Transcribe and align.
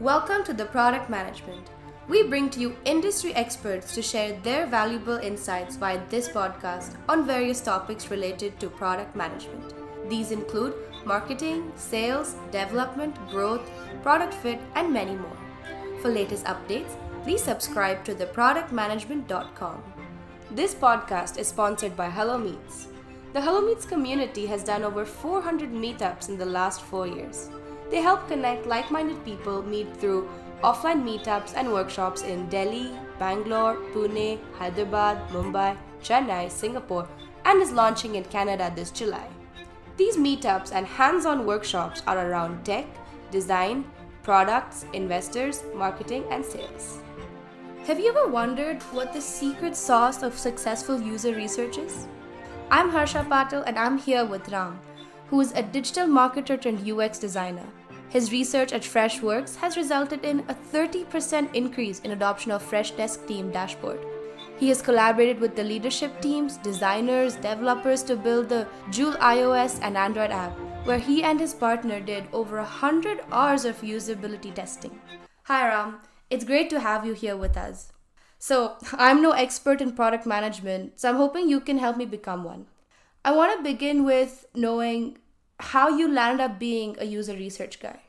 Welcome 0.00 0.44
to 0.44 0.54
the 0.54 0.64
Product 0.64 1.10
Management. 1.10 1.68
We 2.08 2.22
bring 2.22 2.48
to 2.50 2.58
you 2.58 2.74
industry 2.86 3.34
experts 3.34 3.94
to 3.94 4.00
share 4.00 4.32
their 4.40 4.66
valuable 4.66 5.18
insights 5.18 5.76
via 5.76 6.00
this 6.08 6.26
podcast 6.26 6.96
on 7.06 7.26
various 7.26 7.60
topics 7.60 8.10
related 8.10 8.58
to 8.60 8.70
product 8.70 9.14
management. 9.14 9.74
These 10.08 10.30
include 10.30 10.72
marketing, 11.04 11.70
sales, 11.76 12.34
development, 12.50 13.14
growth, 13.28 13.70
product 14.02 14.32
fit, 14.32 14.58
and 14.74 14.90
many 14.90 15.14
more. 15.14 15.36
For 16.00 16.08
latest 16.08 16.46
updates, 16.46 16.96
please 17.22 17.42
subscribe 17.42 18.02
to 18.06 18.14
theproductmanagement.com. 18.14 19.82
This 20.50 20.74
podcast 20.74 21.36
is 21.36 21.48
sponsored 21.48 21.94
by 21.94 22.08
Hello 22.08 22.38
Meets. 22.38 22.86
The 23.34 23.42
Hello 23.42 23.60
Meets 23.60 23.84
community 23.84 24.46
has 24.46 24.64
done 24.64 24.82
over 24.82 25.04
400 25.04 25.70
meetups 25.70 26.30
in 26.30 26.38
the 26.38 26.46
last 26.46 26.80
four 26.80 27.06
years. 27.06 27.50
They 27.90 28.00
help 28.00 28.28
connect 28.28 28.66
like 28.66 28.90
minded 28.90 29.24
people 29.24 29.62
meet 29.62 29.96
through 29.96 30.28
offline 30.62 31.02
meetups 31.02 31.54
and 31.56 31.72
workshops 31.72 32.22
in 32.22 32.48
Delhi, 32.48 32.92
Bangalore, 33.18 33.76
Pune, 33.92 34.38
Hyderabad, 34.58 35.28
Mumbai, 35.30 35.76
Chennai, 36.02 36.50
Singapore, 36.50 37.08
and 37.44 37.60
is 37.60 37.72
launching 37.72 38.14
in 38.14 38.24
Canada 38.24 38.72
this 38.74 38.90
July. 38.90 39.26
These 39.96 40.16
meetups 40.16 40.72
and 40.72 40.86
hands 40.86 41.26
on 41.26 41.46
workshops 41.46 42.02
are 42.06 42.30
around 42.30 42.64
tech, 42.64 42.86
design, 43.30 43.84
products, 44.22 44.84
investors, 44.92 45.64
marketing, 45.74 46.24
and 46.30 46.44
sales. 46.44 46.98
Have 47.86 47.98
you 47.98 48.10
ever 48.10 48.28
wondered 48.28 48.82
what 48.92 49.12
the 49.12 49.20
secret 49.20 49.74
sauce 49.74 50.22
of 50.22 50.38
successful 50.38 51.00
user 51.00 51.34
research 51.34 51.78
is? 51.78 52.06
I'm 52.70 52.90
Harsha 52.90 53.26
Patil 53.28 53.64
and 53.66 53.78
I'm 53.78 53.98
here 53.98 54.24
with 54.24 54.48
Ram, 54.48 54.78
who 55.28 55.40
is 55.40 55.52
a 55.52 55.62
digital 55.62 56.06
marketer 56.06 56.60
turned 56.60 56.88
UX 56.88 57.18
designer. 57.18 57.66
His 58.10 58.32
research 58.32 58.72
at 58.72 58.82
Freshworks 58.82 59.54
has 59.54 59.76
resulted 59.76 60.24
in 60.24 60.40
a 60.48 60.54
30% 60.54 61.54
increase 61.54 62.00
in 62.00 62.10
adoption 62.10 62.50
of 62.50 62.68
Freshdesk 62.68 63.24
Team 63.28 63.52
dashboard. 63.52 64.04
He 64.58 64.68
has 64.68 64.82
collaborated 64.82 65.38
with 65.38 65.54
the 65.54 65.62
leadership 65.62 66.20
teams, 66.20 66.56
designers, 66.56 67.36
developers 67.36 68.02
to 68.02 68.16
build 68.16 68.48
the 68.48 68.66
Jool 68.90 69.12
iOS 69.12 69.78
and 69.80 69.96
Android 69.96 70.32
app, 70.32 70.58
where 70.84 70.98
he 70.98 71.22
and 71.22 71.38
his 71.38 71.54
partner 71.54 72.00
did 72.00 72.24
over 72.32 72.56
100 72.56 73.20
hours 73.30 73.64
of 73.64 73.80
usability 73.80 74.52
testing. 74.52 75.00
Hi 75.44 75.68
Ram, 75.68 76.00
it's 76.30 76.44
great 76.44 76.68
to 76.70 76.80
have 76.80 77.06
you 77.06 77.12
here 77.12 77.36
with 77.36 77.56
us. 77.56 77.92
So, 78.40 78.76
I'm 78.94 79.22
no 79.22 79.30
expert 79.30 79.80
in 79.80 79.92
product 79.92 80.26
management, 80.26 80.98
so 80.98 81.08
I'm 81.08 81.16
hoping 81.16 81.48
you 81.48 81.60
can 81.60 81.78
help 81.78 81.96
me 81.96 82.06
become 82.06 82.42
one. 82.42 82.66
I 83.24 83.36
want 83.36 83.56
to 83.56 83.62
begin 83.62 84.04
with 84.04 84.46
knowing 84.52 85.18
how 85.60 85.88
you 85.88 86.10
landed 86.10 86.44
up 86.44 86.58
being 86.58 86.96
a 86.98 87.04
user 87.04 87.34
research 87.34 87.80
guy. 87.80 88.00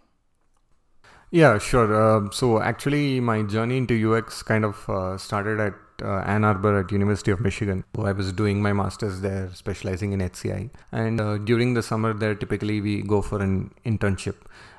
Yeah, 1.32 1.60
sure. 1.60 1.96
Uh, 1.96 2.30
so 2.32 2.62
actually, 2.62 3.22
my 3.22 3.44
journey 3.44 3.78
into 3.78 4.14
UX 4.14 4.44
kind 4.44 4.66
of 4.66 4.90
uh, 4.90 5.18
started 5.18 5.62
at 5.62 5.74
uh, 6.04 6.24
Ann 6.26 6.44
Arbor 6.44 6.80
at 6.80 6.92
University 6.92 7.32
of 7.32 7.40
Michigan. 7.40 7.86
So 7.96 8.06
I 8.06 8.12
was 8.12 8.34
doing 8.34 8.62
my 8.62 8.74
masters 8.74 9.22
there, 9.22 9.50
specializing 9.54 10.12
in 10.12 10.20
HCI. 10.20 10.70
And 10.92 11.22
uh, 11.22 11.38
during 11.38 11.74
the 11.74 11.84
summer, 11.84 12.14
there 12.14 12.36
typically 12.36 12.82
we 12.82 13.02
go 13.02 13.22
for 13.22 13.42
an 13.42 13.74
internship. 13.86 14.36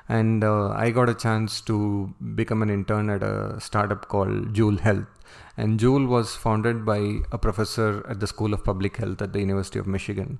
And 0.07 0.43
uh, 0.43 0.69
I 0.69 0.91
got 0.91 1.09
a 1.09 1.15
chance 1.15 1.61
to 1.61 2.13
become 2.35 2.61
an 2.61 2.69
intern 2.69 3.09
at 3.09 3.23
a 3.23 3.59
startup 3.59 4.07
called 4.09 4.53
Jool 4.53 4.77
Health. 4.77 5.07
And 5.57 5.79
Jool 5.79 6.05
was 6.05 6.35
founded 6.35 6.85
by 6.85 7.19
a 7.31 7.37
professor 7.37 8.05
at 8.09 8.19
the 8.19 8.27
School 8.27 8.53
of 8.53 8.63
Public 8.63 8.97
Health 8.97 9.21
at 9.21 9.33
the 9.33 9.39
University 9.39 9.79
of 9.79 9.87
Michigan 9.87 10.39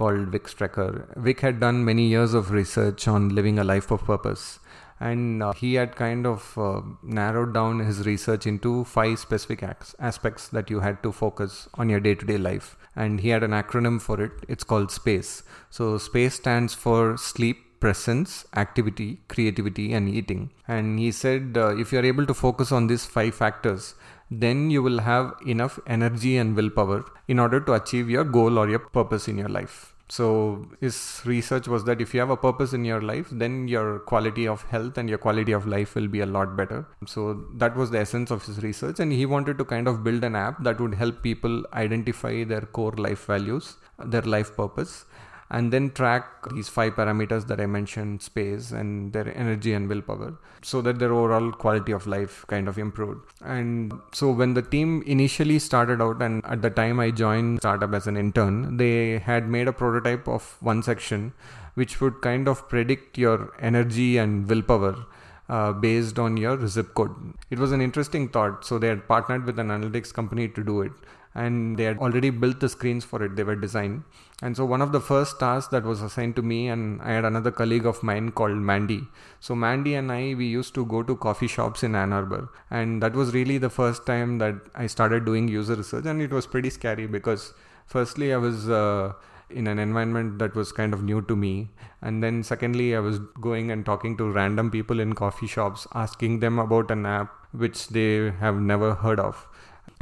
called 0.00 0.28
Vic 0.34 0.44
Strecker. 0.44 0.90
Vic 1.28 1.40
had 1.40 1.60
done 1.60 1.84
many 1.84 2.06
years 2.08 2.32
of 2.32 2.50
research 2.50 3.06
on 3.06 3.28
living 3.38 3.58
a 3.58 3.64
life 3.64 3.90
of 3.90 4.04
purpose. 4.04 4.58
And 4.98 5.42
uh, 5.42 5.52
he 5.52 5.74
had 5.74 5.96
kind 5.96 6.26
of 6.26 6.56
uh, 6.58 6.80
narrowed 7.02 7.52
down 7.54 7.80
his 7.80 8.06
research 8.06 8.46
into 8.46 8.84
five 8.84 9.18
specific 9.18 9.62
acts, 9.62 9.94
aspects 9.98 10.48
that 10.48 10.70
you 10.70 10.80
had 10.80 11.02
to 11.02 11.12
focus 11.12 11.68
on 11.74 11.90
your 11.90 12.00
day-to-day 12.00 12.38
life. 12.38 12.76
And 12.96 13.20
he 13.20 13.28
had 13.28 13.42
an 13.42 13.50
acronym 13.50 14.00
for 14.00 14.22
it. 14.22 14.32
It's 14.48 14.64
called 14.64 14.90
space. 14.90 15.42
So 15.68 15.98
space 15.98 16.34
stands 16.34 16.74
for 16.74 17.18
sleep 17.18 17.58
presence 17.80 18.44
activity 18.56 19.20
creativity 19.28 19.92
and 19.94 20.08
eating. 20.08 20.50
And 20.68 20.98
he 20.98 21.12
said 21.12 21.56
uh, 21.56 21.76
if 21.76 21.92
you're 21.92 22.04
able 22.04 22.26
to 22.26 22.34
focus 22.34 22.72
on 22.72 22.88
these 22.88 23.06
five 23.06 23.34
factors 23.34 23.94
then 24.30 24.70
you 24.70 24.82
will 24.82 25.00
have 25.00 25.32
enough 25.44 25.78
energy 25.86 26.36
and 26.36 26.54
willpower 26.54 27.04
in 27.26 27.38
order 27.38 27.58
to 27.60 27.72
achieve 27.72 28.08
your 28.08 28.22
goal 28.22 28.58
or 28.58 28.68
your 28.68 28.78
purpose 28.78 29.26
in 29.26 29.36
your 29.36 29.48
life 29.48 29.89
so 30.10 30.66
his 30.80 31.22
research 31.24 31.68
was 31.68 31.84
that 31.84 32.00
if 32.00 32.12
you 32.12 32.20
have 32.20 32.30
a 32.30 32.36
purpose 32.36 32.72
in 32.72 32.84
your 32.84 33.00
life, 33.00 33.28
then 33.30 33.68
your 33.68 34.00
quality 34.00 34.46
of 34.48 34.62
health 34.64 34.98
and 34.98 35.08
your 35.08 35.18
quality 35.18 35.52
of 35.52 35.66
life 35.68 35.94
will 35.94 36.08
be 36.08 36.20
a 36.20 36.26
lot 36.26 36.56
better. 36.56 36.84
So 37.06 37.44
that 37.54 37.76
was 37.76 37.92
the 37.92 38.00
essence 38.00 38.32
of 38.32 38.44
his 38.44 38.60
research. 38.62 38.98
And 38.98 39.12
he 39.12 39.24
wanted 39.24 39.56
to 39.58 39.64
kind 39.64 39.86
of 39.86 40.02
build 40.02 40.24
an 40.24 40.34
app 40.34 40.64
that 40.64 40.80
would 40.80 40.94
help 40.94 41.22
people 41.22 41.64
identify 41.74 42.42
their 42.42 42.62
core 42.62 42.92
life 42.92 43.26
values, 43.26 43.76
their 44.04 44.22
life 44.22 44.56
purpose, 44.56 45.04
and 45.50 45.72
then 45.72 45.90
track 45.90 46.24
these 46.54 46.68
five 46.68 46.94
parameters 46.94 47.46
that 47.48 47.60
I 47.60 47.66
mentioned 47.66 48.22
space 48.22 48.70
and 48.70 49.12
their 49.12 49.36
energy 49.36 49.72
and 49.72 49.88
willpower 49.88 50.38
so 50.62 50.80
that 50.82 50.98
their 51.00 51.12
overall 51.12 51.50
quality 51.50 51.92
of 51.92 52.06
life 52.06 52.44
kind 52.46 52.68
of 52.68 52.78
improved. 52.78 53.20
And 53.44 53.92
so 54.12 54.30
when 54.30 54.54
the 54.54 54.62
team 54.62 55.02
initially 55.06 55.58
started 55.58 56.00
out, 56.00 56.22
and 56.22 56.44
at 56.44 56.62
the 56.62 56.70
time 56.70 57.00
I 57.00 57.10
joined 57.10 57.58
startup 57.58 57.92
as 57.94 58.06
an 58.06 58.16
intern, 58.16 58.76
they 58.76 59.18
had 59.18 59.48
made 59.48 59.66
a 59.66 59.72
prototype 59.72 60.28
of 60.28 60.56
one 60.60 60.82
section 60.82 61.32
which 61.74 62.00
would 62.00 62.20
kind 62.20 62.48
of 62.48 62.68
predict 62.68 63.16
your 63.18 63.52
energy 63.60 64.18
and 64.18 64.48
willpower. 64.48 65.06
Uh, 65.48 65.72
based 65.72 66.16
on 66.16 66.36
your 66.36 66.64
zip 66.68 66.94
code. 66.94 67.10
It 67.50 67.58
was 67.58 67.72
an 67.72 67.80
interesting 67.80 68.28
thought. 68.28 68.64
So 68.64 68.78
they 68.78 68.86
had 68.86 69.08
partnered 69.08 69.46
with 69.46 69.58
an 69.58 69.66
analytics 69.66 70.14
company 70.14 70.46
to 70.46 70.62
do 70.62 70.82
it 70.82 70.92
and 71.34 71.76
they 71.76 71.84
had 71.84 71.98
already 71.98 72.30
built 72.30 72.60
the 72.60 72.68
screens 72.68 73.04
for 73.04 73.22
it 73.24 73.36
they 73.36 73.42
were 73.42 73.56
designed 73.56 74.02
and 74.42 74.56
so 74.56 74.64
one 74.64 74.80
of 74.80 74.92
the 74.92 75.00
first 75.00 75.38
tasks 75.38 75.70
that 75.70 75.84
was 75.84 76.00
assigned 76.00 76.34
to 76.34 76.42
me 76.42 76.68
and 76.68 77.00
i 77.02 77.12
had 77.12 77.24
another 77.24 77.50
colleague 77.50 77.86
of 77.86 78.02
mine 78.02 78.30
called 78.30 78.56
mandy 78.70 79.00
so 79.38 79.54
mandy 79.54 79.94
and 79.94 80.10
i 80.10 80.34
we 80.34 80.46
used 80.46 80.74
to 80.74 80.84
go 80.86 81.02
to 81.02 81.16
coffee 81.16 81.46
shops 81.46 81.82
in 81.82 81.94
ann 81.94 82.12
arbor 82.12 82.48
and 82.70 83.02
that 83.02 83.12
was 83.12 83.34
really 83.34 83.58
the 83.58 83.70
first 83.70 84.06
time 84.06 84.38
that 84.38 84.54
i 84.74 84.86
started 84.86 85.24
doing 85.24 85.48
user 85.48 85.74
research 85.74 86.06
and 86.06 86.22
it 86.22 86.30
was 86.30 86.46
pretty 86.46 86.70
scary 86.70 87.06
because 87.06 87.52
firstly 87.86 88.32
i 88.32 88.36
was 88.36 88.68
uh, 88.68 89.12
in 89.52 89.66
an 89.66 89.78
environment 89.78 90.38
that 90.38 90.54
was 90.54 90.72
kind 90.72 90.94
of 90.94 91.02
new 91.02 91.20
to 91.22 91.36
me. 91.36 91.68
And 92.02 92.22
then, 92.22 92.42
secondly, 92.42 92.96
I 92.96 93.00
was 93.00 93.18
going 93.18 93.70
and 93.70 93.84
talking 93.84 94.16
to 94.18 94.30
random 94.30 94.70
people 94.70 95.00
in 95.00 95.14
coffee 95.14 95.46
shops, 95.46 95.86
asking 95.94 96.40
them 96.40 96.58
about 96.58 96.90
an 96.90 97.04
app 97.06 97.32
which 97.52 97.88
they 97.88 98.30
have 98.30 98.56
never 98.56 98.94
heard 98.94 99.18
of. 99.18 99.46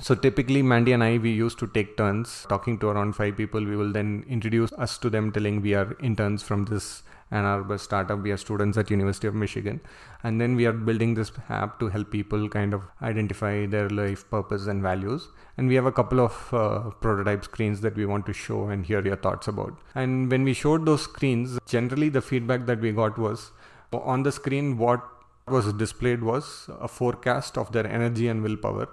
So 0.00 0.14
typically, 0.14 0.62
Mandy 0.62 0.92
and 0.92 1.02
I, 1.02 1.18
we 1.18 1.32
used 1.32 1.58
to 1.58 1.66
take 1.66 1.96
turns 1.96 2.46
talking 2.48 2.78
to 2.78 2.88
around 2.88 3.14
five 3.14 3.36
people. 3.36 3.64
We 3.64 3.74
will 3.74 3.92
then 3.92 4.24
introduce 4.28 4.72
us 4.74 4.96
to 4.98 5.10
them, 5.10 5.32
telling 5.32 5.60
we 5.60 5.74
are 5.74 5.96
interns 6.00 6.44
from 6.44 6.66
this 6.66 7.02
Ann 7.32 7.44
Arbor 7.44 7.78
startup. 7.78 8.20
We 8.20 8.30
are 8.30 8.36
students 8.36 8.78
at 8.78 8.92
University 8.92 9.26
of 9.26 9.34
Michigan, 9.34 9.80
and 10.22 10.40
then 10.40 10.54
we 10.54 10.66
are 10.66 10.72
building 10.72 11.14
this 11.14 11.32
app 11.48 11.80
to 11.80 11.88
help 11.88 12.12
people 12.12 12.48
kind 12.48 12.74
of 12.74 12.84
identify 13.02 13.66
their 13.66 13.90
life 13.90 14.30
purpose 14.30 14.68
and 14.68 14.82
values. 14.82 15.28
And 15.56 15.66
we 15.66 15.74
have 15.74 15.86
a 15.86 15.92
couple 15.92 16.20
of 16.20 16.54
uh, 16.54 16.90
prototype 17.00 17.42
screens 17.42 17.80
that 17.80 17.96
we 17.96 18.06
want 18.06 18.24
to 18.26 18.32
show 18.32 18.68
and 18.68 18.86
hear 18.86 19.04
your 19.04 19.16
thoughts 19.16 19.48
about. 19.48 19.76
And 19.96 20.30
when 20.30 20.44
we 20.44 20.54
showed 20.54 20.86
those 20.86 21.02
screens, 21.02 21.58
generally 21.66 22.08
the 22.08 22.22
feedback 22.22 22.66
that 22.66 22.80
we 22.80 22.92
got 22.92 23.18
was 23.18 23.50
on 23.92 24.22
the 24.22 24.30
screen 24.30 24.78
what 24.78 25.02
was 25.48 25.72
displayed 25.72 26.22
was 26.22 26.68
a 26.80 26.86
forecast 26.86 27.56
of 27.56 27.72
their 27.72 27.86
energy 27.86 28.28
and 28.28 28.42
willpower 28.42 28.88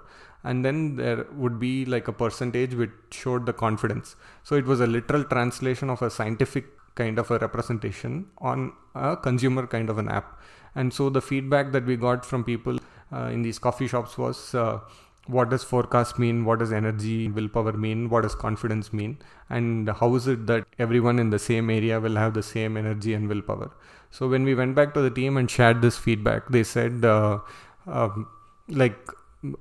and 0.46 0.64
then 0.64 0.96
there 0.96 1.26
would 1.42 1.58
be 1.58 1.84
like 1.84 2.08
a 2.08 2.12
percentage 2.12 2.74
which 2.80 2.90
showed 3.10 3.46
the 3.46 3.52
confidence. 3.52 4.14
So 4.44 4.54
it 4.54 4.64
was 4.64 4.80
a 4.80 4.86
literal 4.86 5.24
translation 5.24 5.90
of 5.90 6.02
a 6.02 6.10
scientific 6.10 6.66
kind 6.94 7.18
of 7.18 7.30
a 7.30 7.38
representation 7.38 8.28
on 8.38 8.72
a 8.94 9.16
consumer 9.16 9.66
kind 9.66 9.90
of 9.90 9.98
an 9.98 10.08
app. 10.08 10.40
And 10.76 10.94
so 10.94 11.10
the 11.10 11.20
feedback 11.20 11.72
that 11.72 11.84
we 11.84 11.96
got 11.96 12.24
from 12.24 12.44
people 12.44 12.78
uh, 13.12 13.26
in 13.34 13.42
these 13.42 13.58
coffee 13.58 13.88
shops 13.88 14.16
was 14.16 14.54
uh, 14.54 14.78
what 15.26 15.50
does 15.50 15.64
forecast 15.64 16.18
mean? 16.18 16.44
What 16.44 16.60
does 16.60 16.72
energy 16.72 17.28
willpower 17.28 17.72
mean? 17.72 18.08
What 18.08 18.22
does 18.22 18.36
confidence 18.36 18.92
mean? 18.92 19.18
And 19.50 19.90
how 19.90 20.14
is 20.14 20.28
it 20.28 20.46
that 20.46 20.66
everyone 20.78 21.18
in 21.18 21.30
the 21.30 21.40
same 21.40 21.70
area 21.70 21.98
will 21.98 22.16
have 22.16 22.34
the 22.34 22.42
same 22.42 22.76
energy 22.76 23.14
and 23.14 23.28
willpower? 23.28 23.72
So 24.10 24.28
when 24.28 24.44
we 24.44 24.54
went 24.54 24.76
back 24.76 24.94
to 24.94 25.00
the 25.00 25.10
team 25.10 25.36
and 25.36 25.50
shared 25.50 25.82
this 25.82 25.98
feedback 25.98 26.48
they 26.48 26.62
said 26.62 27.04
uh, 27.04 27.40
um, 27.86 28.28
like 28.68 28.96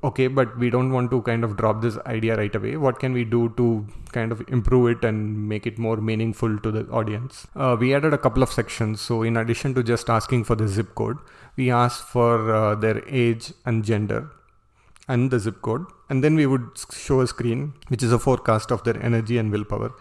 okay 0.04 0.28
but 0.28 0.58
we 0.58 0.70
don't 0.70 0.92
want 0.92 1.12
to 1.12 1.22
kind 1.22 1.44
of 1.44 1.58
drop 1.58 1.82
this 1.82 1.98
idea 2.06 2.36
right 2.38 2.56
away. 2.56 2.78
What 2.78 3.00
can 3.00 3.14
we 3.14 3.24
do 3.24 3.54
to 3.58 3.86
kind 4.12 4.32
of 4.32 4.42
improve 4.48 4.90
it 4.98 5.06
and 5.06 5.48
make 5.50 5.66
it 5.68 5.78
more 5.78 5.98
meaningful 5.98 6.58
to 6.60 6.72
the 6.72 6.86
audience? 6.88 7.48
Uh, 7.56 7.76
we 7.80 7.94
added 7.94 8.14
a 8.14 8.18
couple 8.18 8.44
of 8.44 8.52
sections. 8.52 9.02
So 9.02 9.24
in 9.24 9.38
addition 9.38 9.74
to 9.76 9.84
just 9.84 10.10
asking 10.10 10.46
for 10.46 10.56
the 10.56 10.68
zip 10.68 10.96
code 10.96 11.18
we 11.56 11.72
asked 11.72 12.04
for 12.04 12.54
uh, 12.54 12.76
their 12.76 13.08
age 13.08 13.54
and 13.66 13.84
gender 13.84 14.32
and 15.08 15.32
the 15.32 15.40
zip 15.40 15.62
code. 15.62 15.86
And 16.10 16.24
then 16.24 16.36
we 16.36 16.46
would 16.46 16.70
show 16.92 17.22
a 17.22 17.28
screen 17.28 17.74
which 17.88 18.04
is 18.04 18.12
a 18.12 18.20
forecast 18.20 18.72
of 18.72 18.84
their 18.84 19.02
energy 19.02 19.38
and 19.38 19.52
willpower. 19.52 19.94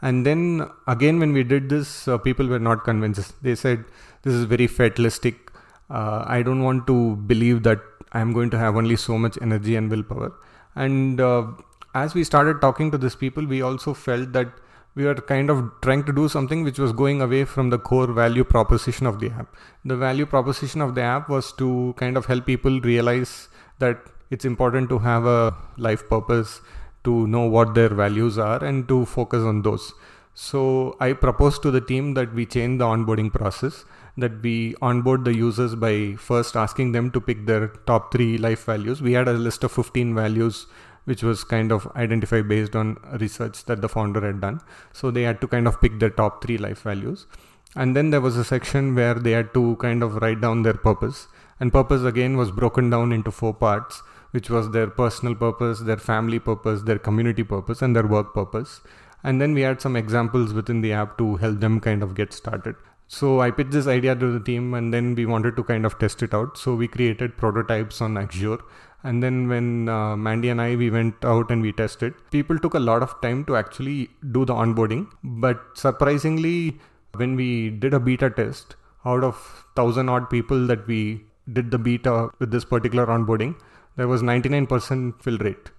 And 0.00 0.26
then 0.26 0.68
again 0.86 1.18
when 1.18 1.32
we 1.32 1.44
did 1.44 1.68
this 1.68 2.08
uh, 2.08 2.18
people 2.18 2.46
were 2.46 2.58
not 2.58 2.84
convinced. 2.84 3.42
They 3.42 3.54
said 3.54 3.84
this 4.22 4.34
is 4.34 4.44
very 4.44 4.66
fatalistic. 4.66 5.50
Uh, 5.90 6.24
I 6.26 6.42
don't 6.42 6.62
want 6.62 6.86
to 6.86 7.16
believe 7.16 7.64
that 7.64 7.80
I'm 8.12 8.32
going 8.32 8.50
to 8.50 8.58
have 8.58 8.76
only 8.76 8.96
so 8.96 9.18
much 9.18 9.38
energy 9.40 9.76
and 9.76 9.90
willpower. 9.90 10.32
And 10.74 11.20
uh, 11.20 11.46
as 11.94 12.14
we 12.14 12.24
started 12.24 12.60
talking 12.60 12.90
to 12.90 12.98
these 12.98 13.14
people, 13.16 13.44
we 13.46 13.62
also 13.62 13.94
felt 13.94 14.32
that 14.32 14.48
we 14.94 15.04
were 15.04 15.14
kind 15.14 15.48
of 15.48 15.70
trying 15.80 16.04
to 16.04 16.12
do 16.12 16.28
something 16.28 16.64
which 16.64 16.78
was 16.78 16.92
going 16.92 17.22
away 17.22 17.44
from 17.44 17.70
the 17.70 17.78
core 17.78 18.12
value 18.12 18.44
proposition 18.44 19.06
of 19.06 19.20
the 19.20 19.30
app. 19.30 19.54
The 19.84 19.96
value 19.96 20.26
proposition 20.26 20.82
of 20.82 20.94
the 20.94 21.02
app 21.02 21.28
was 21.30 21.52
to 21.54 21.94
kind 21.96 22.16
of 22.16 22.26
help 22.26 22.44
people 22.44 22.80
realize 22.80 23.48
that 23.78 23.98
it's 24.30 24.44
important 24.44 24.90
to 24.90 24.98
have 24.98 25.24
a 25.24 25.54
life 25.78 26.08
purpose, 26.08 26.60
to 27.04 27.26
know 27.26 27.46
what 27.46 27.74
their 27.74 27.88
values 27.88 28.38
are, 28.38 28.62
and 28.62 28.86
to 28.88 29.06
focus 29.06 29.42
on 29.42 29.62
those. 29.62 29.94
So 30.34 30.96
I 31.00 31.12
proposed 31.14 31.62
to 31.62 31.70
the 31.70 31.80
team 31.80 32.14
that 32.14 32.34
we 32.34 32.46
change 32.46 32.78
the 32.78 32.84
onboarding 32.84 33.32
process, 33.32 33.84
that 34.16 34.42
we 34.42 34.74
onboard 34.82 35.24
the 35.24 35.34
users 35.34 35.74
by 35.74 36.14
first 36.18 36.56
asking 36.56 36.92
them 36.92 37.10
to 37.10 37.20
pick 37.20 37.46
their 37.46 37.68
top 37.86 38.12
three 38.12 38.36
life 38.38 38.64
values. 38.64 39.00
We 39.00 39.12
had 39.12 39.28
a 39.28 39.32
list 39.32 39.64
of 39.64 39.72
15 39.72 40.14
values 40.14 40.66
which 41.04 41.22
was 41.22 41.42
kind 41.42 41.72
of 41.72 41.90
identified 41.96 42.48
based 42.48 42.76
on 42.76 42.96
research 43.20 43.64
that 43.64 43.80
the 43.80 43.88
founder 43.88 44.20
had 44.20 44.40
done. 44.40 44.60
So 44.92 45.10
they 45.10 45.22
had 45.22 45.40
to 45.40 45.48
kind 45.48 45.66
of 45.66 45.80
pick 45.80 45.98
their 45.98 46.10
top 46.10 46.42
three 46.42 46.58
life 46.58 46.82
values. 46.82 47.26
And 47.74 47.96
then 47.96 48.10
there 48.10 48.20
was 48.20 48.36
a 48.36 48.44
section 48.44 48.94
where 48.94 49.14
they 49.14 49.32
had 49.32 49.52
to 49.54 49.76
kind 49.76 50.02
of 50.02 50.16
write 50.16 50.40
down 50.40 50.62
their 50.62 50.74
purpose. 50.74 51.26
And 51.58 51.72
purpose 51.72 52.02
again 52.02 52.36
was 52.36 52.50
broken 52.50 52.90
down 52.90 53.12
into 53.12 53.30
four 53.30 53.54
parts, 53.54 54.02
which 54.32 54.50
was 54.50 54.70
their 54.70 54.88
personal 54.88 55.34
purpose, 55.34 55.80
their 55.80 55.96
family 55.96 56.38
purpose, 56.38 56.82
their 56.82 56.98
community 56.98 57.42
purpose, 57.42 57.82
and 57.82 57.96
their 57.96 58.06
work 58.06 58.34
purpose. 58.34 58.80
And 59.24 59.40
then 59.40 59.54
we 59.54 59.62
had 59.62 59.80
some 59.80 59.96
examples 59.96 60.52
within 60.52 60.80
the 60.82 60.92
app 60.92 61.16
to 61.18 61.36
help 61.36 61.60
them 61.60 61.80
kind 61.80 62.02
of 62.02 62.14
get 62.14 62.32
started. 62.32 62.76
So 63.16 63.42
I 63.42 63.50
pitched 63.50 63.72
this 63.72 63.86
idea 63.86 64.14
to 64.16 64.32
the 64.32 64.40
team 64.40 64.72
and 64.72 64.92
then 64.94 65.14
we 65.14 65.26
wanted 65.26 65.54
to 65.56 65.62
kind 65.62 65.84
of 65.84 65.98
test 65.98 66.22
it 66.22 66.32
out. 66.32 66.56
So 66.56 66.74
we 66.74 66.88
created 66.88 67.36
prototypes 67.36 68.00
on 68.00 68.14
Axure 68.14 68.60
and 69.02 69.22
then 69.22 69.48
when 69.48 69.88
uh, 69.90 70.16
Mandy 70.16 70.48
and 70.48 70.62
I 70.62 70.76
we 70.76 70.88
went 70.88 71.22
out 71.22 71.50
and 71.50 71.60
we 71.60 71.72
tested, 71.72 72.14
people 72.30 72.58
took 72.58 72.72
a 72.72 72.80
lot 72.80 73.02
of 73.02 73.20
time 73.20 73.44
to 73.44 73.56
actually 73.56 74.08
do 74.30 74.46
the 74.46 74.54
onboarding. 74.54 75.08
But 75.22 75.60
surprisingly, 75.74 76.80
when 77.14 77.36
we 77.36 77.68
did 77.68 77.92
a 77.92 78.00
beta 78.00 78.30
test, 78.30 78.76
out 79.04 79.24
of 79.24 79.66
thousand 79.76 80.08
odd 80.08 80.30
people 80.30 80.66
that 80.68 80.86
we 80.86 81.22
did 81.52 81.70
the 81.70 81.78
beta 81.78 82.30
with 82.38 82.50
this 82.50 82.64
particular 82.64 83.04
onboarding, 83.06 83.54
there 83.96 84.08
was 84.08 84.22
99% 84.22 85.22
fill 85.22 85.38
rate. 85.38 85.70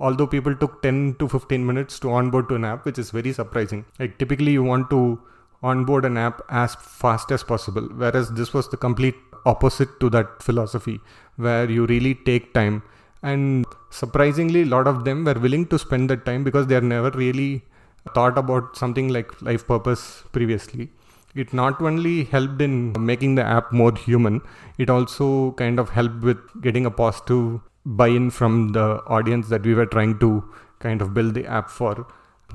Although 0.00 0.26
people 0.26 0.56
took 0.56 0.82
10 0.82 1.16
to 1.20 1.28
15 1.28 1.64
minutes 1.64 2.00
to 2.00 2.10
onboard 2.10 2.48
to 2.48 2.56
an 2.56 2.64
app, 2.64 2.84
which 2.84 2.98
is 2.98 3.12
very 3.12 3.32
surprising. 3.32 3.84
Like 4.00 4.18
typically 4.18 4.50
you 4.50 4.64
want 4.64 4.90
to 4.90 5.20
onboard 5.62 6.04
an 6.04 6.16
app 6.16 6.40
as 6.48 6.74
fast 6.74 7.30
as 7.30 7.42
possible, 7.42 7.82
whereas 7.96 8.30
this 8.30 8.54
was 8.54 8.68
the 8.68 8.76
complete 8.76 9.16
opposite 9.46 10.00
to 10.00 10.10
that 10.10 10.42
philosophy 10.42 11.00
where 11.36 11.70
you 11.70 11.86
really 11.86 12.14
take 12.14 12.52
time. 12.54 12.82
And 13.22 13.66
surprisingly 13.90 14.62
a 14.62 14.66
lot 14.66 14.86
of 14.86 15.04
them 15.04 15.24
were 15.24 15.34
willing 15.34 15.66
to 15.66 15.78
spend 15.78 16.08
that 16.10 16.24
time 16.24 16.44
because 16.44 16.66
they 16.66 16.74
had 16.74 16.84
never 16.84 17.10
really 17.10 17.62
thought 18.14 18.38
about 18.38 18.76
something 18.76 19.08
like 19.08 19.40
life 19.42 19.66
purpose 19.66 20.22
previously. 20.32 20.88
It 21.34 21.52
not 21.52 21.80
only 21.80 22.24
helped 22.24 22.60
in 22.60 22.94
making 22.98 23.36
the 23.36 23.44
app 23.44 23.72
more 23.72 23.94
human 23.94 24.40
it 24.78 24.90
also 24.90 25.52
kind 25.52 25.78
of 25.78 25.90
helped 25.90 26.22
with 26.22 26.38
getting 26.60 26.86
a 26.86 26.90
positive 26.90 27.60
buy-in 27.84 28.30
from 28.30 28.72
the 28.72 29.02
audience 29.06 29.48
that 29.48 29.62
we 29.62 29.74
were 29.74 29.86
trying 29.86 30.18
to 30.18 30.42
kind 30.80 31.02
of 31.02 31.14
build 31.14 31.34
the 31.34 31.46
app 31.46 31.70
for. 31.70 32.06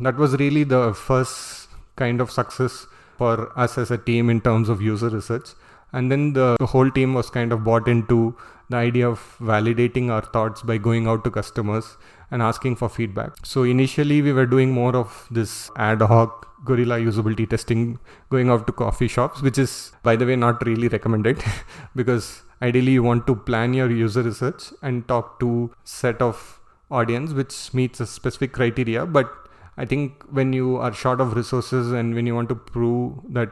That 0.01 0.17
was 0.17 0.35
really 0.37 0.63
the 0.63 0.93
first 0.93 1.69
kind 1.95 2.19
of 2.19 2.31
success 2.31 2.87
for 3.17 3.57
us 3.57 3.77
as 3.77 3.91
a 3.91 3.97
team 3.97 4.29
in 4.29 4.41
terms 4.41 4.69
of 4.69 4.81
user 4.81 5.09
research 5.09 5.49
and 5.93 6.11
then 6.11 6.33
the, 6.33 6.55
the 6.59 6.65
whole 6.65 6.89
team 6.91 7.13
was 7.13 7.29
kind 7.29 7.51
of 7.53 7.63
bought 7.63 7.87
into 7.87 8.35
the 8.69 8.77
idea 8.77 9.07
of 9.07 9.19
validating 9.39 10.09
our 10.09 10.21
thoughts 10.21 10.61
by 10.61 10.77
going 10.77 11.07
out 11.07 11.23
to 11.23 11.31
customers 11.31 11.97
and 12.31 12.41
asking 12.41 12.75
for 12.75 12.89
feedback. 12.89 13.31
So 13.43 13.63
initially 13.63 14.21
we 14.21 14.33
were 14.33 14.45
doing 14.45 14.71
more 14.71 14.95
of 14.95 15.27
this 15.29 15.69
ad 15.77 16.01
hoc 16.01 16.65
guerrilla 16.65 16.97
usability 16.97 17.47
testing 17.47 17.99
going 18.29 18.49
out 18.49 18.65
to 18.67 18.73
coffee 18.73 19.07
shops, 19.07 19.41
which 19.41 19.57
is 19.57 19.91
by 20.03 20.15
the 20.15 20.25
way 20.25 20.35
not 20.35 20.65
really 20.65 20.87
recommended 20.87 21.43
because 21.95 22.41
ideally 22.61 22.93
you 22.93 23.03
want 23.03 23.27
to 23.27 23.35
plan 23.35 23.73
your 23.73 23.89
user 23.91 24.23
research 24.23 24.73
and 24.81 25.07
talk 25.07 25.39
to 25.39 25.71
set 25.83 26.21
of 26.21 26.59
audience 26.89 27.33
which 27.33 27.73
meets 27.73 27.99
a 27.99 28.07
specific 28.07 28.51
criteria. 28.51 29.05
But 29.05 29.31
I 29.77 29.85
think 29.85 30.23
when 30.29 30.53
you 30.53 30.77
are 30.77 30.93
short 30.93 31.19
of 31.19 31.35
resources 31.35 31.91
and 31.91 32.15
when 32.15 32.25
you 32.25 32.35
want 32.35 32.49
to 32.49 32.55
prove 32.55 33.13
that 33.29 33.49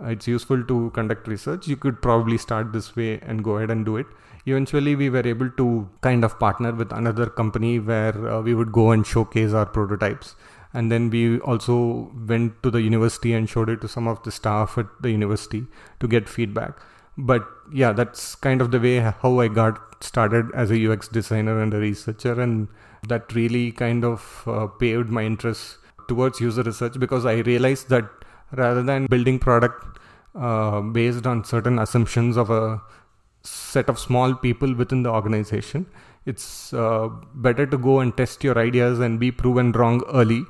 it's 0.00 0.26
useful 0.26 0.62
to 0.64 0.90
conduct 0.94 1.28
research 1.28 1.68
you 1.68 1.76
could 1.76 2.02
probably 2.02 2.36
start 2.36 2.72
this 2.72 2.96
way 2.96 3.20
and 3.20 3.44
go 3.44 3.56
ahead 3.56 3.70
and 3.70 3.86
do 3.86 3.96
it. 3.96 4.06
Eventually 4.44 4.96
we 4.96 5.08
were 5.08 5.26
able 5.26 5.50
to 5.50 5.88
kind 6.00 6.24
of 6.24 6.38
partner 6.38 6.72
with 6.72 6.92
another 6.92 7.26
company 7.26 7.78
where 7.78 8.28
uh, 8.28 8.40
we 8.42 8.54
would 8.54 8.72
go 8.72 8.90
and 8.90 9.06
showcase 9.06 9.52
our 9.52 9.66
prototypes. 9.66 10.34
And 10.74 10.90
then 10.90 11.10
we 11.10 11.38
also 11.40 12.10
went 12.28 12.62
to 12.62 12.70
the 12.70 12.82
university 12.82 13.34
and 13.34 13.48
showed 13.48 13.68
it 13.68 13.80
to 13.82 13.88
some 13.88 14.08
of 14.08 14.22
the 14.24 14.32
staff 14.32 14.76
at 14.78 14.86
the 15.00 15.10
university 15.10 15.66
to 16.00 16.08
get 16.08 16.28
feedback. 16.28 16.78
But 17.16 17.46
yeah 17.72 17.92
that's 17.92 18.34
kind 18.34 18.60
of 18.60 18.70
the 18.70 18.80
way 18.80 18.98
how 18.98 19.38
i 19.40 19.48
got 19.48 20.02
started 20.02 20.50
as 20.54 20.70
a 20.70 20.90
ux 20.90 21.08
designer 21.08 21.60
and 21.62 21.72
a 21.72 21.78
researcher. 21.78 22.40
And 22.40 22.68
that 23.08 23.34
really 23.34 23.72
kind 23.72 24.04
of 24.04 24.42
uh, 24.46 24.66
paved 24.66 25.10
my 25.10 25.24
interest 25.24 25.78
towards 26.08 26.40
user 26.40 26.62
research 26.62 26.98
because 26.98 27.24
i 27.26 27.34
realized 27.50 27.88
that 27.88 28.04
rather 28.52 28.82
than 28.82 29.06
building 29.06 29.38
product 29.38 29.98
uh, 30.34 30.80
based 30.80 31.26
on 31.26 31.44
certain 31.44 31.78
assumptions 31.78 32.36
of 32.36 32.50
a 32.50 32.80
set 33.42 33.88
of 33.88 33.98
small 33.98 34.34
people 34.34 34.74
within 34.74 35.02
the 35.02 35.10
organization 35.10 35.86
it's 36.26 36.72
uh, 36.72 37.08
better 37.34 37.66
to 37.66 37.76
go 37.76 38.00
and 38.00 38.16
test 38.16 38.44
your 38.44 38.58
ideas 38.58 39.00
and 39.00 39.18
be 39.18 39.30
proven 39.30 39.72
wrong 39.72 40.02
early 40.12 40.44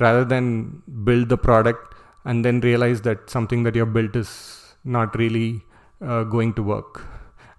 rather 0.00 0.24
than 0.24 0.82
build 1.04 1.28
the 1.28 1.36
product 1.36 1.94
and 2.24 2.44
then 2.44 2.60
realize 2.60 3.02
that 3.02 3.28
something 3.28 3.62
that 3.62 3.74
you 3.74 3.82
have 3.84 3.92
built 3.92 4.16
is 4.16 4.74
not 4.84 5.16
really 5.18 5.62
uh, 6.00 6.24
going 6.24 6.54
to 6.54 6.62
work. 6.62 7.04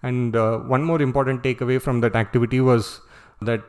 And 0.02 0.36
uh, 0.36 0.60
one 0.60 0.84
more 0.84 1.02
important 1.02 1.44
takeaway 1.44 1.82
from 1.82 2.02
that 2.02 2.16
activity 2.16 2.62
was 2.62 3.02
that 3.42 3.62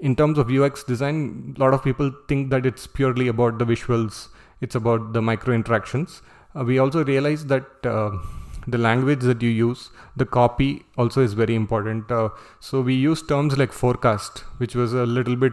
in 0.00 0.14
terms 0.14 0.38
of 0.38 0.50
ux 0.50 0.84
design 0.84 1.54
a 1.56 1.60
lot 1.60 1.74
of 1.74 1.82
people 1.82 2.10
think 2.28 2.50
that 2.50 2.64
it's 2.64 2.86
purely 2.86 3.28
about 3.28 3.58
the 3.58 3.64
visuals 3.64 4.28
it's 4.60 4.74
about 4.74 5.12
the 5.12 5.22
micro 5.22 5.54
interactions. 5.54 6.22
Uh, 6.54 6.64
we 6.64 6.78
also 6.78 7.04
realize 7.04 7.46
that 7.46 7.66
uh, 7.84 8.10
the 8.66 8.78
language 8.78 9.20
that 9.20 9.42
you 9.42 9.50
use, 9.50 9.90
the 10.16 10.26
copy 10.26 10.84
also 10.96 11.22
is 11.22 11.32
very 11.32 11.54
important. 11.54 12.10
Uh, 12.10 12.30
so 12.60 12.80
we 12.80 12.94
use 12.94 13.22
terms 13.22 13.56
like 13.56 13.72
forecast, 13.72 14.40
which 14.58 14.74
was 14.74 14.92
a 14.92 15.06
little 15.06 15.36
bit, 15.36 15.52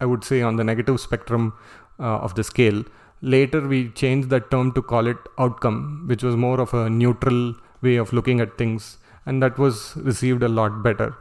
I 0.00 0.06
would 0.06 0.24
say, 0.24 0.42
on 0.42 0.56
the 0.56 0.64
negative 0.64 1.00
spectrum 1.00 1.54
uh, 1.98 2.18
of 2.18 2.34
the 2.34 2.44
scale. 2.44 2.84
Later, 3.22 3.66
we 3.66 3.88
changed 3.90 4.30
that 4.30 4.50
term 4.50 4.72
to 4.72 4.82
call 4.82 5.06
it 5.06 5.16
outcome, 5.38 6.04
which 6.06 6.22
was 6.22 6.36
more 6.36 6.60
of 6.60 6.74
a 6.74 6.90
neutral 6.90 7.54
way 7.80 7.96
of 7.96 8.12
looking 8.12 8.40
at 8.40 8.58
things, 8.58 8.98
and 9.26 9.42
that 9.42 9.58
was 9.58 9.96
received 9.96 10.42
a 10.42 10.48
lot 10.48 10.82
better. 10.82 11.14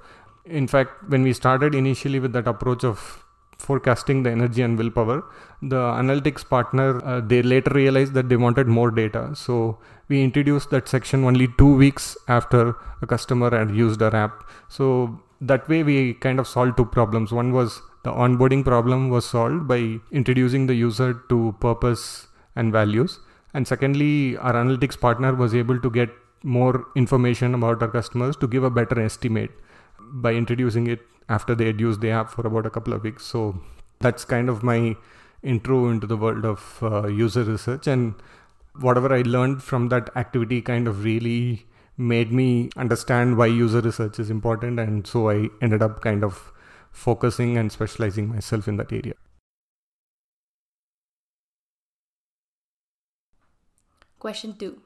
In 0.52 0.68
fact, 0.68 0.92
when 1.08 1.24
we 1.24 1.34
started 1.34 1.74
initially 1.74 2.20
with 2.20 2.34
that 2.34 2.48
approach 2.48 2.84
of 2.84 3.24
forecasting 3.62 4.24
the 4.24 4.32
energy 4.38 4.62
and 4.68 4.78
willpower 4.78 5.24
the 5.62 5.82
analytics 6.02 6.48
partner 6.54 6.88
uh, 7.06 7.22
they 7.22 7.42
later 7.42 7.72
realized 7.76 8.14
that 8.14 8.28
they 8.30 8.36
wanted 8.36 8.68
more 8.68 8.92
data. 8.92 9.32
So 9.36 9.78
we 10.10 10.24
introduced 10.24 10.72
that 10.72 10.88
section 10.88 11.24
only 11.24 11.48
2 11.58 11.76
weeks 11.84 12.18
after 12.28 12.76
a 13.02 13.08
customer 13.08 13.52
had 13.58 13.72
used 13.72 14.02
our 14.02 14.16
app. 14.16 14.44
So 14.68 15.22
that 15.40 15.70
way 15.70 15.84
we 15.84 16.16
kind 16.16 16.40
of 16.40 16.48
solved 16.48 16.78
two 16.78 16.86
problems. 16.86 17.32
One 17.32 17.52
was 17.52 17.82
the 18.04 18.12
onboarding 18.12 18.66
problem 18.66 19.10
was 19.10 19.26
solved 19.26 19.68
by 19.68 20.00
introducing 20.12 20.68
the 20.68 20.76
user 20.76 21.14
to 21.30 21.56
purpose 21.60 22.28
and 22.56 22.72
values. 22.72 23.20
And 23.54 23.68
secondly 23.68 24.38
our 24.38 24.54
analytics 24.54 25.00
partner 25.00 25.34
was 25.36 25.54
able 25.54 25.80
to 25.80 25.90
get 25.90 26.10
more 26.44 26.86
information 26.96 27.54
about 27.54 27.84
our 27.84 27.88
customers 27.88 28.36
to 28.38 28.48
give 28.48 28.64
a 28.64 28.70
better 28.70 29.00
estimate 29.00 29.52
by 30.12 30.34
introducing 30.34 30.88
it 30.88 31.00
after 31.30 31.56
they 31.56 31.66
had 31.66 31.80
used 31.80 32.02
the 32.02 32.12
app 32.12 32.30
for 32.30 32.46
about 32.46 32.66
a 32.66 32.70
couple 32.70 32.94
of 32.94 33.04
weeks. 33.04 33.26
So 33.26 33.60
that's 34.00 34.26
kind 34.26 34.50
of 34.50 34.64
my 34.64 34.96
intro 35.44 35.90
into 35.90 36.08
the 36.08 36.18
world 36.18 36.46
of 36.46 36.80
uh, 36.82 37.08
user 37.08 37.44
research. 37.44 37.88
And 37.88 38.16
whatever 38.80 39.14
I 39.14 39.22
learned 39.22 39.64
from 39.64 39.90
that 39.90 40.10
activity 40.16 40.62
kind 40.62 40.88
of 40.88 41.04
really 41.04 41.66
made 41.98 42.32
me 42.32 42.70
understand 42.76 43.38
why 43.38 43.46
user 43.46 43.82
research 43.82 44.20
is 44.20 44.30
important. 44.30 44.80
And 44.80 45.08
so 45.08 45.30
I 45.30 45.50
ended 45.62 45.82
up 45.82 46.02
kind 46.02 46.24
of 46.24 46.52
focusing 46.92 47.58
and 47.58 47.72
specializing 47.72 48.30
myself 48.30 48.68
in 48.68 48.78
that 48.78 48.92
area. 48.92 49.14
Question 54.20 54.56
two. 54.56 54.82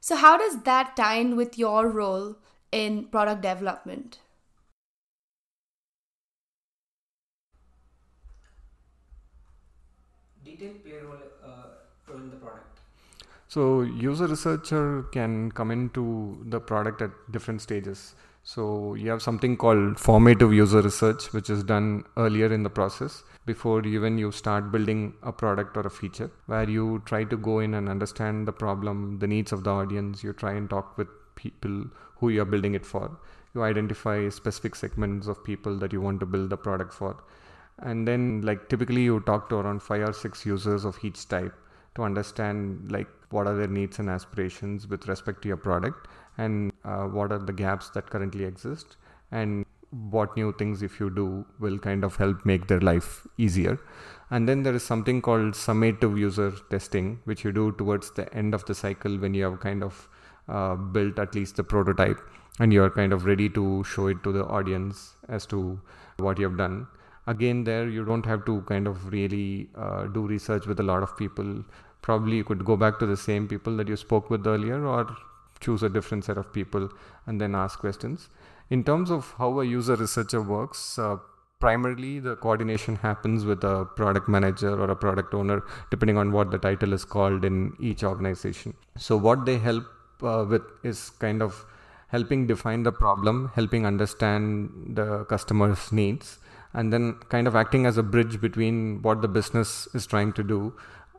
So, 0.00 0.16
how 0.16 0.36
does 0.36 0.62
that 0.62 0.96
tie 0.96 1.16
in 1.16 1.36
with 1.36 1.58
your 1.58 1.88
role 1.88 2.36
in 2.72 3.04
product 3.06 3.42
development? 3.42 4.18
Detailed 10.44 10.84
payroll 10.84 11.16
uh, 11.44 11.50
role 12.08 12.18
in 12.18 12.30
the 12.30 12.36
product. 12.36 12.80
So 13.48 13.82
user 13.82 14.26
researcher 14.26 15.04
can 15.12 15.50
come 15.52 15.70
into 15.70 16.42
the 16.46 16.60
product 16.60 17.00
at 17.02 17.10
different 17.30 17.62
stages. 17.62 18.14
So 18.44 18.94
you 18.94 19.10
have 19.10 19.20
something 19.20 19.56
called 19.56 19.98
formative 19.98 20.52
user 20.54 20.80
research, 20.80 21.32
which 21.32 21.50
is 21.50 21.62
done 21.62 22.04
earlier 22.16 22.52
in 22.52 22.62
the 22.62 22.70
process 22.70 23.22
before 23.44 23.86
even 23.86 24.18
you 24.18 24.30
start 24.30 24.70
building 24.70 25.14
a 25.22 25.32
product 25.32 25.76
or 25.76 25.86
a 25.86 25.90
feature, 25.90 26.30
where 26.46 26.68
you 26.68 27.02
try 27.06 27.24
to 27.24 27.36
go 27.36 27.60
in 27.60 27.74
and 27.74 27.88
understand 27.88 28.46
the 28.46 28.52
problem, 28.52 29.18
the 29.18 29.26
needs 29.26 29.52
of 29.52 29.64
the 29.64 29.70
audience. 29.70 30.22
You 30.22 30.32
try 30.32 30.52
and 30.52 30.68
talk 30.68 30.96
with 30.98 31.08
people 31.42 31.84
who 32.16 32.30
you 32.30 32.42
are 32.42 32.50
building 32.54 32.74
it 32.74 32.86
for. 32.92 33.10
You 33.54 33.62
identify 33.62 34.28
specific 34.28 34.76
segments 34.76 35.26
of 35.26 35.42
people 35.44 35.78
that 35.78 35.92
you 35.92 36.00
want 36.00 36.20
to 36.20 36.26
build 36.26 36.50
the 36.50 36.56
product 36.56 36.92
for. 36.92 37.16
And 37.78 38.06
then, 38.06 38.42
like, 38.42 38.68
typically 38.68 39.02
you 39.02 39.20
talk 39.20 39.48
to 39.50 39.56
around 39.56 39.82
five 39.82 40.08
or 40.08 40.12
six 40.12 40.44
users 40.44 40.84
of 40.84 40.98
each 41.02 41.28
type 41.28 41.54
to 41.94 42.02
understand, 42.02 42.90
like, 42.90 43.08
what 43.30 43.46
are 43.46 43.54
their 43.54 43.68
needs 43.68 43.98
and 43.98 44.08
aspirations 44.08 44.86
with 44.88 45.06
respect 45.08 45.42
to 45.42 45.48
your 45.48 45.56
product 45.56 46.08
and 46.36 46.72
uh, 46.84 47.04
what 47.04 47.32
are 47.32 47.38
the 47.38 47.52
gaps 47.52 47.90
that 47.90 48.08
currently 48.10 48.44
exist 48.44 48.96
and 49.30 49.66
what 50.10 50.36
new 50.36 50.52
things 50.52 50.82
if 50.82 51.00
you 51.00 51.10
do 51.10 51.44
will 51.58 51.78
kind 51.78 52.04
of 52.04 52.16
help 52.16 52.44
make 52.44 52.66
their 52.68 52.80
life 52.80 53.26
easier 53.38 53.78
and 54.30 54.48
then 54.48 54.62
there 54.62 54.74
is 54.74 54.82
something 54.82 55.20
called 55.22 55.54
summative 55.54 56.18
user 56.18 56.52
testing 56.70 57.18
which 57.24 57.44
you 57.44 57.52
do 57.52 57.72
towards 57.72 58.10
the 58.12 58.32
end 58.34 58.54
of 58.54 58.64
the 58.66 58.74
cycle 58.74 59.16
when 59.18 59.34
you 59.34 59.44
have 59.44 59.58
kind 59.60 59.82
of 59.82 60.08
uh, 60.48 60.74
built 60.74 61.18
at 61.18 61.34
least 61.34 61.56
the 61.56 61.64
prototype 61.64 62.20
and 62.60 62.72
you're 62.72 62.90
kind 62.90 63.12
of 63.12 63.24
ready 63.24 63.48
to 63.48 63.84
show 63.84 64.06
it 64.08 64.22
to 64.24 64.32
the 64.32 64.44
audience 64.44 65.14
as 65.28 65.46
to 65.46 65.80
what 66.18 66.38
you 66.38 66.44
have 66.48 66.58
done. 66.58 66.86
Again 67.26 67.64
there 67.64 67.88
you 67.88 68.04
don't 68.04 68.26
have 68.26 68.44
to 68.46 68.62
kind 68.62 68.86
of 68.86 69.12
really 69.12 69.68
uh, 69.76 70.06
do 70.06 70.26
research 70.26 70.66
with 70.66 70.80
a 70.80 70.82
lot 70.82 71.02
of 71.02 71.16
people. 71.16 71.64
Probably 72.02 72.36
you 72.36 72.44
could 72.44 72.64
go 72.64 72.76
back 72.76 72.98
to 73.00 73.06
the 73.06 73.16
same 73.16 73.48
people 73.48 73.76
that 73.76 73.88
you 73.88 73.96
spoke 73.96 74.30
with 74.30 74.46
earlier 74.46 74.84
or 74.86 75.06
choose 75.60 75.82
a 75.82 75.88
different 75.88 76.24
set 76.24 76.38
of 76.38 76.52
people 76.52 76.88
and 77.26 77.40
then 77.40 77.54
ask 77.54 77.78
questions. 77.78 78.28
In 78.70 78.84
terms 78.84 79.10
of 79.10 79.34
how 79.38 79.60
a 79.60 79.64
user 79.64 79.96
researcher 79.96 80.40
works 80.40 80.98
uh, 80.98 81.16
primarily 81.60 82.20
the 82.20 82.36
coordination 82.36 82.96
happens 82.96 83.44
with 83.44 83.64
a 83.64 83.84
product 83.96 84.28
manager 84.28 84.80
or 84.80 84.90
a 84.90 84.96
product 84.96 85.34
owner 85.34 85.62
depending 85.90 86.16
on 86.16 86.32
what 86.32 86.50
the 86.50 86.58
title 86.58 86.92
is 86.92 87.04
called 87.04 87.44
in 87.44 87.74
each 87.80 88.04
organization. 88.04 88.74
So 88.96 89.16
what 89.16 89.44
they 89.44 89.58
help 89.58 89.84
uh, 90.22 90.44
with 90.48 90.62
is 90.82 91.10
kind 91.10 91.42
of 91.42 91.64
helping 92.08 92.46
define 92.46 92.82
the 92.82 92.92
problem 92.92 93.50
helping 93.54 93.84
understand 93.84 94.70
the 94.96 95.24
customer's 95.24 95.92
needs 95.92 96.38
and 96.74 96.92
then 96.92 97.14
kind 97.28 97.46
of 97.46 97.56
acting 97.56 97.86
as 97.86 97.98
a 97.98 98.02
bridge 98.02 98.40
between 98.40 99.00
what 99.02 99.22
the 99.22 99.28
business 99.28 99.88
is 99.94 100.06
trying 100.06 100.32
to 100.32 100.42
do 100.42 100.72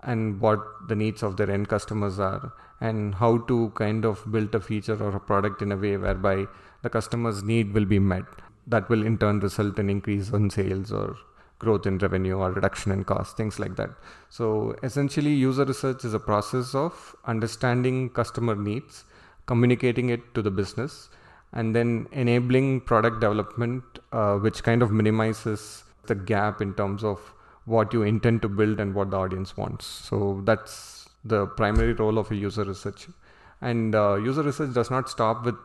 and 0.03 0.39
what 0.39 0.59
the 0.87 0.95
needs 0.95 1.23
of 1.23 1.37
their 1.37 1.51
end 1.51 1.67
customers 1.67 2.19
are 2.19 2.53
and 2.79 3.15
how 3.15 3.37
to 3.37 3.71
kind 3.75 4.05
of 4.05 4.31
build 4.31 4.53
a 4.55 4.59
feature 4.59 5.01
or 5.03 5.15
a 5.15 5.19
product 5.19 5.61
in 5.61 5.71
a 5.71 5.77
way 5.77 5.97
whereby 5.97 6.45
the 6.81 6.89
customer's 6.89 7.43
need 7.43 7.73
will 7.73 7.85
be 7.85 7.99
met. 7.99 8.23
That 8.67 8.87
will 8.89 9.05
in 9.05 9.17
turn 9.17 9.39
result 9.39 9.79
in 9.79 9.89
increase 9.89 10.29
in 10.29 10.49
sales 10.49 10.91
or 10.91 11.17
growth 11.59 11.85
in 11.85 11.97
revenue 11.99 12.37
or 12.37 12.51
reduction 12.51 12.91
in 12.91 13.03
cost 13.03 13.37
things 13.37 13.59
like 13.59 13.75
that 13.75 13.89
so 14.29 14.75
essentially 14.81 15.33
user 15.33 15.65
research 15.65 16.03
is 16.05 16.13
a 16.13 16.19
process 16.19 16.73
of 16.73 17.15
understanding 17.25 18.09
customer 18.09 18.55
needs 18.55 19.03
communicating 19.45 20.09
it 20.09 20.21
to 20.33 20.41
the 20.41 20.51
business 20.51 21.09
and 21.53 21.75
then 21.75 22.07
enabling 22.11 22.79
product 22.81 23.19
development 23.19 23.83
uh, 24.11 24.35
which 24.35 24.63
kind 24.63 24.81
of 24.81 24.91
minimizes 24.91 25.83
the 26.07 26.15
gap 26.15 26.61
in 26.61 26.73
terms 26.73 27.03
of 27.03 27.19
what 27.65 27.93
you 27.93 28.03
intend 28.03 28.41
to 28.41 28.49
build 28.49 28.79
and 28.79 28.93
what 28.93 29.11
the 29.11 29.17
audience 29.17 29.55
wants. 29.55 29.85
So 29.85 30.41
that's 30.43 31.07
the 31.23 31.45
primary 31.45 31.93
role 31.93 32.17
of 32.17 32.31
a 32.31 32.35
user 32.35 32.63
researcher. 32.63 33.13
And 33.61 33.93
uh, 33.93 34.15
user 34.15 34.43
research 34.43 34.73
does 34.73 34.89
not 34.89 35.09
stop 35.09 35.45
with 35.45 35.55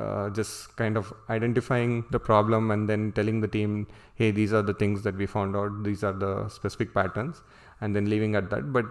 uh, 0.00 0.30
just 0.30 0.76
kind 0.76 0.96
of 0.96 1.12
identifying 1.30 2.04
the 2.10 2.18
problem 2.18 2.70
and 2.70 2.88
then 2.88 3.12
telling 3.12 3.40
the 3.40 3.48
team, 3.48 3.86
hey, 4.16 4.30
these 4.30 4.52
are 4.52 4.62
the 4.62 4.74
things 4.74 5.02
that 5.02 5.16
we 5.16 5.26
found 5.26 5.56
out, 5.56 5.82
these 5.84 6.02
are 6.02 6.12
the 6.12 6.48
specific 6.48 6.92
patterns, 6.92 7.42
and 7.80 7.94
then 7.94 8.08
leaving 8.10 8.34
at 8.34 8.50
that. 8.50 8.72
But 8.72 8.86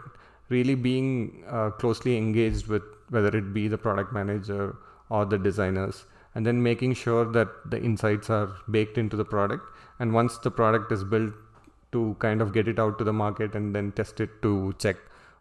really 0.49 0.75
being 0.75 1.43
uh, 1.47 1.71
closely 1.71 2.17
engaged 2.17 2.67
with 2.67 2.83
whether 3.09 3.35
it 3.35 3.53
be 3.53 3.67
the 3.67 3.77
product 3.77 4.13
manager 4.13 4.75
or 5.09 5.25
the 5.25 5.37
designers, 5.37 6.05
and 6.35 6.45
then 6.45 6.63
making 6.63 6.93
sure 6.93 7.25
that 7.31 7.47
the 7.69 7.81
insights 7.81 8.29
are 8.29 8.55
baked 8.71 8.97
into 8.97 9.15
the 9.15 9.25
product. 9.25 9.63
And 9.99 10.13
once 10.13 10.37
the 10.39 10.51
product 10.51 10.91
is 10.91 11.03
built, 11.03 11.33
to 11.93 12.15
kind 12.19 12.41
of 12.41 12.51
get 12.53 12.67
it 12.67 12.79
out 12.79 12.97
to 12.97 13.03
the 13.03 13.13
market 13.13 13.55
and 13.55 13.73
then 13.73 13.91
test 13.93 14.19
it 14.19 14.41
to 14.41 14.73
check 14.79 14.97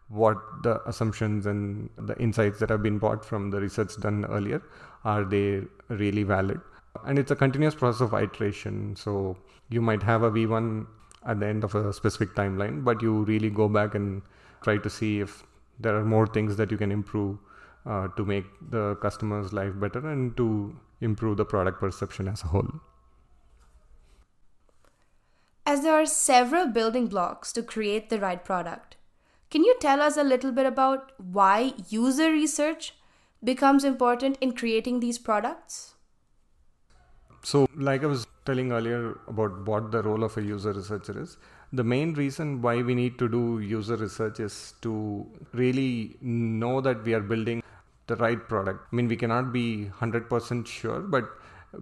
what 0.07 0.37
the 0.61 0.79
assumptions 0.87 1.45
and 1.45 1.89
the 1.97 2.17
insights 2.19 2.59
that 2.59 2.69
have 2.69 2.83
been 2.83 2.99
bought 2.99 3.25
from 3.25 3.49
the 3.49 3.59
research 3.59 3.99
done 3.99 4.23
earlier 4.25 4.61
are 5.03 5.23
they 5.23 5.61
really 5.89 6.23
valid 6.23 6.59
and 7.05 7.19
it's 7.19 7.31
a 7.31 7.35
continuous 7.35 7.75
process 7.75 8.01
of 8.01 8.13
iteration 8.13 8.95
so 8.95 9.35
you 9.69 9.81
might 9.81 10.03
have 10.03 10.23
a 10.23 10.31
v1 10.31 10.85
at 11.25 11.39
the 11.39 11.45
end 11.45 11.63
of 11.63 11.75
a 11.75 11.91
specific 11.93 12.35
timeline 12.35 12.83
but 12.83 13.01
you 13.01 13.23
really 13.23 13.49
go 13.49 13.67
back 13.67 13.95
and 13.95 14.21
try 14.61 14.77
to 14.77 14.89
see 14.89 15.19
if 15.19 15.43
there 15.79 15.95
are 15.95 16.05
more 16.05 16.27
things 16.27 16.55
that 16.55 16.71
you 16.71 16.77
can 16.77 16.91
improve 16.91 17.37
uh, 17.85 18.07
to 18.09 18.23
make 18.23 18.45
the 18.69 18.95
customer's 18.95 19.51
life 19.51 19.73
better 19.75 20.07
and 20.09 20.37
to 20.37 20.75
improve 21.01 21.37
the 21.37 21.45
product 21.45 21.79
perception 21.79 22.27
as 22.27 22.43
a 22.43 22.47
whole 22.47 22.71
as 25.65 25.81
there 25.81 25.93
are 25.93 26.05
several 26.05 26.67
building 26.67 27.07
blocks 27.07 27.51
to 27.53 27.63
create 27.63 28.09
the 28.09 28.19
right 28.19 28.43
product. 28.43 28.97
Can 29.49 29.63
you 29.63 29.75
tell 29.79 30.01
us 30.01 30.17
a 30.17 30.23
little 30.23 30.51
bit 30.51 30.65
about 30.65 31.11
why 31.17 31.73
user 31.89 32.31
research 32.31 32.93
becomes 33.43 33.83
important 33.83 34.37
in 34.41 34.53
creating 34.53 34.99
these 34.99 35.17
products? 35.17 35.95
So, 37.43 37.67
like 37.75 38.03
I 38.03 38.07
was 38.07 38.25
telling 38.45 38.71
earlier 38.71 39.17
about 39.27 39.67
what 39.67 39.91
the 39.91 40.01
role 40.01 40.23
of 40.23 40.37
a 40.37 40.41
user 40.41 40.71
researcher 40.71 41.21
is, 41.21 41.37
the 41.73 41.83
main 41.83 42.13
reason 42.13 42.61
why 42.61 42.81
we 42.81 42.95
need 42.95 43.17
to 43.19 43.27
do 43.27 43.59
user 43.59 43.95
research 43.95 44.39
is 44.39 44.73
to 44.81 45.25
really 45.53 46.15
know 46.21 46.79
that 46.81 47.03
we 47.03 47.13
are 47.13 47.19
building 47.19 47.63
the 48.07 48.15
right 48.17 48.47
product. 48.47 48.87
I 48.91 48.95
mean, 48.95 49.07
we 49.07 49.15
cannot 49.15 49.51
be 49.51 49.89
100% 49.99 50.67
sure, 50.67 50.99
but 50.99 51.25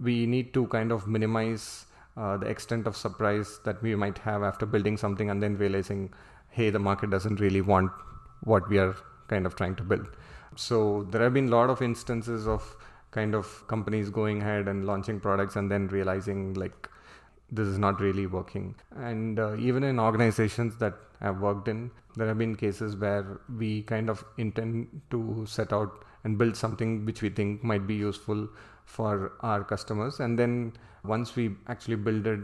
we 0.00 0.26
need 0.26 0.54
to 0.54 0.66
kind 0.68 0.92
of 0.92 1.06
minimize 1.06 1.86
uh, 2.16 2.36
the 2.36 2.46
extent 2.46 2.86
of 2.86 2.96
surprise 2.96 3.60
that 3.64 3.82
we 3.82 3.94
might 3.94 4.18
have 4.18 4.42
after 4.42 4.66
building 4.66 4.96
something 4.96 5.30
and 5.30 5.42
then 5.42 5.56
realizing, 5.56 6.12
hey, 6.50 6.70
the 6.70 6.78
market 6.78 7.10
doesn't 7.10 7.40
really 7.40 7.60
want 7.60 7.90
what 8.44 8.68
we 8.68 8.78
are 8.78 8.96
kind 9.28 9.46
of 9.46 9.56
trying 9.56 9.76
to 9.76 9.82
build. 9.82 10.06
So 10.56 11.06
there 11.10 11.22
have 11.22 11.34
been 11.34 11.48
a 11.48 11.50
lot 11.50 11.70
of 11.70 11.82
instances 11.82 12.46
of 12.46 12.76
kind 13.10 13.34
of 13.34 13.66
companies 13.68 14.10
going 14.10 14.40
ahead 14.40 14.68
and 14.68 14.84
launching 14.84 15.20
products 15.20 15.56
and 15.56 15.70
then 15.70 15.88
realizing 15.88 16.54
like 16.54 16.88
this 17.50 17.68
is 17.68 17.78
not 17.78 18.00
really 18.00 18.26
working. 18.26 18.74
And 18.96 19.38
uh, 19.38 19.56
even 19.56 19.84
in 19.84 20.00
organizations 20.00 20.76
that 20.78 20.94
I've 21.20 21.40
worked 21.40 21.68
in, 21.68 21.90
there 22.16 22.26
have 22.26 22.38
been 22.38 22.56
cases 22.56 22.96
where 22.96 23.40
we 23.58 23.82
kind 23.82 24.08
of 24.08 24.24
intend 24.38 25.02
to 25.10 25.44
set 25.46 25.72
out 25.72 26.04
and 26.24 26.38
build 26.38 26.56
something 26.56 27.04
which 27.04 27.20
we 27.20 27.28
think 27.28 27.62
might 27.62 27.86
be 27.86 27.94
useful 27.94 28.48
for 28.84 29.32
our 29.40 29.62
customers. 29.62 30.20
And 30.20 30.38
then 30.38 30.72
once 31.04 31.36
we 31.36 31.54
actually 31.68 31.96
build 31.96 32.26
it, 32.26 32.40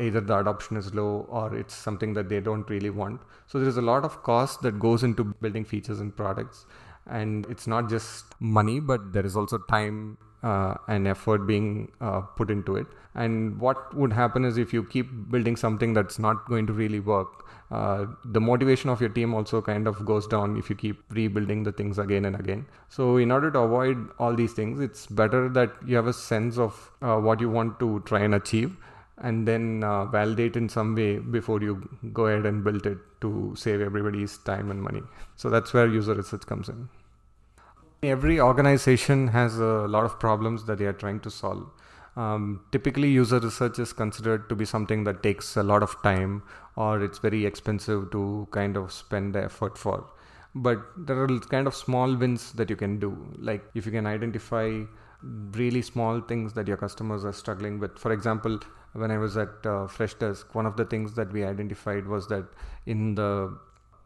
either 0.00 0.20
the 0.20 0.38
adoption 0.38 0.76
is 0.76 0.94
low 0.94 1.26
or 1.28 1.54
it's 1.54 1.74
something 1.74 2.14
that 2.14 2.28
they 2.28 2.40
don't 2.40 2.68
really 2.70 2.90
want. 2.90 3.20
So 3.46 3.58
there's 3.58 3.76
a 3.76 3.82
lot 3.82 4.04
of 4.04 4.22
cost 4.22 4.62
that 4.62 4.78
goes 4.78 5.02
into 5.02 5.24
building 5.24 5.64
features 5.64 6.00
and 6.00 6.16
products. 6.16 6.66
And 7.06 7.46
it's 7.50 7.66
not 7.66 7.88
just 7.88 8.24
money, 8.40 8.80
but 8.80 9.12
there 9.12 9.26
is 9.26 9.36
also 9.36 9.58
time 9.58 10.18
uh, 10.42 10.74
and 10.88 11.06
effort 11.06 11.46
being 11.46 11.90
uh, 12.00 12.20
put 12.20 12.50
into 12.50 12.76
it. 12.76 12.86
And 13.14 13.60
what 13.60 13.94
would 13.94 14.12
happen 14.12 14.44
is 14.44 14.56
if 14.56 14.72
you 14.72 14.84
keep 14.84 15.30
building 15.30 15.56
something 15.56 15.92
that's 15.92 16.18
not 16.18 16.48
going 16.48 16.66
to 16.66 16.72
really 16.72 17.00
work, 17.00 17.44
uh, 17.70 18.06
the 18.24 18.40
motivation 18.40 18.90
of 18.90 19.00
your 19.00 19.10
team 19.10 19.34
also 19.34 19.62
kind 19.62 19.86
of 19.86 20.04
goes 20.04 20.26
down 20.26 20.56
if 20.58 20.68
you 20.68 20.76
keep 20.76 21.02
rebuilding 21.10 21.62
the 21.62 21.72
things 21.72 21.98
again 21.98 22.24
and 22.24 22.36
again. 22.36 22.66
So, 22.88 23.16
in 23.16 23.30
order 23.30 23.50
to 23.50 23.60
avoid 23.60 24.10
all 24.18 24.34
these 24.34 24.52
things, 24.52 24.78
it's 24.80 25.06
better 25.06 25.48
that 25.50 25.72
you 25.86 25.96
have 25.96 26.06
a 26.06 26.12
sense 26.12 26.58
of 26.58 26.90
uh, 27.00 27.16
what 27.16 27.40
you 27.40 27.48
want 27.48 27.80
to 27.80 28.02
try 28.04 28.20
and 28.20 28.34
achieve 28.34 28.76
and 29.22 29.46
then 29.48 29.84
uh, 29.84 30.04
validate 30.06 30.56
in 30.56 30.68
some 30.68 30.94
way 30.94 31.18
before 31.18 31.60
you 31.62 31.88
go 32.12 32.26
ahead 32.26 32.44
and 32.44 32.64
build 32.64 32.86
it 32.86 32.98
to 33.20 33.54
save 33.56 33.80
everybody's 33.80 34.38
time 34.38 34.70
and 34.70 34.82
money. 34.82 35.02
So, 35.36 35.48
that's 35.48 35.72
where 35.72 35.86
user 35.86 36.14
research 36.14 36.46
comes 36.46 36.68
in. 36.68 36.88
Every 38.02 38.40
organization 38.40 39.28
has 39.28 39.58
a 39.58 39.86
lot 39.86 40.04
of 40.04 40.18
problems 40.18 40.64
that 40.66 40.78
they 40.78 40.86
are 40.86 40.92
trying 40.92 41.20
to 41.20 41.30
solve. 41.30 41.70
Um, 42.16 42.64
typically, 42.72 43.08
user 43.08 43.38
research 43.38 43.78
is 43.78 43.92
considered 43.92 44.48
to 44.48 44.56
be 44.56 44.64
something 44.64 45.04
that 45.04 45.22
takes 45.22 45.56
a 45.56 45.62
lot 45.62 45.82
of 45.82 45.96
time 46.02 46.42
or 46.76 47.02
it's 47.02 47.18
very 47.18 47.46
expensive 47.46 48.10
to 48.10 48.48
kind 48.50 48.76
of 48.76 48.92
spend 48.92 49.34
the 49.34 49.44
effort 49.44 49.78
for. 49.78 50.10
But 50.54 50.82
there 50.96 51.22
are 51.22 51.28
kind 51.40 51.66
of 51.66 51.74
small 51.74 52.14
wins 52.14 52.52
that 52.52 52.68
you 52.68 52.76
can 52.76 52.98
do. 52.98 53.16
Like 53.38 53.64
if 53.74 53.86
you 53.86 53.92
can 53.92 54.06
identify 54.06 54.82
really 55.22 55.80
small 55.80 56.20
things 56.20 56.52
that 56.54 56.68
your 56.68 56.76
customers 56.76 57.24
are 57.24 57.32
struggling 57.32 57.78
with. 57.78 57.98
For 57.98 58.12
example, 58.12 58.58
when 58.92 59.10
I 59.10 59.18
was 59.18 59.36
at 59.36 59.48
uh, 59.64 59.86
Freshdesk, 59.86 60.54
one 60.54 60.66
of 60.66 60.76
the 60.76 60.84
things 60.84 61.14
that 61.14 61.32
we 61.32 61.44
identified 61.44 62.06
was 62.06 62.26
that 62.28 62.44
in 62.86 63.14
the 63.14 63.58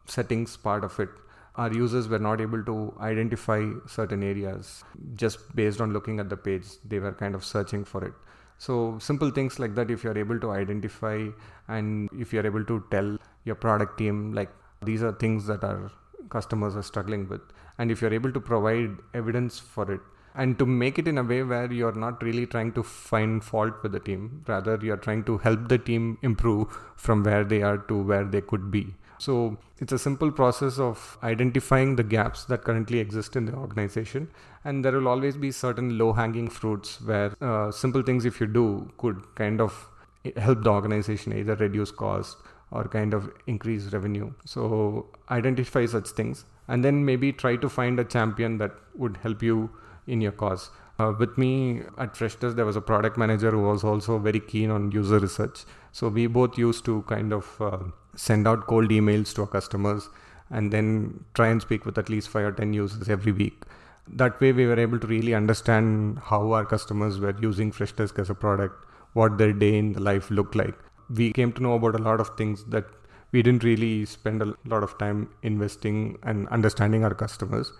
settings 0.05 0.55
part 0.55 0.83
of 0.83 0.99
it, 0.99 1.09
our 1.55 1.73
users 1.73 2.07
were 2.07 2.19
not 2.19 2.39
able 2.39 2.63
to 2.63 2.93
identify 2.99 3.65
certain 3.87 4.23
areas 4.23 4.83
just 5.15 5.55
based 5.55 5.81
on 5.81 5.91
looking 5.91 6.19
at 6.19 6.29
the 6.29 6.37
page. 6.37 6.65
They 6.85 6.99
were 6.99 7.11
kind 7.11 7.35
of 7.35 7.43
searching 7.43 7.83
for 7.83 8.05
it. 8.05 8.13
So 8.59 8.97
simple 8.99 9.31
things 9.31 9.59
like 9.59 9.75
that, 9.75 9.91
if 9.91 10.03
you're 10.03 10.17
able 10.17 10.39
to 10.39 10.51
identify 10.51 11.27
and 11.67 12.09
if 12.17 12.31
you're 12.31 12.45
able 12.45 12.63
to 12.65 12.83
tell 12.91 13.17
your 13.43 13.55
product 13.55 13.97
team 13.97 14.33
like 14.33 14.49
these 14.83 15.03
are 15.03 15.11
things 15.11 15.47
that 15.47 15.63
our 15.63 15.91
customers 16.29 16.75
are 16.75 16.83
struggling 16.83 17.27
with, 17.27 17.41
and 17.77 17.91
if 17.91 18.01
you're 18.01 18.13
able 18.13 18.31
to 18.31 18.39
provide 18.39 18.91
evidence 19.13 19.59
for 19.59 19.91
it, 19.91 20.01
and 20.37 20.57
to 20.59 20.65
make 20.65 20.99
it 20.99 21.07
in 21.07 21.17
a 21.17 21.23
way 21.23 21.41
where 21.43 21.71
you're 21.79 21.99
not 22.03 22.21
really 22.21 22.45
trying 22.45 22.71
to 22.73 22.83
find 22.83 23.43
fault 23.43 23.73
with 23.83 23.91
the 23.91 23.99
team, 23.99 24.43
rather 24.47 24.77
you're 24.81 25.03
trying 25.07 25.23
to 25.25 25.37
help 25.39 25.67
the 25.67 25.77
team 25.77 26.17
improve 26.21 26.79
from 26.95 27.23
where 27.23 27.43
they 27.43 27.61
are 27.61 27.77
to 27.89 28.01
where 28.01 28.23
they 28.23 28.41
could 28.41 28.71
be. 28.71 28.85
So 29.19 29.57
it's 29.79 29.91
a 29.91 29.97
simple 29.97 30.31
process 30.31 30.77
of 30.77 31.17
identifying 31.23 31.95
the 31.95 32.03
gaps 32.03 32.45
that 32.45 32.63
currently 32.63 32.99
exist 32.99 33.35
in 33.35 33.45
the 33.45 33.53
organization, 33.53 34.29
and 34.63 34.85
there 34.85 34.91
will 34.91 35.07
always 35.07 35.37
be 35.37 35.51
certain 35.51 35.97
low-hanging 35.97 36.49
fruits 36.49 37.01
where 37.01 37.33
uh, 37.41 37.71
simple 37.71 38.03
things 38.03 38.25
if 38.25 38.39
you 38.39 38.45
do 38.45 38.91
could 38.99 39.23
kind 39.33 39.59
of 39.59 39.89
help 40.35 40.63
the 40.63 40.69
organization 40.69 41.33
either 41.33 41.55
reduce 41.55 41.89
cost 41.89 42.37
or 42.69 42.83
kind 42.83 43.13
of 43.13 43.31
increase 43.47 43.85
revenue. 43.93 44.31
So 44.45 45.07
identify 45.31 45.85
such 45.87 46.09
things, 46.09 46.45
and 46.67 46.85
then 46.85 47.03
maybe 47.03 47.33
try 47.33 47.55
to 47.55 47.69
find 47.69 47.99
a 47.99 48.03
champion 48.03 48.57
that 48.59 48.73
would 48.95 49.17
help 49.17 49.41
you 49.41 49.71
in 50.07 50.21
your 50.21 50.31
cause. 50.31 50.69
Uh, 50.99 51.13
with 51.17 51.37
me 51.37 51.81
at 51.97 52.15
Freshdesk, 52.15 52.55
there 52.55 52.65
was 52.65 52.75
a 52.75 52.81
product 52.81 53.17
manager 53.17 53.51
who 53.51 53.61
was 53.61 53.83
also 53.83 54.17
very 54.17 54.39
keen 54.39 54.71
on 54.71 54.91
user 54.91 55.19
research. 55.19 55.63
So 55.91 56.07
we 56.09 56.25
both 56.27 56.57
used 56.57 56.85
to 56.85 57.03
kind 57.03 57.33
of 57.33 57.61
uh, 57.61 57.79
send 58.15 58.47
out 58.47 58.65
cold 58.65 58.89
emails 58.89 59.33
to 59.35 59.41
our 59.41 59.47
customers 59.47 60.09
and 60.49 60.71
then 60.71 61.23
try 61.33 61.47
and 61.49 61.61
speak 61.61 61.85
with 61.85 61.97
at 61.97 62.09
least 62.09 62.29
five 62.29 62.45
or 62.45 62.51
10 62.51 62.73
users 62.73 63.09
every 63.09 63.31
week. 63.31 63.63
That 64.07 64.39
way, 64.39 64.53
we 64.53 64.65
were 64.65 64.79
able 64.79 64.99
to 64.99 65.07
really 65.07 65.33
understand 65.33 66.19
how 66.23 66.51
our 66.53 66.65
customers 66.65 67.19
were 67.19 67.35
using 67.41 67.71
Freshdesk 67.71 68.17
as 68.19 68.29
a 68.29 68.35
product, 68.35 68.85
what 69.13 69.37
their 69.37 69.51
day 69.51 69.77
in 69.77 69.93
the 69.93 69.99
life 69.99 70.31
looked 70.31 70.55
like. 70.55 70.75
We 71.09 71.31
came 71.33 71.51
to 71.53 71.61
know 71.61 71.73
about 71.73 71.95
a 71.95 72.03
lot 72.03 72.19
of 72.19 72.29
things 72.37 72.63
that 72.65 72.85
we 73.31 73.41
didn't 73.41 73.63
really 73.63 74.05
spend 74.05 74.41
a 74.41 74.53
lot 74.65 74.83
of 74.83 74.97
time 74.97 75.29
investing 75.43 76.17
and 76.23 76.47
understanding 76.47 77.03
our 77.03 77.13
customers. 77.13 77.73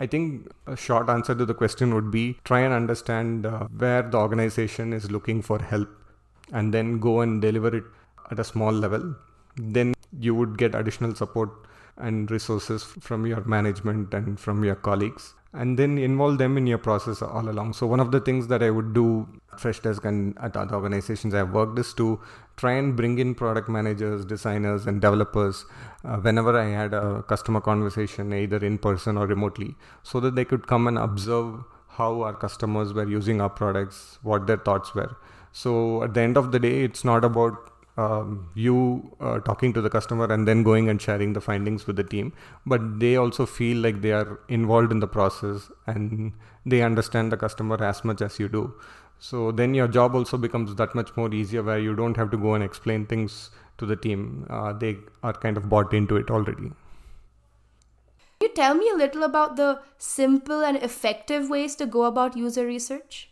I 0.00 0.06
think 0.06 0.50
a 0.66 0.76
short 0.76 1.08
answer 1.08 1.34
to 1.34 1.46
the 1.46 1.54
question 1.54 1.94
would 1.94 2.10
be 2.10 2.38
try 2.44 2.60
and 2.60 2.74
understand 2.74 3.46
uh, 3.46 3.66
where 3.66 4.02
the 4.02 4.18
organization 4.18 4.92
is 4.92 5.10
looking 5.10 5.40
for 5.40 5.60
help 5.60 5.88
and 6.52 6.74
then 6.74 6.98
go 6.98 7.20
and 7.20 7.40
deliver 7.40 7.76
it 7.76 7.84
at 8.30 8.38
a 8.40 8.44
small 8.44 8.72
level. 8.72 9.14
Then 9.56 9.94
you 10.18 10.34
would 10.34 10.58
get 10.58 10.74
additional 10.74 11.14
support 11.14 11.50
and 11.96 12.30
resources 12.30 12.82
from 12.82 13.24
your 13.24 13.44
management 13.44 14.12
and 14.14 14.38
from 14.38 14.64
your 14.64 14.74
colleagues 14.74 15.34
and 15.54 15.78
then 15.78 15.98
involve 15.98 16.38
them 16.38 16.58
in 16.58 16.66
your 16.66 16.78
process 16.78 17.22
all 17.22 17.48
along. 17.48 17.72
So 17.72 17.86
one 17.86 18.00
of 18.00 18.10
the 18.10 18.20
things 18.20 18.48
that 18.48 18.62
I 18.62 18.70
would 18.70 18.92
do 18.92 19.28
at 19.52 19.60
Freshdesk 19.60 20.04
and 20.04 20.36
at 20.38 20.56
other 20.56 20.74
organizations 20.74 21.32
I've 21.32 21.50
worked 21.50 21.78
is 21.78 21.94
to 21.94 22.20
try 22.56 22.72
and 22.72 22.96
bring 22.96 23.18
in 23.18 23.34
product 23.34 23.68
managers, 23.68 24.24
designers, 24.24 24.86
and 24.86 25.00
developers 25.00 25.64
uh, 26.04 26.16
whenever 26.16 26.58
I 26.58 26.70
had 26.70 26.92
a 26.92 27.22
customer 27.22 27.60
conversation, 27.60 28.32
either 28.32 28.56
in 28.56 28.78
person 28.78 29.16
or 29.16 29.26
remotely, 29.26 29.76
so 30.02 30.18
that 30.20 30.34
they 30.34 30.44
could 30.44 30.66
come 30.66 30.88
and 30.88 30.98
observe 30.98 31.62
how 31.88 32.22
our 32.22 32.34
customers 32.34 32.92
were 32.92 33.08
using 33.08 33.40
our 33.40 33.50
products, 33.50 34.18
what 34.22 34.48
their 34.48 34.56
thoughts 34.56 34.92
were. 34.94 35.16
So 35.52 36.02
at 36.02 36.14
the 36.14 36.20
end 36.20 36.36
of 36.36 36.50
the 36.50 36.58
day, 36.58 36.82
it's 36.82 37.04
not 37.04 37.24
about 37.24 37.70
um, 37.96 38.50
you 38.54 39.16
uh, 39.20 39.38
talking 39.40 39.72
to 39.72 39.80
the 39.80 39.90
customer 39.90 40.26
and 40.26 40.48
then 40.48 40.62
going 40.62 40.88
and 40.88 41.00
sharing 41.00 41.32
the 41.32 41.40
findings 41.40 41.86
with 41.86 41.96
the 41.96 42.04
team. 42.04 42.32
But 42.66 43.00
they 43.00 43.16
also 43.16 43.46
feel 43.46 43.78
like 43.78 44.02
they 44.02 44.12
are 44.12 44.40
involved 44.48 44.92
in 44.92 45.00
the 45.00 45.06
process 45.06 45.70
and 45.86 46.32
they 46.66 46.82
understand 46.82 47.30
the 47.32 47.36
customer 47.36 47.82
as 47.82 48.04
much 48.04 48.20
as 48.20 48.38
you 48.38 48.48
do. 48.48 48.74
So 49.18 49.52
then 49.52 49.74
your 49.74 49.88
job 49.88 50.14
also 50.14 50.36
becomes 50.36 50.74
that 50.74 50.94
much 50.94 51.16
more 51.16 51.32
easier 51.32 51.62
where 51.62 51.78
you 51.78 51.94
don't 51.94 52.16
have 52.16 52.30
to 52.32 52.36
go 52.36 52.54
and 52.54 52.64
explain 52.64 53.06
things 53.06 53.50
to 53.78 53.86
the 53.86 53.96
team. 53.96 54.46
Uh, 54.50 54.72
they 54.72 54.96
are 55.22 55.32
kind 55.32 55.56
of 55.56 55.68
bought 55.68 55.94
into 55.94 56.16
it 56.16 56.30
already. 56.30 56.72
Can 58.40 58.50
you 58.50 58.54
tell 58.54 58.74
me 58.74 58.90
a 58.90 58.96
little 58.96 59.22
about 59.22 59.56
the 59.56 59.80
simple 59.96 60.62
and 60.62 60.76
effective 60.76 61.48
ways 61.48 61.76
to 61.76 61.86
go 61.86 62.04
about 62.04 62.36
user 62.36 62.66
research 62.66 63.30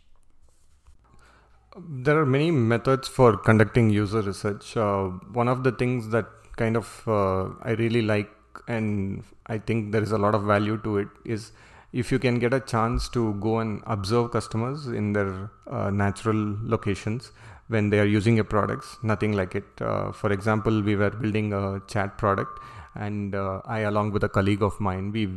there 1.77 2.17
are 2.19 2.25
many 2.25 2.51
methods 2.51 3.07
for 3.07 3.37
conducting 3.37 3.89
user 3.89 4.21
research. 4.21 4.75
Uh, 4.77 5.05
one 5.33 5.47
of 5.47 5.63
the 5.63 5.71
things 5.71 6.09
that 6.09 6.25
kind 6.55 6.77
of 6.77 7.03
uh, 7.07 7.49
I 7.63 7.71
really 7.71 8.01
like 8.01 8.29
and 8.67 9.23
I 9.47 9.57
think 9.57 9.91
there 9.91 10.03
is 10.03 10.11
a 10.11 10.17
lot 10.17 10.35
of 10.35 10.43
value 10.43 10.77
to 10.83 10.97
it 10.99 11.07
is 11.25 11.51
if 11.91 12.11
you 12.11 12.19
can 12.19 12.39
get 12.39 12.53
a 12.53 12.59
chance 12.59 13.09
to 13.09 13.33
go 13.35 13.59
and 13.59 13.81
observe 13.85 14.31
customers 14.31 14.87
in 14.87 15.13
their 15.13 15.49
uh, 15.67 15.89
natural 15.89 16.57
locations 16.61 17.31
when 17.67 17.89
they 17.89 17.99
are 17.99 18.05
using 18.05 18.35
your 18.35 18.43
products, 18.45 18.97
nothing 19.03 19.33
like 19.33 19.55
it. 19.55 19.65
Uh, 19.79 20.11
for 20.11 20.31
example, 20.31 20.81
we 20.81 20.95
were 20.95 21.09
building 21.09 21.53
a 21.53 21.81
chat 21.87 22.17
product 22.17 22.59
and 22.95 23.33
uh, 23.33 23.61
I, 23.65 23.79
along 23.79 24.11
with 24.11 24.23
a 24.23 24.29
colleague 24.29 24.61
of 24.61 24.79
mine, 24.79 25.11
we 25.11 25.29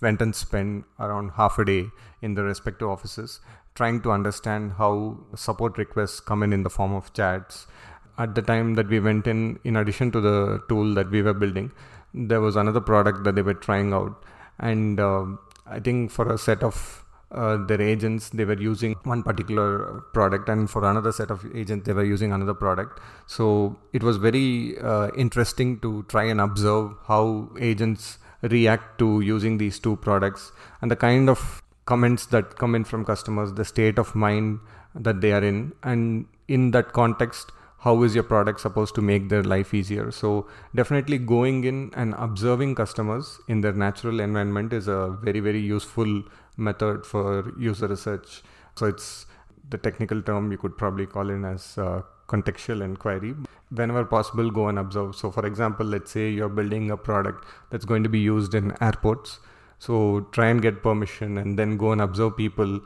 went 0.00 0.20
and 0.22 0.34
spent 0.34 0.84
around 1.00 1.30
half 1.30 1.58
a 1.58 1.64
day 1.64 1.86
in 2.22 2.34
the 2.34 2.42
respective 2.44 2.88
offices 2.88 3.40
trying 3.74 4.00
to 4.02 4.10
understand 4.10 4.72
how 4.78 5.18
support 5.34 5.78
requests 5.78 6.20
come 6.20 6.42
in 6.42 6.52
in 6.52 6.62
the 6.62 6.70
form 6.70 6.92
of 6.92 7.12
chats. 7.12 7.66
At 8.18 8.34
the 8.34 8.42
time 8.42 8.74
that 8.74 8.88
we 8.88 9.00
went 9.00 9.26
in, 9.26 9.58
in 9.64 9.76
addition 9.76 10.10
to 10.12 10.20
the 10.20 10.62
tool 10.68 10.94
that 10.94 11.10
we 11.10 11.22
were 11.22 11.32
building, 11.32 11.72
there 12.12 12.40
was 12.40 12.56
another 12.56 12.80
product 12.80 13.24
that 13.24 13.34
they 13.34 13.42
were 13.42 13.54
trying 13.54 13.92
out. 13.92 14.22
And 14.58 15.00
uh, 15.00 15.24
I 15.66 15.80
think 15.80 16.10
for 16.10 16.30
a 16.32 16.36
set 16.36 16.62
of 16.62 17.04
uh, 17.32 17.56
their 17.66 17.80
agents 17.80 18.30
they 18.30 18.44
were 18.44 18.60
using 18.60 18.96
one 19.04 19.22
particular 19.22 20.02
product 20.12 20.48
and 20.48 20.68
for 20.68 20.84
another 20.84 21.12
set 21.12 21.30
of 21.30 21.44
agents 21.54 21.86
they 21.86 21.92
were 21.92 22.04
using 22.04 22.32
another 22.32 22.54
product 22.54 22.98
so 23.26 23.78
it 23.92 24.02
was 24.02 24.16
very 24.16 24.76
uh, 24.78 25.10
interesting 25.16 25.78
to 25.78 26.04
try 26.08 26.24
and 26.24 26.40
observe 26.40 26.92
how 27.06 27.48
agents 27.60 28.18
react 28.42 28.98
to 28.98 29.20
using 29.20 29.58
these 29.58 29.78
two 29.78 29.94
products 29.96 30.50
and 30.80 30.90
the 30.90 30.96
kind 30.96 31.30
of 31.30 31.62
comments 31.90 32.26
that 32.34 32.56
come 32.56 32.76
in 32.78 32.84
from 32.90 33.04
customers, 33.04 33.54
the 33.54 33.64
state 33.64 33.98
of 33.98 34.14
mind 34.14 34.60
that 34.94 35.20
they 35.20 35.32
are 35.32 35.42
in, 35.52 35.72
and 35.82 36.26
in 36.46 36.70
that 36.76 36.92
context, 36.92 37.50
how 37.86 37.94
is 38.04 38.14
your 38.14 38.24
product 38.32 38.60
supposed 38.60 38.94
to 38.98 39.02
make 39.02 39.28
their 39.28 39.42
life 39.42 39.72
easier? 39.74 40.10
So, 40.10 40.46
definitely 40.74 41.18
going 41.18 41.64
in 41.64 41.90
and 41.94 42.14
observing 42.26 42.74
customers 42.82 43.40
in 43.48 43.62
their 43.62 43.72
natural 43.72 44.20
environment 44.20 44.72
is 44.72 44.86
a 44.86 45.18
very, 45.22 45.40
very 45.40 45.60
useful 45.60 46.22
method 46.56 47.06
for 47.06 47.52
user 47.58 47.88
research. 47.88 48.42
So, 48.76 48.86
it's 48.86 49.26
the 49.70 49.78
technical 49.78 50.22
term 50.22 50.52
you 50.52 50.58
could 50.58 50.76
probably 50.76 51.06
call 51.06 51.30
in 51.30 51.44
as 51.44 51.76
uh, 51.78 52.02
contextual 52.28 52.84
inquiry. 52.84 53.34
Whenever 53.70 54.04
possible, 54.04 54.50
go 54.50 54.68
and 54.68 54.78
observe. 54.78 55.16
So, 55.16 55.30
for 55.30 55.46
example, 55.46 55.86
let's 55.86 56.10
say 56.12 56.28
you're 56.28 56.56
building 56.60 56.90
a 56.90 56.96
product 56.96 57.46
that's 57.70 57.84
going 57.84 58.04
to 58.04 58.12
be 58.18 58.20
used 58.20 58.54
in 58.54 58.76
airports 58.80 59.40
so 59.80 60.28
try 60.30 60.48
and 60.48 60.60
get 60.60 60.82
permission 60.82 61.38
and 61.38 61.58
then 61.58 61.76
go 61.78 61.90
and 61.90 62.00
observe 62.02 62.36
people 62.36 62.80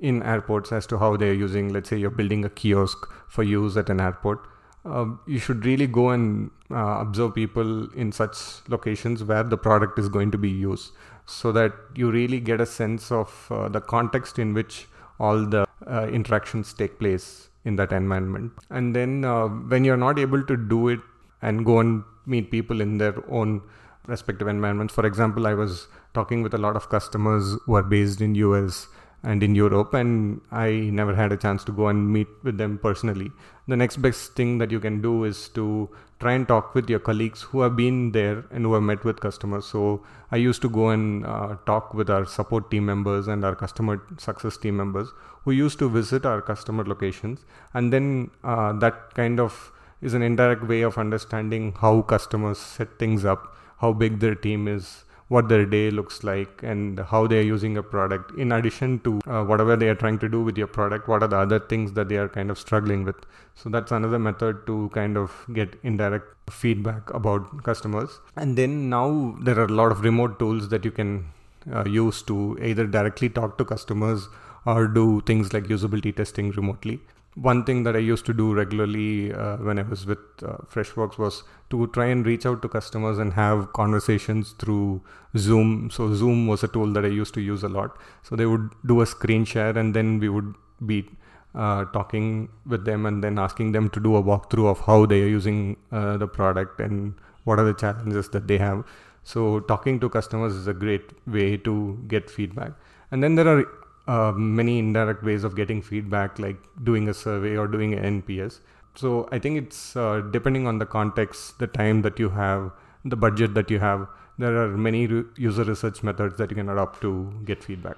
in 0.00 0.22
airports 0.22 0.72
as 0.72 0.86
to 0.88 0.98
how 0.98 1.16
they're 1.16 1.32
using, 1.32 1.72
let's 1.72 1.88
say 1.88 1.96
you're 1.96 2.10
building 2.10 2.44
a 2.44 2.50
kiosk 2.50 2.98
for 3.28 3.44
use 3.44 3.76
at 3.76 3.88
an 3.88 4.00
airport. 4.00 4.40
Uh, 4.84 5.06
you 5.26 5.38
should 5.38 5.64
really 5.64 5.86
go 5.86 6.10
and 6.10 6.50
uh, 6.70 6.96
observe 7.00 7.34
people 7.34 7.88
in 7.92 8.10
such 8.10 8.36
locations 8.68 9.22
where 9.22 9.44
the 9.44 9.56
product 9.56 9.98
is 9.98 10.08
going 10.08 10.30
to 10.30 10.38
be 10.38 10.50
used 10.50 10.92
so 11.24 11.52
that 11.52 11.72
you 11.94 12.10
really 12.10 12.40
get 12.40 12.60
a 12.60 12.66
sense 12.66 13.12
of 13.12 13.46
uh, 13.50 13.68
the 13.68 13.80
context 13.80 14.38
in 14.38 14.52
which 14.52 14.88
all 15.20 15.44
the 15.44 15.64
uh, 15.86 16.08
interactions 16.08 16.72
take 16.72 16.98
place 16.98 17.48
in 17.64 17.76
that 17.76 17.92
environment. 17.92 18.50
And 18.70 18.96
then 18.96 19.24
uh, 19.24 19.46
when 19.46 19.84
you're 19.84 19.98
not 20.08 20.18
able 20.18 20.42
to 20.42 20.56
do 20.56 20.88
it 20.88 21.00
and 21.42 21.64
go 21.64 21.78
and 21.78 22.02
meet 22.26 22.50
people 22.50 22.80
in 22.80 22.98
their 22.98 23.14
own 23.30 23.62
respective 24.06 24.48
environments, 24.48 24.94
for 24.94 25.06
example, 25.06 25.46
I 25.46 25.54
was 25.54 25.86
talking 26.14 26.42
with 26.42 26.54
a 26.54 26.58
lot 26.58 26.76
of 26.76 26.88
customers 26.88 27.56
who 27.66 27.74
are 27.74 27.82
based 27.82 28.20
in 28.20 28.34
US 28.34 28.88
and 29.22 29.42
in 29.42 29.54
Europe 29.54 29.92
and 29.94 30.40
I 30.50 30.70
never 30.70 31.14
had 31.14 31.32
a 31.32 31.36
chance 31.36 31.62
to 31.64 31.72
go 31.72 31.88
and 31.88 32.10
meet 32.12 32.28
with 32.42 32.58
them 32.58 32.78
personally. 32.78 33.30
The 33.68 33.76
next 33.76 33.98
best 33.98 34.34
thing 34.34 34.58
that 34.58 34.70
you 34.70 34.80
can 34.80 35.00
do 35.02 35.24
is 35.24 35.48
to 35.50 35.88
try 36.18 36.32
and 36.32 36.46
talk 36.46 36.74
with 36.74 36.88
your 36.88 36.98
colleagues 36.98 37.42
who 37.42 37.60
have 37.60 37.76
been 37.76 38.12
there 38.12 38.44
and 38.50 38.64
who 38.64 38.74
have 38.74 38.82
met 38.82 39.04
with 39.04 39.20
customers. 39.20 39.66
So 39.66 40.04
I 40.30 40.36
used 40.36 40.62
to 40.62 40.68
go 40.68 40.88
and 40.90 41.24
uh, 41.26 41.56
talk 41.66 41.94
with 41.94 42.10
our 42.10 42.24
support 42.24 42.70
team 42.70 42.86
members 42.86 43.28
and 43.28 43.44
our 43.44 43.54
customer 43.54 44.02
success 44.18 44.56
team 44.56 44.76
members 44.76 45.08
who 45.44 45.52
used 45.52 45.78
to 45.78 45.88
visit 45.88 46.26
our 46.26 46.42
customer 46.42 46.84
locations 46.84 47.44
and 47.74 47.92
then 47.92 48.30
uh, 48.44 48.72
that 48.74 49.14
kind 49.14 49.38
of 49.38 49.72
is 50.00 50.14
an 50.14 50.22
indirect 50.22 50.66
way 50.66 50.80
of 50.80 50.96
understanding 50.96 51.74
how 51.80 52.02
customers 52.02 52.58
set 52.58 52.98
things 52.98 53.24
up, 53.24 53.54
how 53.78 53.92
big 53.92 54.18
their 54.20 54.34
team 54.34 54.66
is, 54.66 55.04
what 55.34 55.48
their 55.48 55.64
day 55.64 55.90
looks 55.92 56.22
like 56.24 56.62
and 56.70 57.00
how 57.10 57.24
they 57.24 57.38
are 57.38 57.48
using 57.48 57.76
a 57.76 57.82
product 57.82 58.36
in 58.36 58.50
addition 58.50 58.98
to 59.06 59.20
uh, 59.26 59.42
whatever 59.44 59.76
they 59.76 59.88
are 59.88 59.94
trying 59.94 60.18
to 60.18 60.28
do 60.28 60.42
with 60.42 60.58
your 60.58 60.66
product 60.66 61.06
what 61.06 61.22
are 61.22 61.28
the 61.34 61.36
other 61.36 61.60
things 61.72 61.92
that 61.92 62.08
they 62.08 62.16
are 62.16 62.28
kind 62.28 62.50
of 62.50 62.58
struggling 62.58 63.04
with. 63.04 63.14
So 63.54 63.68
that's 63.68 63.92
another 63.92 64.18
method 64.18 64.66
to 64.66 64.90
kind 64.92 65.16
of 65.16 65.46
get 65.52 65.78
indirect 65.84 66.50
feedback 66.50 67.14
about 67.14 67.62
customers. 67.62 68.18
And 68.34 68.58
then 68.58 68.88
now 68.90 69.36
there 69.40 69.58
are 69.60 69.66
a 69.66 69.76
lot 69.82 69.92
of 69.92 70.00
remote 70.00 70.38
tools 70.40 70.68
that 70.70 70.84
you 70.84 70.90
can 70.90 71.26
uh, 71.72 71.84
use 71.84 72.22
to 72.22 72.58
either 72.60 72.86
directly 72.86 73.28
talk 73.28 73.56
to 73.58 73.64
customers 73.64 74.28
or 74.66 74.88
do 74.88 75.20
things 75.20 75.52
like 75.52 75.64
usability 75.64 76.14
testing 76.14 76.50
remotely 76.52 77.00
one 77.34 77.64
thing 77.64 77.84
that 77.84 77.94
I 77.94 78.00
used 78.00 78.26
to 78.26 78.32
do 78.32 78.54
regularly 78.54 79.32
uh, 79.32 79.56
when 79.58 79.78
I 79.78 79.82
was 79.82 80.04
with 80.04 80.18
uh, 80.42 80.56
Freshworks 80.68 81.16
was 81.16 81.44
to 81.70 81.86
try 81.88 82.06
and 82.06 82.26
reach 82.26 82.44
out 82.44 82.60
to 82.62 82.68
customers 82.68 83.18
and 83.18 83.32
have 83.34 83.72
conversations 83.72 84.52
through 84.58 85.02
Zoom. 85.36 85.90
So 85.90 86.12
Zoom 86.14 86.48
was 86.48 86.64
a 86.64 86.68
tool 86.68 86.92
that 86.92 87.04
I 87.04 87.08
used 87.08 87.32
to 87.34 87.40
use 87.40 87.62
a 87.62 87.68
lot. 87.68 87.96
So 88.24 88.34
they 88.34 88.46
would 88.46 88.70
do 88.84 89.00
a 89.00 89.06
screen 89.06 89.44
share 89.44 89.78
and 89.78 89.94
then 89.94 90.18
we 90.18 90.28
would 90.28 90.54
be 90.84 91.08
uh, 91.54 91.84
talking 91.86 92.48
with 92.66 92.84
them 92.84 93.06
and 93.06 93.22
then 93.22 93.38
asking 93.38 93.72
them 93.72 93.90
to 93.90 94.00
do 94.00 94.16
a 94.16 94.22
walkthrough 94.22 94.68
of 94.68 94.80
how 94.80 95.06
they 95.06 95.22
are 95.22 95.28
using 95.28 95.76
uh, 95.92 96.16
the 96.16 96.26
product 96.26 96.80
and 96.80 97.14
what 97.44 97.58
are 97.58 97.64
the 97.64 97.74
challenges 97.74 98.28
that 98.30 98.48
they 98.48 98.58
have. 98.58 98.84
So 99.22 99.60
talking 99.60 100.00
to 100.00 100.08
customers 100.08 100.54
is 100.54 100.66
a 100.66 100.74
great 100.74 101.12
way 101.28 101.56
to 101.58 101.98
get 102.08 102.28
feedback. 102.28 102.72
And 103.12 103.22
then 103.22 103.34
there 103.36 103.46
are 103.46 103.64
uh, 104.10 104.32
many 104.32 104.78
indirect 104.80 105.22
ways 105.22 105.44
of 105.44 105.54
getting 105.54 105.80
feedback, 105.80 106.38
like 106.38 106.56
doing 106.82 107.08
a 107.08 107.14
survey 107.14 107.56
or 107.56 107.68
doing 107.68 107.94
an 107.94 108.22
NPS. 108.22 108.58
So 108.96 109.28
I 109.30 109.38
think 109.38 109.56
it's 109.58 109.94
uh, 109.96 110.22
depending 110.32 110.66
on 110.66 110.78
the 110.78 110.86
context, 110.86 111.60
the 111.60 111.68
time 111.68 112.02
that 112.02 112.18
you 112.18 112.30
have, 112.30 112.72
the 113.04 113.16
budget 113.16 113.54
that 113.54 113.70
you 113.70 113.78
have. 113.78 114.08
There 114.36 114.56
are 114.62 114.68
many 114.76 115.06
re- 115.06 115.24
user 115.36 115.62
research 115.62 116.02
methods 116.02 116.38
that 116.38 116.50
you 116.50 116.56
can 116.56 116.68
adopt 116.68 117.00
to 117.02 117.32
get 117.44 117.62
feedback. 117.62 117.96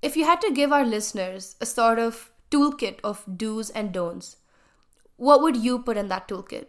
If 0.00 0.16
you 0.16 0.24
had 0.24 0.40
to 0.42 0.52
give 0.52 0.72
our 0.72 0.84
listeners 0.84 1.56
a 1.60 1.66
sort 1.66 1.98
of 1.98 2.30
toolkit 2.52 3.00
of 3.02 3.24
do's 3.36 3.70
and 3.70 3.92
don'ts, 3.92 4.36
what 5.16 5.42
would 5.42 5.56
you 5.56 5.80
put 5.80 5.96
in 5.96 6.08
that 6.08 6.28
toolkit? 6.28 6.66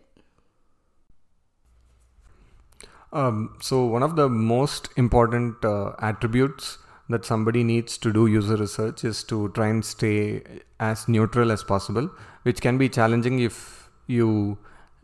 Um, 3.14 3.58
so 3.62 3.86
one 3.86 4.04
of 4.04 4.16
the 4.16 4.30
most 4.30 4.90
important 4.96 5.64
uh, 5.64 5.92
attributes 6.00 6.78
that 7.12 7.26
somebody 7.26 7.64
needs 7.64 7.98
to 7.98 8.12
do 8.12 8.28
user 8.28 8.56
research 8.56 9.04
is 9.04 9.24
to 9.26 9.50
try 9.50 9.68
and 9.68 9.84
stay 9.84 10.44
as 10.80 11.08
neutral 11.08 11.52
as 11.52 11.64
possible, 11.64 12.10
which 12.44 12.62
can 12.62 12.78
be 12.78 12.90
challenging 12.90 13.40
if 13.40 13.90
you 14.08 14.58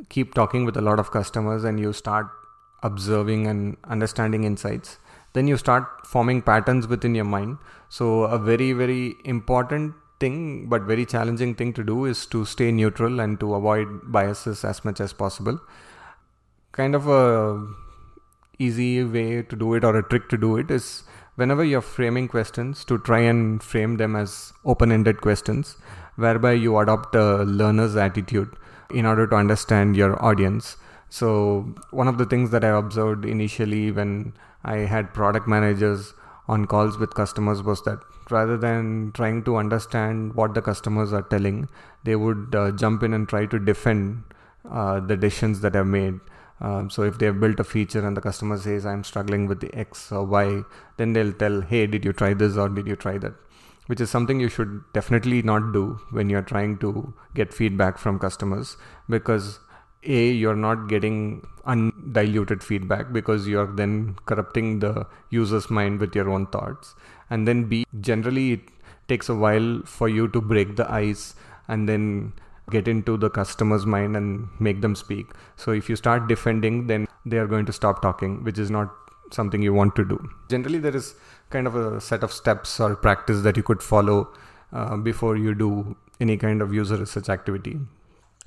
keep 0.09 0.33
talking 0.33 0.65
with 0.65 0.77
a 0.77 0.81
lot 0.81 0.99
of 0.99 1.11
customers 1.11 1.63
and 1.63 1.79
you 1.79 1.93
start 1.93 2.27
observing 2.83 3.47
and 3.47 3.77
understanding 3.85 4.43
insights. 4.43 4.97
Then 5.33 5.47
you 5.47 5.57
start 5.57 5.85
forming 6.05 6.41
patterns 6.41 6.87
within 6.87 7.15
your 7.15 7.25
mind. 7.25 7.57
So, 7.89 8.23
a 8.23 8.37
very, 8.37 8.73
very 8.73 9.15
important 9.25 9.93
thing, 10.19 10.67
but 10.67 10.83
very 10.83 11.05
challenging 11.05 11.55
thing 11.55 11.73
to 11.73 11.83
do 11.83 12.05
is 12.05 12.25
to 12.27 12.45
stay 12.45 12.71
neutral 12.71 13.19
and 13.19 13.39
to 13.39 13.53
avoid 13.53 13.87
biases 14.11 14.63
as 14.63 14.83
much 14.83 14.99
as 14.99 15.13
possible. 15.13 15.59
Kind 16.71 16.95
of 16.95 17.07
a 17.07 17.67
easy 18.59 19.03
way 19.03 19.43
to 19.43 19.55
do 19.55 19.73
it 19.75 19.83
or 19.83 19.95
a 19.97 20.03
trick 20.03 20.29
to 20.29 20.37
do 20.37 20.57
it 20.57 20.71
is 20.71 21.03
whenever 21.38 21.63
you're 21.63 21.82
framing 21.95 22.28
questions 22.28 22.84
to 22.84 22.97
try 22.97 23.19
and 23.19 23.63
frame 23.63 23.97
them 23.97 24.15
as 24.15 24.54
open-ended 24.65 25.21
questions 25.21 25.78
whereby 26.15 26.52
you 26.52 26.78
adopt 26.80 27.15
a 27.15 27.43
learner's 27.43 27.95
attitude 27.95 28.50
in 28.89 29.06
order 29.06 29.28
to 29.28 29.36
understand 29.36 29.95
your 29.95 30.23
audience. 30.23 30.78
So 31.10 31.76
one 31.91 32.08
of 32.08 32.17
the 32.17 32.26
things 32.26 32.50
that 32.52 32.63
i 32.65 32.69
observed 32.78 33.23
initially 33.23 33.91
when 33.91 34.34
i 34.63 34.78
had 34.93 35.13
product 35.13 35.47
managers 35.47 36.13
on 36.47 36.65
calls 36.65 36.97
with 36.97 37.13
customers 37.13 37.62
was 37.62 37.82
that 37.84 38.00
rather 38.30 38.58
than 38.58 39.12
trying 39.13 39.43
to 39.43 39.56
understand 39.58 40.34
what 40.36 40.54
the 40.54 40.62
customers 40.62 41.13
are 41.13 41.21
telling 41.21 41.69
they 42.04 42.15
would 42.15 42.56
uh, 42.56 42.71
jump 42.71 43.04
in 43.04 43.13
and 43.13 43.30
try 43.30 43.45
to 43.45 43.60
defend 43.60 44.23
uh, 44.69 45.00
the 45.00 45.15
decisions 45.15 45.62
that 45.62 45.76
are 45.76 45.86
made 45.86 46.19
um, 46.59 46.89
so 46.89 47.03
if 47.03 47.19
they 47.19 47.27
have 47.27 47.39
built 47.39 47.59
a 47.59 47.63
feature 47.63 48.05
and 48.05 48.17
the 48.17 48.21
customer 48.21 48.57
says 48.57 48.85
I'm 48.85 49.03
struggling 49.03 49.47
with 49.47 49.59
the 49.59 49.73
X 49.75 50.11
or 50.11 50.23
Y, 50.25 50.63
then 50.97 51.13
they'll 51.13 51.33
tell, 51.33 51.61
hey, 51.61 51.85
did 51.85 52.03
you 52.03 52.13
try 52.13 52.33
this 52.33 52.57
or 52.57 52.67
did 52.69 52.87
you 52.87 52.95
try 52.95 53.17
that? 53.19 53.33
Which 53.85 54.01
is 54.01 54.09
something 54.09 54.39
you 54.39 54.49
should 54.49 54.81
definitely 54.93 55.41
not 55.41 55.71
do 55.71 55.99
when 56.11 56.29
you're 56.29 56.41
trying 56.41 56.77
to 56.79 57.13
get 57.35 57.53
feedback 57.53 57.97
from 57.97 58.19
customers 58.19 58.75
because 59.07 59.59
a 60.03 60.31
you're 60.31 60.55
not 60.55 60.87
getting 60.87 61.45
undiluted 61.65 62.63
feedback 62.63 63.11
because 63.11 63.47
you're 63.47 63.73
then 63.75 64.15
corrupting 64.25 64.79
the 64.79 65.05
user's 65.29 65.69
mind 65.69 65.99
with 65.99 66.15
your 66.15 66.29
own 66.29 66.45
thoughts 66.47 66.93
and 67.29 67.47
then 67.47 67.63
b 67.63 67.83
generally 67.99 68.53
it 68.53 68.61
takes 69.07 69.27
a 69.27 69.35
while 69.35 69.81
for 69.85 70.07
you 70.07 70.27
to 70.27 70.39
break 70.39 70.75
the 70.75 70.89
ice 70.91 71.35
and 71.67 71.89
then 71.89 72.31
get 72.69 72.88
into 72.88 73.17
the 73.17 73.30
customer's 73.30 73.86
mind 73.86 74.15
and 74.17 74.47
make 74.60 74.82
them 74.82 74.95
speak. 74.95 75.27
So 75.56 75.71
if 75.71 75.89
you 75.89 75.95
start 75.95 76.27
defending, 76.27 76.88
then 76.88 77.08
they 77.25 77.38
are 77.38 77.47
going 77.47 77.65
to 77.65 77.73
stop 77.73 78.01
talking, 78.01 78.43
which 78.43 78.60
is 78.60 78.69
not 78.69 78.93
something 79.32 79.62
you 79.62 79.73
want 79.73 79.95
to 79.95 80.06
do. 80.06 80.30
Generally, 80.49 80.80
there 80.80 80.95
is 80.95 81.15
kind 81.49 81.67
of 81.67 81.75
a 81.75 82.01
set 82.01 82.23
of 82.23 82.32
steps 82.32 82.80
or 82.80 82.95
practice 82.95 83.41
that 83.41 83.58
you 83.58 83.63
could 83.63 83.82
follow 83.82 84.34
uh, 84.73 84.97
before 84.97 85.38
you 85.38 85.53
do 85.53 85.95
any 86.19 86.38
kind 86.38 86.62
of 86.62 86.73
user 86.73 86.97
research 86.97 87.30
activity. 87.30 87.80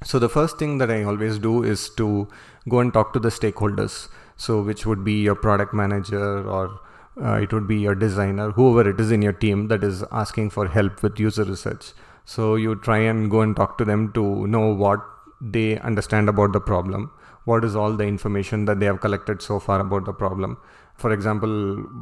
So 0.05 0.19
the 0.19 0.29
first 0.29 0.59
thing 0.59 0.79
that 0.79 0.91
I 0.91 1.03
always 1.03 1.39
do 1.39 1.63
is 1.63 1.91
to 1.97 2.29
go 2.69 2.81
and 2.81 2.93
talk 2.93 3.13
to 3.13 3.19
the 3.19 3.29
stakeholders. 3.29 4.09
So 4.37 4.63
which 4.63 4.87
would 4.87 5.05
be 5.05 5.21
your 5.21 5.35
product 5.35 5.75
manager 5.75 6.49
or 6.49 6.81
uh, 7.23 7.35
it 7.35 7.53
would 7.53 7.67
be 7.67 7.77
your 7.77 7.95
designer, 7.95 8.51
whoever 8.53 8.89
it 8.89 8.99
is 8.99 9.11
in 9.11 9.21
your 9.21 9.35
team 9.35 9.69
that 9.69 9.85
is 9.85 10.03
asking 10.11 10.51
for 10.51 10.69
help 10.69 11.03
with 11.03 11.21
user 11.21 11.45
research. 11.45 11.93
So 12.33 12.55
you 12.55 12.77
try 12.77 12.99
and 13.11 13.29
go 13.29 13.41
and 13.41 13.57
talk 13.57 13.77
to 13.79 13.85
them 13.85 14.13
to 14.13 14.47
know 14.47 14.67
what 14.73 15.01
they 15.41 15.79
understand 15.81 16.29
about 16.29 16.53
the 16.53 16.61
problem. 16.61 17.11
What 17.45 17.65
is 17.65 17.75
all 17.75 17.95
the 17.95 18.05
information 18.05 18.67
that 18.67 18.79
they 18.79 18.87
have 18.87 19.01
collected 19.01 19.43
so 19.43 19.59
far 19.59 19.81
about 19.81 20.05
the 20.05 20.13
problem? 20.13 20.57
For 20.95 21.13
example, 21.13 21.51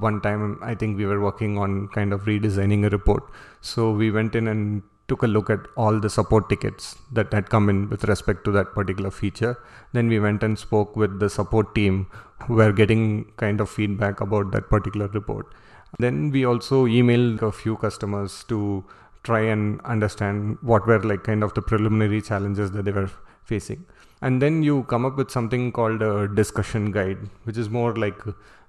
one 0.00 0.20
time 0.20 0.58
I 0.60 0.74
think 0.74 0.98
we 0.98 1.06
were 1.06 1.22
working 1.22 1.56
on 1.56 1.88
kind 1.88 2.12
of 2.12 2.24
redesigning 2.24 2.84
a 2.84 2.90
report. 2.90 3.22
So 3.62 3.90
we 3.90 4.10
went 4.10 4.34
in 4.34 4.48
and 4.48 4.82
took 5.06 5.22
a 5.22 5.26
look 5.26 5.48
at 5.48 5.60
all 5.78 5.98
the 5.98 6.10
support 6.10 6.50
tickets 6.50 6.94
that 7.12 7.32
had 7.32 7.48
come 7.48 7.70
in 7.70 7.88
with 7.88 8.04
respect 8.04 8.44
to 8.44 8.52
that 8.52 8.74
particular 8.74 9.10
feature. 9.10 9.56
Then 9.94 10.08
we 10.08 10.20
went 10.20 10.42
and 10.42 10.58
spoke 10.58 10.94
with 10.94 11.20
the 11.20 11.30
support 11.30 11.74
team 11.74 12.06
who 12.46 12.56
were 12.56 12.72
getting 12.72 13.32
kind 13.38 13.62
of 13.62 13.70
feedback 13.70 14.20
about 14.20 14.52
that 14.52 14.68
particular 14.68 15.08
report. 15.08 15.46
Then 15.98 16.30
we 16.30 16.44
also 16.44 16.84
emailed 16.84 17.40
a 17.40 17.50
few 17.50 17.76
customers 17.78 18.44
to 18.48 18.84
try 19.28 19.40
and 19.54 19.80
understand 19.94 20.58
what 20.72 20.86
were 20.90 21.00
like 21.12 21.24
kind 21.30 21.42
of 21.48 21.54
the 21.54 21.62
preliminary 21.70 22.20
challenges 22.30 22.70
that 22.76 22.84
they 22.84 22.94
were 23.00 23.10
facing. 23.44 23.84
And 24.20 24.42
then 24.42 24.62
you 24.68 24.82
come 24.92 25.04
up 25.08 25.16
with 25.16 25.30
something 25.30 25.72
called 25.72 26.02
a 26.02 26.28
discussion 26.42 26.90
guide 26.90 27.18
which 27.44 27.56
is 27.56 27.70
more 27.78 27.94
like 28.04 28.20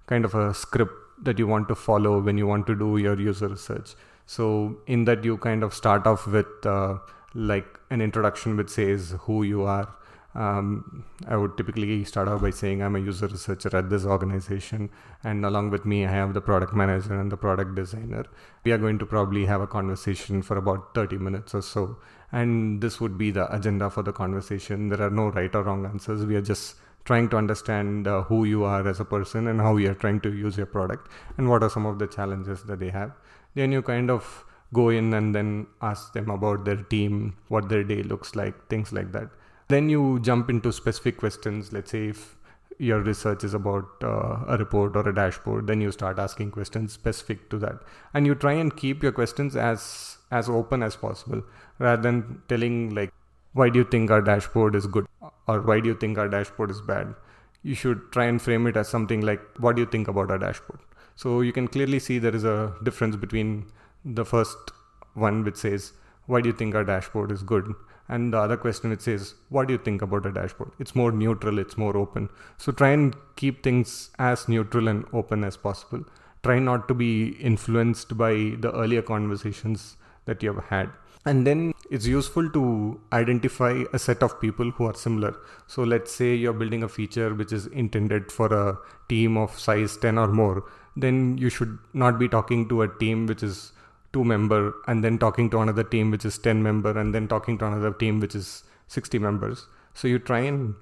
kind 0.07 0.25
of 0.25 0.35
a 0.35 0.53
script 0.53 0.93
that 1.23 1.39
you 1.39 1.47
want 1.47 1.67
to 1.69 1.75
follow 1.75 2.19
when 2.27 2.37
you 2.37 2.47
want 2.47 2.67
to 2.67 2.75
do 2.75 2.97
your 2.97 3.19
user 3.19 3.47
research. 3.47 3.95
So 4.25 4.45
in 4.87 5.05
that 5.05 5.23
you 5.23 5.37
kind 5.37 5.63
of 5.63 5.73
start 5.73 6.05
off 6.11 6.27
with 6.27 6.65
uh, 6.65 6.99
like 7.33 7.79
an 7.89 8.01
introduction 8.01 8.57
which 8.57 8.69
says 8.69 9.15
who 9.21 9.43
you 9.43 9.63
are 9.63 9.87
um, 10.35 11.05
I 11.27 11.35
would 11.35 11.57
typically 11.57 12.03
start 12.03 12.27
out 12.27 12.41
by 12.41 12.51
saying 12.51 12.83
I'm 12.83 12.95
a 12.95 12.99
user 12.99 13.27
researcher 13.27 13.75
at 13.75 13.89
this 13.89 14.05
organization, 14.05 14.91
and 15.23 15.43
along 15.43 15.71
with 15.71 15.85
me, 15.85 16.05
I 16.05 16.11
have 16.11 16.35
the 16.35 16.41
product 16.41 16.73
manager 16.73 17.19
and 17.19 17.31
the 17.31 17.37
product 17.37 17.73
designer. 17.73 18.25
We 18.63 18.71
are 18.71 18.77
going 18.77 18.99
to 18.99 19.05
probably 19.07 19.45
have 19.47 19.61
a 19.61 19.67
conversation 19.67 20.43
for 20.43 20.57
about 20.57 20.93
30 20.93 21.17
minutes 21.17 21.55
or 21.55 21.63
so, 21.63 21.97
and 22.31 22.79
this 22.79 23.01
would 23.01 23.17
be 23.17 23.31
the 23.31 23.53
agenda 23.53 23.89
for 23.89 24.03
the 24.03 24.13
conversation. 24.13 24.89
There 24.89 25.01
are 25.01 25.09
no 25.09 25.29
right 25.29 25.53
or 25.55 25.63
wrong 25.63 25.85
answers. 25.85 26.23
We 26.25 26.35
are 26.35 26.41
just 26.41 26.75
trying 27.05 27.29
to 27.29 27.37
understand 27.37 28.07
uh, 28.07 28.21
who 28.23 28.43
you 28.43 28.63
are 28.65 28.87
as 28.87 28.99
a 28.99 29.05
person 29.05 29.47
and 29.47 29.59
how 29.59 29.77
you 29.77 29.89
are 29.89 29.95
trying 29.95 30.21
to 30.21 30.31
use 30.31 30.57
your 30.57 30.67
product, 30.67 31.09
and 31.37 31.49
what 31.49 31.63
are 31.63 31.71
some 31.71 31.87
of 31.87 31.97
the 31.97 32.05
challenges 32.05 32.63
that 32.65 32.79
they 32.79 32.89
have. 32.89 33.13
Then 33.55 33.71
you 33.71 33.81
kind 33.81 34.11
of 34.11 34.45
go 34.75 34.89
in 34.89 35.11
and 35.15 35.33
then 35.33 35.65
ask 35.81 36.13
them 36.13 36.29
about 36.29 36.65
their 36.65 36.75
team, 36.75 37.35
what 37.47 37.67
their 37.67 37.83
day 37.83 38.03
looks 38.03 38.35
like, 38.35 38.67
things 38.67 38.93
like 38.93 39.11
that 39.11 39.29
then 39.69 39.89
you 39.89 40.19
jump 40.21 40.49
into 40.49 40.71
specific 40.73 41.17
questions. 41.17 41.71
Let's 41.71 41.91
say 41.91 42.07
if 42.09 42.35
your 42.77 42.99
research 43.01 43.43
is 43.43 43.53
about 43.53 43.85
uh, 44.03 44.43
a 44.47 44.57
report 44.57 44.95
or 44.95 45.07
a 45.07 45.13
dashboard, 45.13 45.67
then 45.67 45.81
you 45.81 45.91
start 45.91 46.17
asking 46.17 46.51
questions 46.51 46.93
specific 46.93 47.49
to 47.49 47.57
that, 47.59 47.79
and 48.13 48.25
you 48.25 48.35
try 48.35 48.53
and 48.53 48.75
keep 48.75 49.03
your 49.03 49.11
questions 49.11 49.55
as 49.55 50.17
as 50.31 50.47
open 50.47 50.83
as 50.83 50.95
possible, 50.95 51.41
rather 51.79 52.01
than 52.01 52.41
telling 52.47 52.93
like, 52.93 53.11
why 53.53 53.69
do 53.69 53.79
you 53.79 53.85
think 53.85 54.11
our 54.11 54.21
dashboard 54.21 54.75
is 54.75 54.85
good 54.85 55.07
or 55.47 55.61
why 55.61 55.79
do 55.79 55.89
you 55.89 55.95
think 55.95 56.17
our 56.17 56.29
dashboard 56.29 56.69
is 56.69 56.81
bad. 56.81 57.15
You 57.63 57.75
should 57.75 58.11
try 58.11 58.25
and 58.25 58.41
frame 58.41 58.67
it 58.67 58.77
as 58.77 58.87
something 58.87 59.21
like, 59.21 59.41
what 59.57 59.75
do 59.75 59.81
you 59.81 59.87
think 59.87 60.07
about 60.07 60.29
our 60.31 60.37
dashboard? 60.37 60.79
So 61.15 61.41
you 61.41 61.51
can 61.51 61.67
clearly 61.67 61.99
see 61.99 62.19
there 62.19 62.35
is 62.35 62.43
a 62.43 62.75
difference 62.83 63.15
between 63.15 63.65
the 64.05 64.23
first 64.23 64.71
one 65.15 65.43
which 65.43 65.57
says, 65.57 65.93
why 66.27 66.41
do 66.41 66.49
you 66.49 66.55
think 66.55 66.75
our 66.75 66.83
dashboard 66.83 67.31
is 67.31 67.41
good 67.41 67.73
and 68.09 68.33
the 68.33 68.37
other 68.37 68.57
question 68.57 68.91
it 68.91 69.01
says 69.01 69.35
what 69.49 69.67
do 69.67 69.73
you 69.73 69.79
think 69.79 70.01
about 70.01 70.25
a 70.25 70.31
dashboard? 70.31 70.71
It's 70.79 70.95
more 70.95 71.11
neutral 71.11 71.59
it's 71.59 71.77
more 71.77 71.95
open. 71.95 72.29
So 72.57 72.71
try 72.71 72.89
and 72.89 73.15
keep 73.35 73.63
things 73.63 74.09
as 74.19 74.49
neutral 74.49 74.87
and 74.87 75.05
open 75.13 75.43
as 75.43 75.57
possible. 75.57 76.03
Try 76.43 76.59
not 76.59 76.87
to 76.87 76.93
be 76.93 77.29
influenced 77.51 78.17
by 78.17 78.33
the 78.59 78.71
earlier 78.73 79.01
conversations 79.01 79.97
that 80.25 80.41
you 80.41 80.53
have 80.53 80.65
had. 80.65 80.89
And 81.25 81.45
then 81.45 81.73
it's 81.91 82.05
useful 82.05 82.49
to 82.51 82.99
identify 83.11 83.83
a 83.93 83.99
set 83.99 84.23
of 84.23 84.39
people 84.39 84.71
who 84.71 84.85
are 84.85 84.93
similar. 84.93 85.35
So 85.67 85.83
let's 85.83 86.11
say 86.11 86.33
you're 86.33 86.53
building 86.53 86.83
a 86.83 86.87
feature 86.89 87.33
which 87.35 87.51
is 87.51 87.67
intended 87.67 88.31
for 88.31 88.53
a 88.53 88.77
team 89.09 89.37
of 89.37 89.59
size 89.59 89.97
10 89.97 90.17
or 90.17 90.27
more 90.27 90.63
then 90.95 91.37
you 91.37 91.49
should 91.49 91.77
not 91.93 92.19
be 92.19 92.27
talking 92.27 92.67
to 92.69 92.81
a 92.81 92.87
team 92.99 93.25
which 93.25 93.43
is 93.43 93.71
two 94.13 94.23
member 94.23 94.73
and 94.87 95.03
then 95.03 95.17
talking 95.17 95.49
to 95.51 95.59
another 95.59 95.83
team 95.83 96.11
which 96.11 96.25
is 96.25 96.37
10 96.37 96.63
member 96.63 96.97
and 96.97 97.13
then 97.13 97.27
talking 97.27 97.57
to 97.57 97.65
another 97.65 97.91
team 97.93 98.19
which 98.19 98.35
is 98.35 98.63
60 98.87 99.19
members. 99.19 99.67
So 99.93 100.07
you 100.07 100.19
try 100.19 100.39
and 100.39 100.75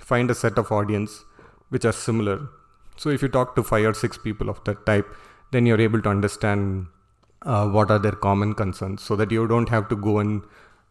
find 0.00 0.30
a 0.30 0.34
set 0.34 0.58
of 0.58 0.70
audience 0.70 1.24
which 1.70 1.84
are 1.84 1.92
similar. 1.92 2.48
So 2.96 3.08
if 3.10 3.22
you 3.22 3.28
talk 3.28 3.56
to 3.56 3.62
five 3.62 3.86
or 3.86 3.94
six 3.94 4.18
people 4.18 4.48
of 4.48 4.62
that 4.64 4.84
type 4.86 5.06
then 5.50 5.66
you're 5.66 5.80
able 5.80 6.02
to 6.02 6.08
understand 6.08 6.86
uh, 7.42 7.68
what 7.68 7.90
are 7.90 7.98
their 7.98 8.12
common 8.12 8.54
concerns 8.54 9.02
so 9.02 9.16
that 9.16 9.30
you 9.30 9.46
don't 9.46 9.68
have 9.68 9.88
to 9.88 9.96
go 9.96 10.18
and 10.18 10.42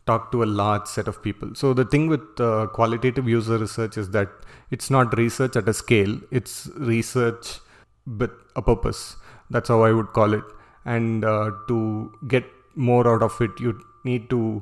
talk 0.06 0.32
to 0.32 0.44
a 0.44 0.46
large 0.46 0.86
set 0.86 1.08
of 1.08 1.22
people. 1.24 1.56
So 1.56 1.74
the 1.74 1.86
thing 1.86 2.08
with 2.08 2.22
uh, 2.40 2.68
qualitative 2.74 3.28
user 3.28 3.58
research 3.58 3.98
is 3.98 4.10
that 4.12 4.30
it's 4.70 4.90
not 4.90 5.18
research 5.18 5.56
at 5.56 5.68
a 5.68 5.74
scale 5.74 6.20
it's 6.32 6.70
research 6.76 7.60
with 8.06 8.32
a 8.56 8.62
purpose. 8.62 9.16
That's 9.50 9.70
how 9.70 9.84
i 9.84 9.92
would 9.92 10.08
call 10.08 10.34
it 10.34 10.44
and 10.86 11.24
uh, 11.26 11.52
to 11.68 12.12
get 12.28 12.46
more 12.76 13.08
out 13.08 13.22
of 13.22 13.40
it 13.40 13.52
you 13.60 13.80
need 14.04 14.30
to 14.30 14.62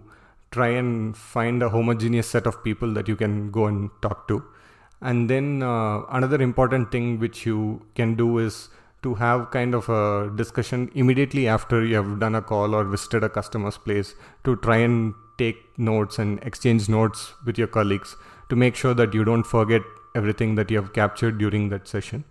try 0.52 0.68
and 0.68 1.16
find 1.16 1.64
a 1.64 1.70
homogeneous 1.70 2.28
set 2.28 2.46
of 2.46 2.64
people 2.64 2.94
that 2.94 3.08
you 3.08 3.16
can 3.16 3.52
go 3.52 3.68
and 3.68 3.90
talk 4.02 4.28
to. 4.28 4.44
And 5.02 5.30
then 5.30 5.64
uh, 5.64 6.02
another 6.10 6.42
important 6.42 6.92
thing 6.92 7.20
which 7.20 7.46
you 7.46 7.86
can 7.96 8.16
do 8.16 8.38
is 8.38 8.70
to 9.04 9.16
have 9.16 9.50
kind 9.50 9.74
of 9.74 9.90
a 9.90 10.32
discussion 10.36 10.92
immediately 10.94 11.48
after 11.48 11.84
you 11.84 11.96
have 11.96 12.20
done 12.20 12.36
a 12.36 12.42
call 12.42 12.76
or 12.76 12.84
visited 12.84 13.24
a 13.24 13.30
customer's 13.30 13.78
place 13.78 14.14
to 14.44 14.56
try 14.58 14.78
and 14.78 15.16
take 15.38 15.58
notes 15.78 16.20
and 16.20 16.40
exchange 16.44 16.88
notes 16.88 17.34
with 17.46 17.58
your 17.58 17.68
colleagues 17.68 18.16
to 18.50 18.56
make 18.56 18.76
sure 18.76 18.94
that 18.94 19.14
you 19.14 19.24
don't 19.24 19.44
forget 19.44 19.82
everything 20.14 20.54
that 20.56 20.70
you 20.70 20.80
have 20.80 20.94
captured 20.94 21.38
during 21.40 21.70
that 21.70 21.88
session 21.88 22.24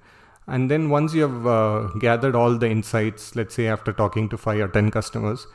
and 0.51 0.71
then 0.71 0.91
once 0.91 1.15
you 1.15 1.23
have 1.23 1.47
uh, 1.47 1.87
gathered 2.01 2.35
all 2.35 2.59
the 2.59 2.69
insights, 2.69 3.37
let's 3.37 3.55
say 3.55 3.69
after 3.69 3.93
talking 3.93 4.29
to 4.31 4.37
five 4.37 4.61
or 4.61 4.69
10 4.69 4.91
customers, 4.91 5.47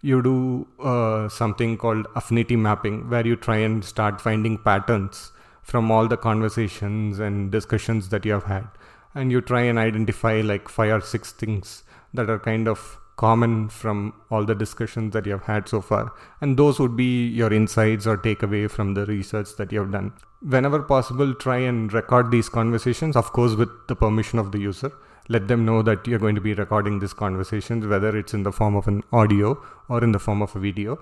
you 0.00 0.22
do 0.22 0.66
uh, 0.80 1.28
something 1.28 1.76
called 1.76 2.06
affinity 2.14 2.54
mapping, 2.54 3.10
where 3.10 3.26
you 3.26 3.34
try 3.34 3.56
and 3.56 3.84
start 3.84 4.20
finding 4.20 4.56
patterns 4.58 5.32
from 5.62 5.90
all 5.90 6.06
the 6.06 6.16
conversations 6.16 7.18
and 7.18 7.50
discussions 7.50 8.10
that 8.10 8.24
you 8.24 8.32
have 8.32 8.44
had. 8.44 8.68
And 9.14 9.32
you 9.32 9.40
try 9.40 9.62
and 9.62 9.78
identify 9.78 10.40
like 10.40 10.68
five 10.68 10.92
or 10.92 11.00
six 11.00 11.32
things 11.32 11.82
that 12.12 12.30
are 12.30 12.38
kind 12.38 12.68
of 12.68 12.98
common 13.16 13.68
from 13.68 14.12
all 14.30 14.44
the 14.44 14.54
discussions 14.54 15.12
that 15.12 15.26
you 15.26 15.32
have 15.32 15.44
had 15.44 15.68
so 15.68 15.80
far. 15.80 16.12
And 16.40 16.56
those 16.56 16.78
would 16.80 16.96
be 16.96 17.26
your 17.26 17.52
insights 17.52 18.06
or 18.06 18.16
takeaway 18.16 18.70
from 18.70 18.94
the 18.94 19.06
research 19.06 19.56
that 19.56 19.72
you 19.72 19.80
have 19.80 19.92
done. 19.92 20.12
Whenever 20.40 20.82
possible, 20.82 21.34
try 21.34 21.58
and 21.58 21.92
record 21.92 22.30
these 22.30 22.48
conversations, 22.48 23.16
of 23.16 23.32
course, 23.32 23.54
with 23.54 23.70
the 23.88 23.96
permission 23.96 24.38
of 24.38 24.52
the 24.52 24.58
user. 24.58 24.92
Let 25.28 25.48
them 25.48 25.64
know 25.64 25.80
that 25.82 26.06
you're 26.06 26.18
going 26.18 26.34
to 26.34 26.40
be 26.40 26.52
recording 26.52 26.98
these 26.98 27.14
conversations, 27.14 27.86
whether 27.86 28.14
it's 28.16 28.34
in 28.34 28.42
the 28.42 28.52
form 28.52 28.76
of 28.76 28.86
an 28.88 29.02
audio 29.10 29.62
or 29.88 30.04
in 30.04 30.12
the 30.12 30.18
form 30.18 30.42
of 30.42 30.54
a 30.54 30.58
video. 30.58 30.98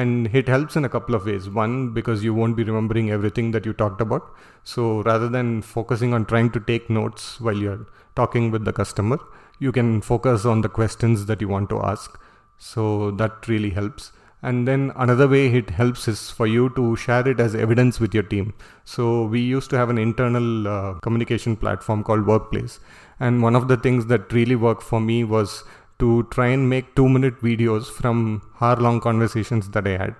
And 0.00 0.28
it 0.38 0.48
helps 0.48 0.76
in 0.76 0.84
a 0.84 0.88
couple 0.88 1.14
of 1.14 1.26
ways. 1.26 1.48
One, 1.48 1.92
because 1.98 2.24
you 2.24 2.34
won't 2.34 2.56
be 2.56 2.64
remembering 2.64 3.10
everything 3.10 3.52
that 3.52 3.64
you 3.64 3.72
talked 3.72 4.00
about. 4.00 4.34
So 4.64 5.02
rather 5.02 5.28
than 5.28 5.62
focusing 5.62 6.14
on 6.14 6.26
trying 6.26 6.50
to 6.50 6.60
take 6.60 6.90
notes 6.90 7.40
while 7.40 7.56
you're 7.56 7.86
talking 8.16 8.50
with 8.50 8.64
the 8.64 8.72
customer, 8.72 9.18
you 9.60 9.70
can 9.70 10.00
focus 10.00 10.44
on 10.44 10.62
the 10.62 10.68
questions 10.68 11.26
that 11.26 11.40
you 11.40 11.48
want 11.48 11.70
to 11.70 11.80
ask. 11.92 12.18
So 12.58 13.12
that 13.22 13.46
really 13.46 13.70
helps. 13.70 14.10
And 14.42 14.68
then 14.68 14.92
another 14.96 15.28
way 15.28 15.46
it 15.58 15.70
helps 15.70 16.08
is 16.08 16.30
for 16.30 16.46
you 16.46 16.70
to 16.76 16.96
share 16.96 17.26
it 17.26 17.38
as 17.40 17.54
evidence 17.54 18.00
with 18.00 18.12
your 18.12 18.24
team. 18.24 18.52
So 18.84 19.26
we 19.26 19.40
used 19.40 19.70
to 19.70 19.78
have 19.78 19.90
an 19.90 19.96
internal 19.96 20.68
uh, 20.68 20.94
communication 21.06 21.56
platform 21.56 22.02
called 22.04 22.26
Workplace. 22.26 22.80
And 23.20 23.42
one 23.42 23.56
of 23.56 23.68
the 23.68 23.78
things 23.78 24.06
that 24.06 24.32
really 24.32 24.56
worked 24.56 24.82
for 24.82 25.00
me 25.00 25.24
was 25.24 25.64
to 25.98 26.24
try 26.30 26.48
and 26.48 26.68
make 26.68 26.94
two 26.94 27.08
minute 27.08 27.40
videos 27.40 27.86
from 27.86 28.42
hour 28.60 28.76
long 28.76 29.00
conversations 29.00 29.70
that 29.70 29.86
I 29.86 29.96
had. 29.96 30.14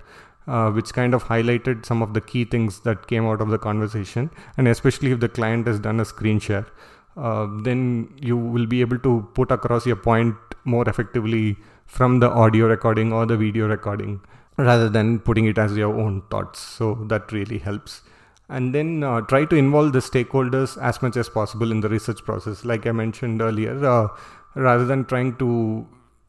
Uh, 0.46 0.70
which 0.70 0.92
kind 0.92 1.14
of 1.14 1.24
highlighted 1.24 1.86
some 1.86 2.02
of 2.02 2.12
the 2.12 2.20
key 2.20 2.44
things 2.44 2.80
that 2.80 3.06
came 3.06 3.24
out 3.24 3.40
of 3.40 3.48
the 3.48 3.56
conversation, 3.56 4.30
and 4.58 4.68
especially 4.68 5.10
if 5.10 5.18
the 5.18 5.28
client 5.28 5.66
has 5.66 5.80
done 5.80 5.98
a 6.00 6.04
screen 6.04 6.38
share. 6.38 6.66
Uh, 7.16 7.46
then 7.62 8.12
you 8.20 8.36
will 8.36 8.66
be 8.66 8.82
able 8.82 8.98
to 8.98 9.26
put 9.32 9.50
across 9.50 9.86
your 9.86 9.96
point 9.96 10.36
more 10.64 10.86
effectively 10.86 11.56
from 11.86 12.20
the 12.20 12.28
audio 12.28 12.66
recording 12.66 13.10
or 13.10 13.24
the 13.24 13.38
video 13.38 13.66
recording 13.66 14.20
rather 14.58 14.90
than 14.90 15.18
putting 15.18 15.46
it 15.46 15.56
as 15.56 15.74
your 15.78 15.98
own 15.98 16.20
thoughts. 16.30 16.60
So 16.60 16.94
that 17.08 17.32
really 17.32 17.56
helps. 17.56 18.02
And 18.50 18.74
then 18.74 19.02
uh, 19.02 19.22
try 19.22 19.46
to 19.46 19.56
involve 19.56 19.94
the 19.94 20.00
stakeholders 20.00 20.76
as 20.82 21.00
much 21.00 21.16
as 21.16 21.30
possible 21.30 21.72
in 21.72 21.80
the 21.80 21.88
research 21.88 22.22
process. 22.22 22.66
Like 22.66 22.86
I 22.86 22.92
mentioned 22.92 23.40
earlier, 23.40 23.82
uh, 23.82 24.08
rather 24.54 24.84
than 24.84 25.04
trying 25.04 25.36
to 25.36 25.86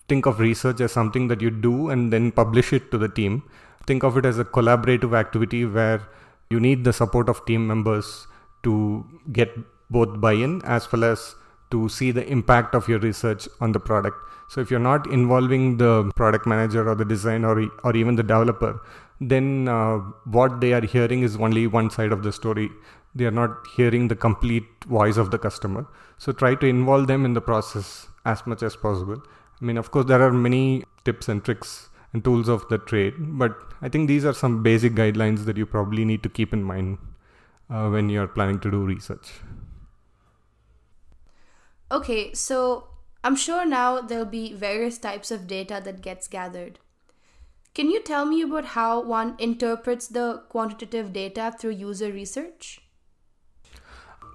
think 0.07 0.25
of 0.25 0.39
research 0.39 0.81
as 0.81 0.91
something 0.91 1.27
that 1.27 1.41
you 1.41 1.49
do 1.49 1.89
and 1.89 2.11
then 2.13 2.31
publish 2.31 2.73
it 2.73 2.91
to 2.91 2.97
the 2.97 3.09
team, 3.09 3.43
think 3.87 4.03
of 4.03 4.17
it 4.17 4.25
as 4.25 4.39
a 4.39 4.45
collaborative 4.45 5.17
activity 5.17 5.65
where 5.65 6.01
you 6.49 6.59
need 6.59 6.83
the 6.83 6.93
support 6.93 7.29
of 7.29 7.45
team 7.45 7.65
members 7.67 8.27
to 8.63 9.05
get 9.31 9.51
both 9.89 10.19
buy-in 10.19 10.61
as 10.65 10.91
well 10.91 11.03
as 11.03 11.35
to 11.71 11.89
see 11.89 12.11
the 12.11 12.25
impact 12.27 12.75
of 12.75 12.87
your 12.87 12.99
research 12.99 13.47
on 13.61 13.71
the 13.71 13.79
product. 13.79 14.17
So 14.49 14.61
if 14.61 14.69
you're 14.69 14.79
not 14.79 15.07
involving 15.07 15.77
the 15.77 16.11
product 16.15 16.45
manager 16.45 16.87
or 16.87 16.95
the 16.95 17.05
designer 17.05 17.59
or, 17.59 17.69
or 17.83 17.95
even 17.95 18.15
the 18.15 18.23
developer, 18.23 18.79
then 19.19 19.67
uh, 19.67 19.97
what 20.25 20.61
they 20.61 20.73
are 20.73 20.85
hearing 20.85 21.23
is 21.23 21.35
only 21.37 21.67
one 21.67 21.89
side 21.89 22.11
of 22.11 22.21
the 22.21 22.31
story. 22.31 22.69
They 23.15 23.25
are 23.25 23.31
not 23.31 23.51
hearing 23.75 24.07
the 24.07 24.15
complete 24.15 24.65
voice 24.87 25.17
of 25.17 25.31
the 25.31 25.39
customer. 25.39 25.87
So 26.17 26.31
try 26.31 26.55
to 26.55 26.65
involve 26.67 27.07
them 27.07 27.25
in 27.25 27.33
the 27.33 27.41
process 27.41 28.07
as 28.25 28.45
much 28.45 28.63
as 28.63 28.75
possible. 28.75 29.21
I 29.61 29.65
mean, 29.65 29.77
of 29.77 29.91
course, 29.91 30.07
there 30.07 30.21
are 30.21 30.33
many 30.33 30.83
tips 31.05 31.29
and 31.29 31.43
tricks 31.43 31.89
and 32.11 32.23
tools 32.23 32.49
of 32.49 32.67
the 32.69 32.77
trade, 32.77 33.13
but 33.17 33.57
I 33.81 33.89
think 33.89 34.07
these 34.07 34.25
are 34.25 34.33
some 34.33 34.63
basic 34.63 34.93
guidelines 34.93 35.45
that 35.45 35.57
you 35.57 35.65
probably 35.65 36.05
need 36.05 36.23
to 36.23 36.29
keep 36.29 36.53
in 36.53 36.63
mind 36.63 36.97
uh, 37.69 37.89
when 37.89 38.09
you're 38.09 38.27
planning 38.27 38.59
to 38.61 38.71
do 38.71 38.83
research. 38.85 39.31
Okay, 41.91 42.33
so 42.33 42.87
I'm 43.23 43.35
sure 43.35 43.65
now 43.65 44.01
there'll 44.01 44.25
be 44.25 44.53
various 44.53 44.97
types 44.97 45.31
of 45.31 45.47
data 45.47 45.81
that 45.83 46.01
gets 46.01 46.27
gathered. 46.27 46.79
Can 47.73 47.89
you 47.89 48.01
tell 48.01 48.25
me 48.25 48.41
about 48.41 48.65
how 48.65 49.01
one 49.01 49.35
interprets 49.37 50.07
the 50.07 50.43
quantitative 50.49 51.11
data 51.11 51.53
through 51.59 51.71
user 51.71 52.11
research? 52.11 52.79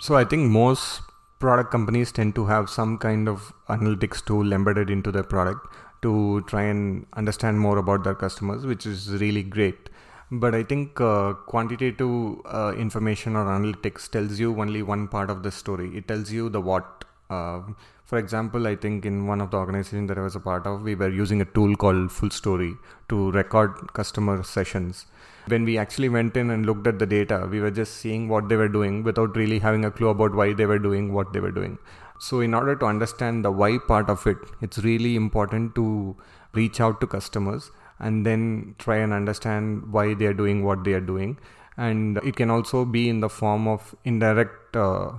So 0.00 0.14
I 0.14 0.24
think 0.24 0.50
most 0.50 1.00
product 1.40 1.70
companies 1.70 2.12
tend 2.12 2.34
to 2.36 2.46
have 2.46 2.70
some 2.70 2.98
kind 2.98 3.28
of 3.28 3.52
analytics 3.68 4.24
tool 4.24 4.52
embedded 4.52 4.90
into 4.90 5.10
their 5.10 5.22
product 5.22 5.66
to 6.02 6.42
try 6.46 6.62
and 6.62 7.06
understand 7.14 7.58
more 7.58 7.78
about 7.78 8.04
their 8.04 8.14
customers, 8.14 8.64
which 8.64 8.86
is 8.86 9.08
really 9.20 9.42
great. 9.42 9.88
But 10.30 10.54
I 10.54 10.62
think 10.62 11.00
uh, 11.00 11.32
quantitative 11.32 12.36
uh, 12.44 12.74
information 12.78 13.34
or 13.36 13.46
analytics 13.46 14.08
tells 14.08 14.38
you 14.38 14.58
only 14.60 14.82
one 14.82 15.08
part 15.08 15.28
of 15.28 15.42
the 15.42 15.50
story. 15.50 15.96
It 15.96 16.06
tells 16.06 16.30
you 16.30 16.48
the 16.48 16.60
what 16.60 17.04
uh, 17.30 17.60
for 18.04 18.18
example, 18.18 18.66
I 18.66 18.74
think 18.74 19.06
in 19.06 19.28
one 19.28 19.40
of 19.40 19.52
the 19.52 19.56
organizations 19.56 20.08
that 20.08 20.18
I 20.18 20.22
was 20.22 20.34
a 20.34 20.40
part 20.40 20.66
of, 20.66 20.82
we 20.82 20.96
were 20.96 21.08
using 21.08 21.40
a 21.40 21.44
tool 21.44 21.76
called 21.76 22.08
FullStory 22.10 22.76
to 23.08 23.30
record 23.30 23.92
customer 23.92 24.42
sessions. 24.42 25.06
When 25.46 25.64
we 25.64 25.78
actually 25.78 26.08
went 26.08 26.36
in 26.36 26.50
and 26.50 26.66
looked 26.66 26.88
at 26.88 26.98
the 26.98 27.06
data, 27.06 27.46
we 27.48 27.60
were 27.60 27.70
just 27.70 27.98
seeing 27.98 28.28
what 28.28 28.48
they 28.48 28.56
were 28.56 28.68
doing 28.68 29.04
without 29.04 29.36
really 29.36 29.60
having 29.60 29.84
a 29.84 29.92
clue 29.92 30.08
about 30.08 30.34
why 30.34 30.52
they 30.54 30.66
were 30.66 30.80
doing 30.80 31.12
what 31.12 31.32
they 31.32 31.38
were 31.38 31.52
doing. 31.52 31.78
So, 32.18 32.40
in 32.40 32.52
order 32.52 32.74
to 32.74 32.84
understand 32.84 33.44
the 33.44 33.52
why 33.52 33.78
part 33.78 34.10
of 34.10 34.26
it, 34.26 34.38
it's 34.60 34.78
really 34.78 35.14
important 35.14 35.76
to 35.76 36.16
reach 36.52 36.80
out 36.80 37.00
to 37.00 37.06
customers 37.06 37.70
and 38.00 38.26
then 38.26 38.74
try 38.78 38.96
and 38.96 39.12
understand 39.12 39.92
why 39.92 40.14
they 40.14 40.26
are 40.26 40.34
doing 40.34 40.64
what 40.64 40.82
they 40.82 40.94
are 40.94 41.00
doing. 41.00 41.38
And 41.76 42.18
it 42.24 42.34
can 42.34 42.50
also 42.50 42.84
be 42.84 43.08
in 43.08 43.20
the 43.20 43.28
form 43.28 43.68
of 43.68 43.94
indirect. 44.04 44.74
Uh, 44.74 45.12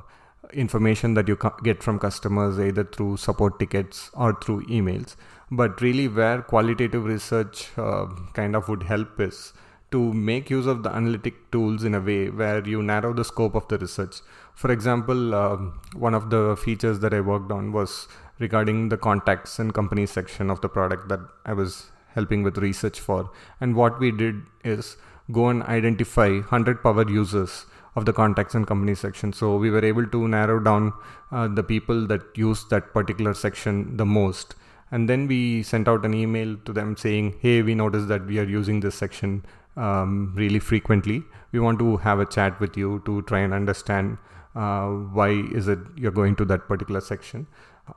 information 0.54 1.14
that 1.16 1.28
you 1.28 1.38
get 1.64 1.84
from 1.84 2.00
customers 2.00 2.60
either 2.60 2.84
through 2.84 3.18
support 3.18 3.60
tickets 3.60 4.10
or 4.14 4.38
through 4.42 4.66
emails. 4.66 5.16
But 5.50 5.82
really 5.82 6.08
where 6.08 6.42
qualitative 6.42 7.04
research 7.06 7.70
uh, 7.78 8.08
kind 8.34 8.56
of 8.56 8.70
would 8.70 8.84
help 8.84 9.20
is 9.20 9.54
to 9.92 10.14
make 10.14 10.50
use 10.50 10.66
of 10.66 10.84
the 10.84 10.90
analytic 10.90 11.52
tools 11.52 11.84
in 11.84 11.94
a 11.94 12.00
way 12.00 12.30
where 12.30 12.66
you 12.66 12.82
narrow 12.82 13.14
the 13.14 13.26
scope 13.26 13.56
of 13.56 13.68
the 13.68 13.78
research. 13.78 14.22
For 14.56 14.72
example 14.72 15.36
uh, 15.36 15.58
one 15.96 16.14
of 16.14 16.30
the 16.30 16.56
features 16.56 17.00
that 17.00 17.14
i 17.14 17.20
worked 17.20 17.52
on 17.52 17.74
was 17.74 18.08
regarding 18.40 18.90
the 18.90 18.98
contacts 18.98 19.60
and 19.60 19.74
company 19.74 20.06
section 20.06 20.50
of 20.50 20.62
the 20.62 20.70
product 20.70 21.10
that 21.10 21.20
i 21.46 21.54
was 21.54 21.92
helping 22.14 22.44
with 22.44 22.58
research 22.58 23.00
for. 23.00 23.32
And 23.60 23.76
what 23.76 24.00
we 24.00 24.12
did 24.12 24.44
is 24.64 24.98
go 25.32 25.50
and 25.50 25.64
identify 25.64 26.30
100 26.30 26.82
power 26.84 27.10
users 27.10 27.66
of 27.96 28.06
the 28.06 28.14
contacts 28.14 28.56
and 28.56 28.66
company 28.66 28.96
section. 28.96 29.34
So 29.34 29.58
we 29.58 29.70
were 29.70 29.84
able 29.84 30.06
to 30.08 30.28
narrow 30.28 30.60
down 30.60 30.94
uh, 31.32 31.48
the 31.48 31.64
people 31.64 32.08
that 32.08 32.22
use 32.36 32.66
that 32.70 32.94
particular 32.94 33.34
section 33.34 33.98
the 33.98 34.06
most. 34.06 34.56
And 34.92 35.10
then 35.10 35.28
we 35.28 35.64
sent 35.64 35.88
out 35.88 36.06
an 36.06 36.14
email 36.14 36.58
to 36.66 36.74
them 36.74 36.98
saying, 36.98 37.38
hey, 37.40 37.62
we 37.62 37.76
noticed 37.76 38.08
that 38.10 38.26
we 38.26 38.40
are 38.40 38.44
using 38.44 38.82
this 38.82 38.96
section 38.96 39.46
um, 39.78 40.34
really 40.36 40.60
frequently. 40.60 41.24
We 41.52 41.60
want 41.60 41.80
to 41.80 41.98
have 41.98 42.20
a 42.20 42.26
chat 42.26 42.60
with 42.60 42.78
you 42.78 43.02
to 43.06 43.22
try 43.24 43.40
and 43.40 43.54
understand 43.54 44.18
uh, 44.56 44.88
why 44.88 45.30
is 45.30 45.70
it 45.70 45.80
you're 45.96 46.12
going 46.12 46.36
to 46.38 46.46
that 46.46 46.68
particular 46.68 47.00
section. 47.00 47.48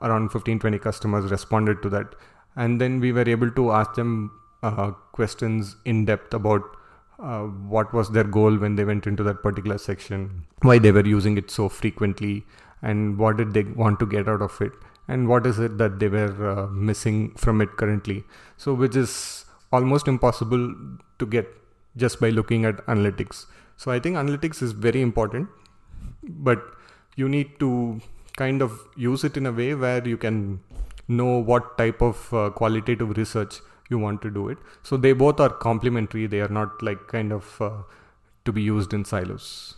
Around 0.01 0.29
15, 0.29 0.59
20 0.59 0.79
customers 0.79 1.31
responded 1.31 1.81
to 1.81 1.89
that. 1.89 2.15
And 2.55 2.79
then 2.79 2.99
we 3.01 3.11
were 3.11 3.27
able 3.27 3.51
to 3.51 3.71
ask 3.71 3.93
them 3.95 4.31
uh, 4.63 4.91
questions 5.11 5.75
in 5.85 6.05
depth 6.05 6.33
about 6.33 6.63
uh, 7.19 7.43
what 7.43 7.93
was 7.93 8.09
their 8.11 8.23
goal 8.23 8.57
when 8.57 8.75
they 8.75 8.83
went 8.83 9.07
into 9.07 9.23
that 9.23 9.41
particular 9.41 9.77
section, 9.77 10.45
why 10.61 10.79
they 10.79 10.91
were 10.91 11.05
using 11.05 11.37
it 11.37 11.49
so 11.49 11.69
frequently, 11.69 12.43
and 12.81 13.17
what 13.17 13.37
did 13.37 13.53
they 13.53 13.63
want 13.63 13.99
to 13.99 14.05
get 14.05 14.27
out 14.27 14.41
of 14.41 14.59
it, 14.61 14.71
and 15.07 15.27
what 15.27 15.45
is 15.45 15.59
it 15.59 15.77
that 15.77 15.99
they 15.99 16.07
were 16.07 16.49
uh, 16.49 16.67
missing 16.67 17.31
from 17.35 17.61
it 17.61 17.77
currently. 17.77 18.23
So, 18.57 18.73
which 18.73 18.95
is 18.95 19.45
almost 19.71 20.07
impossible 20.07 20.75
to 21.19 21.25
get 21.25 21.47
just 21.97 22.19
by 22.19 22.29
looking 22.29 22.65
at 22.65 22.85
analytics. 22.87 23.45
So, 23.77 23.91
I 23.91 23.99
think 23.99 24.15
analytics 24.17 24.61
is 24.61 24.71
very 24.71 25.01
important, 25.01 25.49
but 26.23 26.61
you 27.15 27.29
need 27.29 27.59
to 27.59 28.01
kind 28.35 28.61
of 28.61 28.79
use 28.97 29.23
it 29.23 29.37
in 29.37 29.45
a 29.45 29.51
way 29.51 29.73
where 29.73 30.05
you 30.05 30.17
can 30.17 30.59
know 31.07 31.37
what 31.37 31.77
type 31.77 32.01
of 32.01 32.33
uh, 32.33 32.49
qualitative 32.49 33.15
research 33.17 33.59
you 33.89 33.99
want 33.99 34.21
to 34.23 34.29
do 34.29 34.49
it. 34.49 34.57
So 34.83 34.97
they 34.97 35.13
both 35.13 35.39
are 35.39 35.49
complementary. 35.49 36.27
They 36.27 36.41
are 36.41 36.49
not 36.49 36.81
like 36.81 37.07
kind 37.07 37.31
of 37.31 37.61
uh, 37.61 37.71
to 38.45 38.51
be 38.51 38.61
used 38.61 38.93
in 38.93 39.05
silos. 39.05 39.75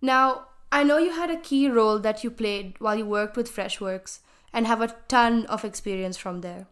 Now, 0.00 0.46
I 0.70 0.82
know 0.82 0.98
you 0.98 1.10
had 1.10 1.30
a 1.30 1.40
key 1.40 1.68
role 1.68 1.98
that 2.00 2.22
you 2.22 2.30
played 2.30 2.74
while 2.80 2.96
you 2.96 3.06
worked 3.06 3.36
with 3.36 3.54
Freshworks 3.54 4.20
and 4.52 4.66
have 4.66 4.80
a 4.80 4.94
ton 5.08 5.46
of 5.46 5.64
experience 5.64 6.16
from 6.16 6.40
there. 6.40 6.66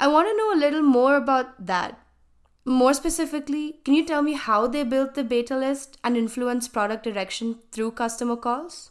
I 0.00 0.08
want 0.08 0.28
to 0.28 0.36
know 0.36 0.54
a 0.54 0.62
little 0.64 0.82
more 0.82 1.16
about 1.16 1.66
that. 1.66 2.00
More 2.64 2.94
specifically, 2.94 3.80
can 3.84 3.94
you 3.94 4.04
tell 4.04 4.22
me 4.22 4.34
how 4.34 4.66
they 4.66 4.84
built 4.84 5.14
the 5.14 5.24
beta 5.24 5.56
list 5.56 5.96
and 6.04 6.16
influenced 6.16 6.72
product 6.72 7.02
direction 7.04 7.58
through 7.72 7.92
customer 7.92 8.36
calls? 8.36 8.90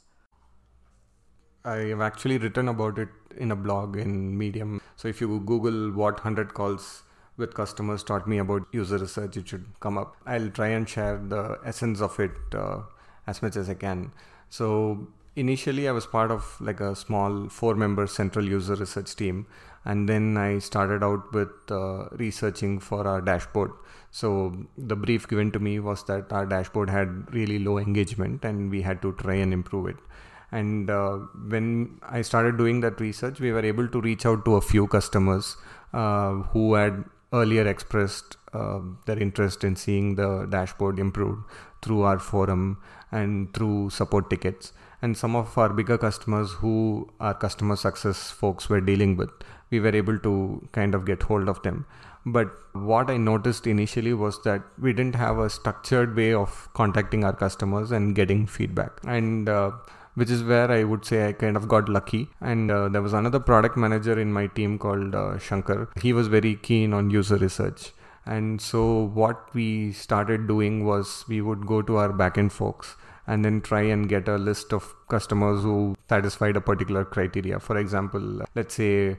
I 1.67 1.79
have 1.87 1.99
actually 1.99 2.37
written 2.37 2.69
about 2.69 2.97
it 2.97 3.09
in 3.35 3.51
a 3.51 3.55
blog 3.55 3.97
in 3.97 4.37
Medium. 4.37 4.81
So 4.95 5.09
if 5.09 5.19
you 5.19 5.41
Google 5.41 5.91
what 5.91 6.13
100 6.13 6.53
calls 6.53 7.03
with 7.35 7.53
customers 7.53 8.03
taught 8.03 8.25
me 8.25 8.37
about 8.37 8.65
user 8.71 8.97
research, 8.97 9.35
it 9.35 9.49
should 9.49 9.65
come 9.81 9.97
up. 9.97 10.15
I'll 10.25 10.49
try 10.49 10.69
and 10.69 10.87
share 10.87 11.17
the 11.17 11.59
essence 11.65 11.99
of 11.99 12.17
it 12.21 12.31
uh, 12.55 12.83
as 13.27 13.41
much 13.41 13.57
as 13.57 13.69
I 13.69 13.73
can. 13.73 14.13
So 14.49 15.09
initially, 15.35 15.89
I 15.89 15.91
was 15.91 16.05
part 16.05 16.31
of 16.31 16.55
like 16.61 16.79
a 16.79 16.95
small 16.95 17.49
four 17.49 17.75
member 17.75 18.07
central 18.07 18.45
user 18.45 18.75
research 18.75 19.13
team. 19.17 19.45
And 19.83 20.07
then 20.07 20.37
I 20.37 20.59
started 20.59 21.03
out 21.03 21.33
with 21.33 21.49
uh, 21.69 22.05
researching 22.11 22.79
for 22.79 23.05
our 23.05 23.19
dashboard. 23.19 23.71
So 24.11 24.55
the 24.77 24.95
brief 24.95 25.27
given 25.27 25.51
to 25.51 25.59
me 25.59 25.79
was 25.79 26.05
that 26.05 26.31
our 26.31 26.45
dashboard 26.45 26.89
had 26.89 27.33
really 27.33 27.59
low 27.59 27.77
engagement 27.77 28.45
and 28.45 28.71
we 28.71 28.83
had 28.83 29.01
to 29.01 29.11
try 29.13 29.35
and 29.35 29.53
improve 29.53 29.87
it. 29.87 29.97
And 30.51 30.89
uh, 30.89 31.17
when 31.49 31.99
I 32.01 32.21
started 32.21 32.57
doing 32.57 32.81
that 32.81 32.99
research, 33.01 33.39
we 33.39 33.51
were 33.51 33.65
able 33.65 33.87
to 33.87 34.01
reach 34.01 34.25
out 34.25 34.45
to 34.45 34.55
a 34.55 34.61
few 34.61 34.87
customers 34.87 35.57
uh, 35.93 36.31
who 36.53 36.73
had 36.75 37.03
earlier 37.33 37.67
expressed 37.67 38.37
uh, 38.53 38.79
their 39.05 39.19
interest 39.19 39.63
in 39.63 39.75
seeing 39.75 40.15
the 40.15 40.45
dashboard 40.49 40.99
improved 40.99 41.43
through 41.81 42.01
our 42.03 42.19
forum 42.19 42.77
and 43.11 43.53
through 43.53 43.89
support 43.89 44.29
tickets. 44.29 44.71
And 45.01 45.15
some 45.15 45.35
of 45.35 45.57
our 45.57 45.69
bigger 45.69 45.97
customers 45.97 46.51
who 46.53 47.09
our 47.19 47.33
customer 47.33 47.75
success 47.75 48.31
folks 48.31 48.69
were 48.69 48.81
dealing 48.81 49.15
with, 49.15 49.29
we 49.69 49.79
were 49.79 49.95
able 49.95 50.17
to 50.19 50.67
kind 50.71 50.95
of 50.95 51.05
get 51.05 51.23
hold 51.23 51.49
of 51.49 51.61
them. 51.61 51.85
But 52.25 52.49
what 52.73 53.09
I 53.09 53.17
noticed 53.17 53.67
initially 53.67 54.13
was 54.13 54.41
that 54.43 54.61
we 54.81 54.91
didn't 54.91 55.15
have 55.15 55.37
a 55.37 55.49
structured 55.49 56.15
way 56.15 56.33
of 56.33 56.67
contacting 56.73 57.23
our 57.23 57.33
customers 57.33 57.91
and 57.91 58.15
getting 58.15 58.47
feedback. 58.47 58.91
And 59.05 59.47
uh, 59.47 59.71
which 60.17 60.31
is 60.31 60.43
where 60.43 60.71
I 60.71 60.83
would 60.83 61.05
say 61.05 61.27
I 61.27 61.31
kind 61.31 61.55
of 61.55 61.67
got 61.67 61.87
lucky. 61.87 62.27
And 62.41 62.71
uh, 62.71 62.89
there 62.89 63.03
was 63.03 63.13
another 63.13 63.39
product 63.39 63.77
manager 63.77 64.19
in 64.19 64.33
my 64.33 64.47
team 64.47 64.79
called 64.79 65.13
uh, 65.13 65.37
Shankar. 65.37 65.89
He 66.01 66.11
was 66.11 66.27
very 66.27 66.55
keen 66.55 66.91
on 66.91 67.11
user 67.11 67.37
research. 67.37 67.91
And 68.25 68.59
so 68.59 69.11
what 69.13 69.53
we 69.53 69.91
started 69.91 70.47
doing 70.47 70.85
was 70.85 71.23
we 71.27 71.39
would 71.41 71.67
go 71.67 71.83
to 71.83 71.97
our 71.97 72.11
backend 72.11 72.51
folks 72.51 72.95
and 73.27 73.45
then 73.45 73.61
try 73.61 73.81
and 73.81 74.09
get 74.09 74.27
a 74.27 74.37
list 74.37 74.73
of 74.73 74.91
customers 75.07 75.61
who 75.61 75.95
satisfied 76.09 76.57
a 76.57 76.61
particular 76.61 77.05
criteria. 77.05 77.59
For 77.59 77.77
example, 77.77 78.41
let's 78.55 78.73
say 78.73 79.17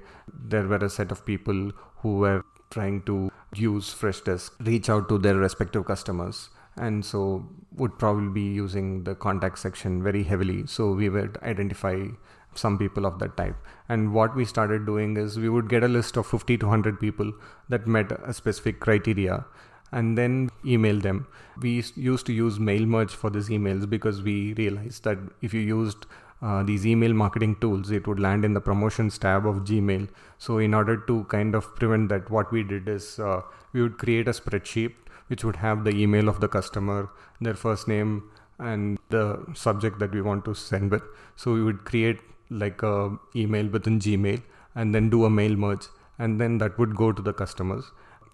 there 0.50 0.66
were 0.66 0.84
a 0.88 0.90
set 0.90 1.12
of 1.12 1.24
people 1.24 1.70
who 1.98 2.16
were 2.16 2.44
trying 2.70 3.02
to 3.02 3.30
use 3.54 3.94
Freshdesk, 3.94 4.50
reach 4.66 4.90
out 4.90 5.08
to 5.10 5.18
their 5.18 5.36
respective 5.36 5.86
customers 5.86 6.50
and 6.78 7.04
so 7.04 7.48
would 7.76 7.98
probably 7.98 8.28
be 8.28 8.54
using 8.54 9.04
the 9.04 9.14
contact 9.14 9.58
section 9.58 10.02
very 10.02 10.22
heavily. 10.22 10.66
So 10.66 10.92
we 10.92 11.08
would 11.08 11.38
identify 11.42 12.06
some 12.54 12.78
people 12.78 13.06
of 13.06 13.18
that 13.20 13.36
type. 13.36 13.56
And 13.88 14.12
what 14.12 14.34
we 14.34 14.44
started 14.44 14.84
doing 14.86 15.16
is 15.16 15.38
we 15.38 15.48
would 15.48 15.68
get 15.68 15.84
a 15.84 15.88
list 15.88 16.16
of 16.16 16.26
50 16.26 16.58
to 16.58 16.66
100 16.66 16.98
people 16.98 17.32
that 17.68 17.86
met 17.86 18.10
a 18.12 18.32
specific 18.32 18.80
criteria 18.80 19.44
and 19.92 20.18
then 20.18 20.50
email 20.66 20.98
them. 20.98 21.26
We 21.60 21.82
used 21.94 22.26
to 22.26 22.32
use 22.32 22.58
mail 22.58 22.84
merge 22.84 23.14
for 23.14 23.30
these 23.30 23.48
emails 23.48 23.88
because 23.88 24.22
we 24.22 24.54
realized 24.54 25.04
that 25.04 25.18
if 25.40 25.54
you 25.54 25.60
used 25.60 26.06
uh, 26.40 26.62
these 26.62 26.86
email 26.86 27.12
marketing 27.12 27.56
tools 27.60 27.90
it 27.90 28.06
would 28.06 28.20
land 28.20 28.44
in 28.44 28.54
the 28.54 28.60
promotions 28.60 29.18
tab 29.18 29.46
of 29.46 29.64
gmail. 29.64 30.08
So 30.38 30.58
in 30.58 30.74
order 30.74 30.96
to 30.96 31.24
kind 31.24 31.54
of 31.54 31.74
prevent 31.76 32.10
that 32.10 32.30
what 32.30 32.52
we 32.52 32.62
did 32.62 32.88
is 32.88 33.18
uh, 33.18 33.42
we 33.72 33.82
would 33.82 33.98
create 33.98 34.28
a 34.28 34.32
spreadsheet 34.32 34.92
which 35.28 35.44
would 35.44 35.56
have 35.56 35.84
the 35.84 35.90
email 35.90 36.28
of 36.28 36.40
the 36.40 36.48
customer, 36.48 37.10
their 37.40 37.54
first 37.54 37.88
name, 37.88 38.30
and 38.58 38.98
the 39.10 39.44
subject 39.54 39.98
that 40.00 40.12
we 40.12 40.20
want 40.20 40.44
to 40.44 40.54
send 40.54 40.90
with. 40.90 41.02
So 41.36 41.54
we 41.54 41.62
would 41.62 41.84
create 41.84 42.18
like 42.50 42.82
a 42.82 43.16
email 43.36 43.68
within 43.68 44.00
Gmail 44.00 44.42
and 44.74 44.94
then 44.94 45.10
do 45.10 45.24
a 45.24 45.30
mail 45.30 45.54
merge, 45.56 45.86
and 46.18 46.40
then 46.40 46.58
that 46.58 46.78
would 46.78 46.96
go 46.96 47.12
to 47.12 47.22
the 47.22 47.32
customers. 47.32 47.84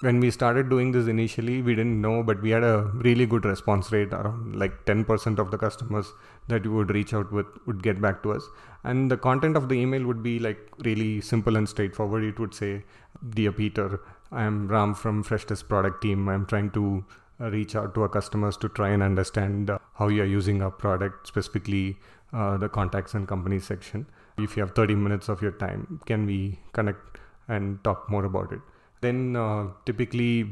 When 0.00 0.20
we 0.20 0.30
started 0.30 0.68
doing 0.68 0.92
this 0.92 1.06
initially, 1.06 1.62
we 1.62 1.74
didn't 1.74 2.00
know, 2.00 2.22
but 2.22 2.42
we 2.42 2.50
had 2.50 2.64
a 2.64 2.90
really 2.94 3.26
good 3.26 3.44
response 3.44 3.92
rate. 3.92 4.12
Around 4.12 4.56
like 4.56 4.84
10% 4.86 5.38
of 5.38 5.50
the 5.50 5.56
customers 5.56 6.12
that 6.48 6.64
we 6.64 6.70
would 6.70 6.90
reach 6.90 7.14
out 7.14 7.32
with 7.32 7.46
would 7.66 7.82
get 7.82 8.00
back 8.00 8.22
to 8.24 8.32
us. 8.32 8.42
And 8.82 9.10
the 9.10 9.16
content 9.16 9.56
of 9.56 9.68
the 9.68 9.76
email 9.76 10.04
would 10.04 10.22
be 10.22 10.38
like 10.38 10.58
really 10.84 11.20
simple 11.20 11.56
and 11.56 11.68
straightforward. 11.68 12.24
It 12.24 12.38
would 12.38 12.54
say, 12.54 12.84
Dear 13.30 13.52
Peter, 13.52 14.00
I'm 14.32 14.68
Ram 14.68 14.94
from 14.94 15.22
Freshdesk 15.22 15.68
product 15.68 16.02
team. 16.02 16.28
I'm 16.28 16.46
trying 16.46 16.70
to 16.70 17.04
uh, 17.40 17.50
reach 17.50 17.76
out 17.76 17.94
to 17.94 18.02
our 18.02 18.08
customers 18.08 18.56
to 18.58 18.68
try 18.68 18.88
and 18.88 19.02
understand 19.02 19.70
uh, 19.70 19.78
how 19.94 20.08
you're 20.08 20.24
using 20.24 20.62
our 20.62 20.70
product, 20.70 21.26
specifically 21.26 21.96
uh, 22.32 22.56
the 22.56 22.68
contacts 22.68 23.14
and 23.14 23.28
company 23.28 23.60
section. 23.60 24.06
If 24.38 24.56
you 24.56 24.62
have 24.62 24.74
30 24.74 24.94
minutes 24.94 25.28
of 25.28 25.42
your 25.42 25.52
time, 25.52 26.00
can 26.06 26.26
we 26.26 26.58
connect 26.72 27.18
and 27.48 27.82
talk 27.84 28.10
more 28.10 28.24
about 28.24 28.52
it? 28.52 28.60
Then 29.02 29.36
uh, 29.36 29.68
typically 29.84 30.48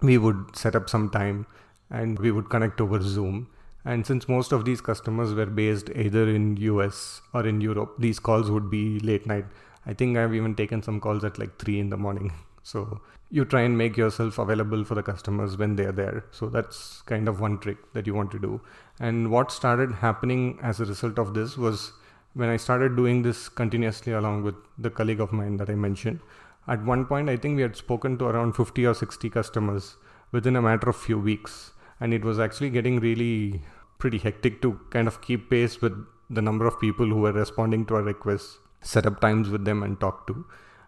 we 0.00 0.18
would 0.18 0.54
set 0.54 0.76
up 0.76 0.88
some 0.88 1.10
time 1.10 1.46
and 1.90 2.18
we 2.18 2.30
would 2.30 2.48
connect 2.48 2.80
over 2.80 3.02
Zoom. 3.02 3.48
And 3.84 4.06
since 4.06 4.28
most 4.28 4.52
of 4.52 4.64
these 4.64 4.80
customers 4.80 5.34
were 5.34 5.46
based 5.46 5.90
either 5.94 6.28
in 6.28 6.56
US 6.58 7.20
or 7.34 7.46
in 7.46 7.60
Europe, 7.60 7.96
these 7.98 8.18
calls 8.18 8.50
would 8.50 8.70
be 8.70 9.00
late 9.00 9.26
night. 9.26 9.46
I 9.84 9.94
think 9.94 10.16
I've 10.16 10.34
even 10.34 10.54
taken 10.54 10.82
some 10.82 11.00
calls 11.00 11.24
at 11.24 11.38
like 11.38 11.58
three 11.58 11.78
in 11.78 11.90
the 11.90 11.96
morning. 11.96 12.32
So 12.66 13.00
you 13.30 13.44
try 13.44 13.60
and 13.60 13.78
make 13.78 13.96
yourself 13.96 14.38
available 14.38 14.84
for 14.84 14.96
the 14.96 15.02
customers 15.02 15.56
when 15.56 15.76
they're 15.76 15.92
there. 15.92 16.24
So 16.32 16.48
that's 16.48 17.00
kind 17.02 17.28
of 17.28 17.38
one 17.38 17.58
trick 17.60 17.78
that 17.92 18.08
you 18.08 18.14
want 18.14 18.32
to 18.32 18.40
do. 18.40 18.60
And 18.98 19.30
what 19.30 19.52
started 19.52 19.92
happening 19.92 20.58
as 20.60 20.80
a 20.80 20.84
result 20.84 21.20
of 21.20 21.32
this 21.32 21.56
was 21.56 21.92
when 22.34 22.48
I 22.48 22.56
started 22.56 22.96
doing 22.96 23.22
this 23.22 23.48
continuously 23.48 24.14
along 24.14 24.42
with 24.42 24.56
the 24.78 24.90
colleague 24.90 25.20
of 25.20 25.32
mine 25.32 25.58
that 25.58 25.70
I 25.70 25.76
mentioned. 25.76 26.18
At 26.66 26.84
one 26.84 27.04
point, 27.04 27.30
I 27.30 27.36
think 27.36 27.54
we 27.54 27.62
had 27.62 27.76
spoken 27.76 28.18
to 28.18 28.24
around 28.24 28.56
50 28.56 28.84
or 28.84 28.94
60 28.94 29.30
customers 29.30 29.94
within 30.32 30.56
a 30.56 30.62
matter 30.62 30.90
of 30.90 30.96
few 30.96 31.20
weeks. 31.20 31.70
And 32.00 32.12
it 32.12 32.24
was 32.24 32.40
actually 32.40 32.70
getting 32.70 32.98
really 32.98 33.62
pretty 33.98 34.18
hectic 34.18 34.60
to 34.62 34.80
kind 34.90 35.06
of 35.06 35.22
keep 35.22 35.50
pace 35.50 35.80
with 35.80 35.94
the 36.28 36.42
number 36.42 36.66
of 36.66 36.80
people 36.80 37.06
who 37.06 37.20
were 37.20 37.32
responding 37.32 37.86
to 37.86 37.94
our 37.94 38.02
requests, 38.02 38.58
set 38.82 39.06
up 39.06 39.20
times 39.20 39.50
with 39.50 39.64
them, 39.64 39.84
and 39.84 40.00
talk 40.00 40.26
to. 40.26 40.44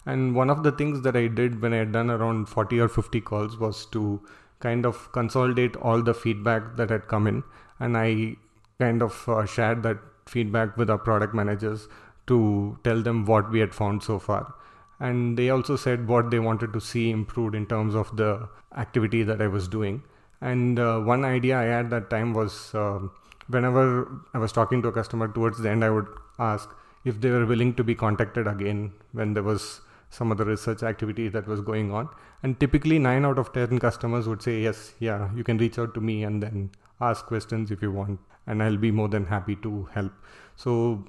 And 0.06 0.34
one 0.34 0.50
of 0.50 0.62
the 0.62 0.72
things 0.72 1.02
that 1.02 1.16
I 1.16 1.26
did 1.28 1.60
when 1.60 1.72
I 1.72 1.78
had 1.78 1.92
done 1.92 2.10
around 2.10 2.46
40 2.46 2.80
or 2.80 2.88
50 2.88 3.20
calls 3.20 3.56
was 3.58 3.86
to 3.86 4.20
kind 4.60 4.86
of 4.86 5.12
consolidate 5.12 5.76
all 5.76 6.02
the 6.02 6.14
feedback 6.14 6.76
that 6.76 6.90
had 6.90 7.08
come 7.08 7.26
in. 7.26 7.44
And 7.78 7.96
I 7.96 8.36
kind 8.78 9.02
of 9.02 9.28
uh, 9.28 9.44
shared 9.46 9.82
that 9.82 9.98
feedback 10.26 10.76
with 10.76 10.90
our 10.90 10.98
product 10.98 11.34
managers 11.34 11.88
to 12.26 12.78
tell 12.84 13.02
them 13.02 13.24
what 13.24 13.50
we 13.50 13.60
had 13.60 13.74
found 13.74 14.02
so 14.02 14.18
far. 14.18 14.54
and 15.00 15.38
they 15.38 15.48
also 15.50 15.76
said 15.76 16.08
what 16.08 16.30
they 16.30 16.38
wanted 16.38 16.72
to 16.72 16.80
see 16.80 17.10
improved 17.10 17.54
in 17.54 17.66
terms 17.66 17.94
of 17.94 18.16
the 18.16 18.48
activity 18.76 19.22
that 19.22 19.40
I 19.40 19.46
was 19.46 19.68
doing. 19.68 20.02
And 20.40 20.78
uh, 20.78 21.00
one 21.00 21.24
idea 21.24 21.58
I 21.58 21.64
had 21.64 21.90
that 21.90 22.10
time 22.10 22.32
was 22.34 22.74
uh, 22.74 23.00
whenever 23.48 24.08
I 24.34 24.38
was 24.38 24.52
talking 24.52 24.82
to 24.82 24.88
a 24.88 24.92
customer 24.92 25.28
towards 25.28 25.58
the 25.58 25.70
end, 25.70 25.84
I 25.84 25.90
would 25.90 26.06
ask 26.38 26.68
if 27.04 27.20
they 27.20 27.30
were 27.30 27.46
willing 27.46 27.74
to 27.74 27.84
be 27.84 27.94
contacted 27.94 28.46
again 28.46 28.92
when 29.12 29.34
there 29.34 29.42
was 29.42 29.80
some 30.10 30.32
other 30.32 30.44
research 30.44 30.82
activity 30.82 31.28
that 31.28 31.46
was 31.46 31.60
going 31.60 31.92
on. 31.92 32.08
And 32.42 32.58
typically, 32.58 32.98
nine 32.98 33.24
out 33.24 33.38
of 33.38 33.52
10 33.52 33.78
customers 33.78 34.28
would 34.28 34.42
say, 34.42 34.60
Yes, 34.62 34.94
yeah, 34.98 35.30
you 35.34 35.44
can 35.44 35.58
reach 35.58 35.78
out 35.78 35.94
to 35.94 36.00
me 36.00 36.24
and 36.24 36.42
then 36.42 36.70
ask 37.00 37.26
questions 37.26 37.70
if 37.70 37.82
you 37.82 37.92
want, 37.92 38.20
and 38.46 38.62
I'll 38.62 38.76
be 38.76 38.90
more 38.90 39.08
than 39.08 39.26
happy 39.26 39.56
to 39.56 39.88
help. 39.92 40.12
So 40.56 41.04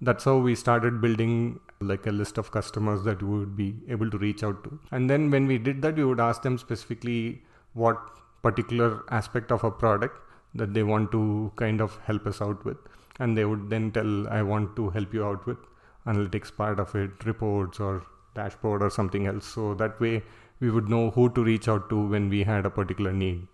that's 0.00 0.24
how 0.24 0.38
we 0.38 0.54
started 0.54 1.00
building 1.00 1.60
like 1.80 2.06
a 2.06 2.10
list 2.10 2.38
of 2.38 2.50
customers 2.50 3.04
that 3.04 3.22
we 3.22 3.38
would 3.38 3.56
be 3.56 3.74
able 3.88 4.10
to 4.10 4.18
reach 4.18 4.42
out 4.42 4.62
to. 4.64 4.78
And 4.90 5.10
then 5.10 5.30
when 5.30 5.46
we 5.46 5.58
did 5.58 5.82
that, 5.82 5.96
we 5.96 6.04
would 6.04 6.20
ask 6.20 6.42
them 6.42 6.58
specifically 6.58 7.42
what 7.74 7.98
particular 8.42 9.02
aspect 9.10 9.50
of 9.50 9.64
a 9.64 9.70
product 9.70 10.20
that 10.54 10.72
they 10.72 10.82
want 10.82 11.10
to 11.12 11.52
kind 11.56 11.80
of 11.80 11.98
help 12.04 12.26
us 12.26 12.40
out 12.40 12.64
with. 12.64 12.76
And 13.18 13.36
they 13.36 13.44
would 13.44 13.70
then 13.70 13.90
tell, 13.92 14.28
I 14.28 14.42
want 14.42 14.76
to 14.76 14.90
help 14.90 15.12
you 15.12 15.24
out 15.24 15.46
with 15.46 15.58
analytics 16.06 16.54
part 16.54 16.78
of 16.80 16.94
it, 16.94 17.24
reports 17.24 17.80
or 17.80 18.04
dashboard 18.34 18.82
or 18.82 18.90
something 18.90 19.26
else. 19.26 19.46
So 19.46 19.74
that 19.74 20.00
way 20.00 20.22
we 20.60 20.70
would 20.70 20.88
know 20.88 21.10
who 21.10 21.28
to 21.30 21.44
reach 21.44 21.68
out 21.68 21.88
to 21.90 22.06
when 22.06 22.28
we 22.28 22.42
had 22.44 22.66
a 22.66 22.70
particular 22.70 23.12
need. 23.12 23.46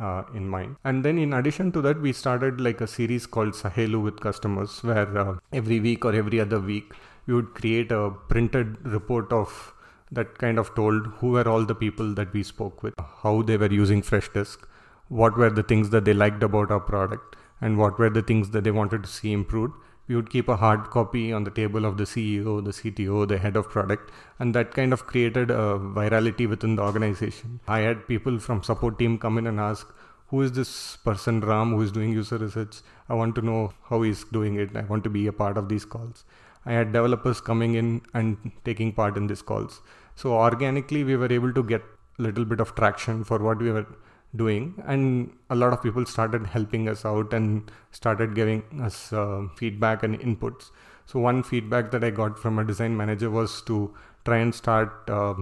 Uh, 0.00 0.22
in 0.34 0.48
mind. 0.48 0.76
And 0.84 1.04
then 1.04 1.18
in 1.18 1.34
addition 1.34 1.70
to 1.72 1.82
that, 1.82 2.00
we 2.00 2.14
started 2.14 2.62
like 2.62 2.80
a 2.80 2.86
series 2.86 3.26
called 3.26 3.52
Sahelu 3.52 4.02
with 4.02 4.20
customers, 4.20 4.82
where 4.82 5.18
uh, 5.18 5.34
every 5.52 5.80
week 5.80 6.06
or 6.06 6.14
every 6.14 6.40
other 6.40 6.58
week 6.58 6.94
we 7.26 7.34
would 7.34 7.52
create 7.52 7.92
a 7.92 8.10
printed 8.30 8.78
report 8.86 9.30
of 9.32 9.74
that 10.10 10.38
kind 10.38 10.58
of 10.58 10.74
told 10.74 11.06
who 11.18 11.32
were 11.32 11.46
all 11.46 11.66
the 11.66 11.74
people 11.74 12.14
that 12.14 12.32
we 12.32 12.42
spoke 12.42 12.82
with, 12.82 12.94
how 13.22 13.42
they 13.42 13.58
were 13.58 13.70
using 13.70 14.00
Freshdesk, 14.00 14.64
what 15.08 15.36
were 15.36 15.50
the 15.50 15.62
things 15.62 15.90
that 15.90 16.06
they 16.06 16.14
liked 16.14 16.42
about 16.42 16.70
our 16.70 16.80
product, 16.80 17.36
and 17.60 17.76
what 17.76 17.98
were 17.98 18.08
the 18.08 18.22
things 18.22 18.48
that 18.50 18.64
they 18.64 18.70
wanted 18.70 19.02
to 19.02 19.10
see 19.10 19.32
improved 19.32 19.74
we 20.08 20.16
would 20.16 20.30
keep 20.30 20.48
a 20.48 20.56
hard 20.56 20.90
copy 20.90 21.32
on 21.32 21.44
the 21.44 21.50
table 21.50 21.84
of 21.84 21.96
the 21.96 22.04
CEO, 22.04 22.64
the 22.64 22.70
CTO, 22.72 23.26
the 23.26 23.38
head 23.38 23.56
of 23.56 23.68
product, 23.68 24.10
and 24.38 24.54
that 24.54 24.74
kind 24.74 24.92
of 24.92 25.06
created 25.06 25.50
a 25.50 25.78
virality 25.78 26.48
within 26.48 26.76
the 26.76 26.82
organization. 26.82 27.60
I 27.68 27.80
had 27.80 28.06
people 28.06 28.38
from 28.38 28.62
support 28.62 28.98
team 28.98 29.18
come 29.18 29.38
in 29.38 29.46
and 29.46 29.60
ask, 29.60 29.86
who 30.28 30.40
is 30.40 30.52
this 30.52 30.96
person 30.96 31.40
Ram 31.40 31.70
who 31.70 31.82
is 31.82 31.92
doing 31.92 32.12
user 32.12 32.38
research? 32.38 32.78
I 33.08 33.14
want 33.14 33.34
to 33.36 33.42
know 33.42 33.74
how 33.90 34.02
he's 34.02 34.24
doing 34.24 34.56
it. 34.56 34.74
I 34.74 34.80
want 34.82 35.04
to 35.04 35.10
be 35.10 35.26
a 35.26 35.32
part 35.32 35.58
of 35.58 35.68
these 35.68 35.84
calls. 35.84 36.24
I 36.64 36.72
had 36.72 36.92
developers 36.92 37.40
coming 37.40 37.74
in 37.74 38.00
and 38.14 38.50
taking 38.64 38.92
part 38.92 39.16
in 39.16 39.26
these 39.26 39.42
calls. 39.42 39.82
So 40.14 40.32
organically, 40.32 41.04
we 41.04 41.16
were 41.16 41.30
able 41.30 41.52
to 41.52 41.62
get 41.62 41.82
a 42.18 42.22
little 42.22 42.44
bit 42.44 42.60
of 42.60 42.74
traction 42.74 43.24
for 43.24 43.38
what 43.38 43.58
we 43.58 43.70
were 43.70 43.86
doing 44.34 44.82
and 44.86 45.30
a 45.50 45.54
lot 45.54 45.72
of 45.72 45.82
people 45.82 46.06
started 46.06 46.46
helping 46.46 46.88
us 46.88 47.04
out 47.04 47.32
and 47.34 47.70
started 47.90 48.34
giving 48.34 48.62
us 48.82 49.12
uh, 49.12 49.42
feedback 49.56 50.02
and 50.02 50.18
inputs. 50.20 50.70
So 51.06 51.20
one 51.20 51.42
feedback 51.42 51.90
that 51.90 52.04
i 52.04 52.10
got 52.10 52.38
from 52.38 52.58
a 52.58 52.64
design 52.64 52.96
manager 52.96 53.30
was 53.30 53.60
to 53.62 53.94
try 54.24 54.38
and 54.38 54.54
start 54.54 55.10
uh, 55.10 55.34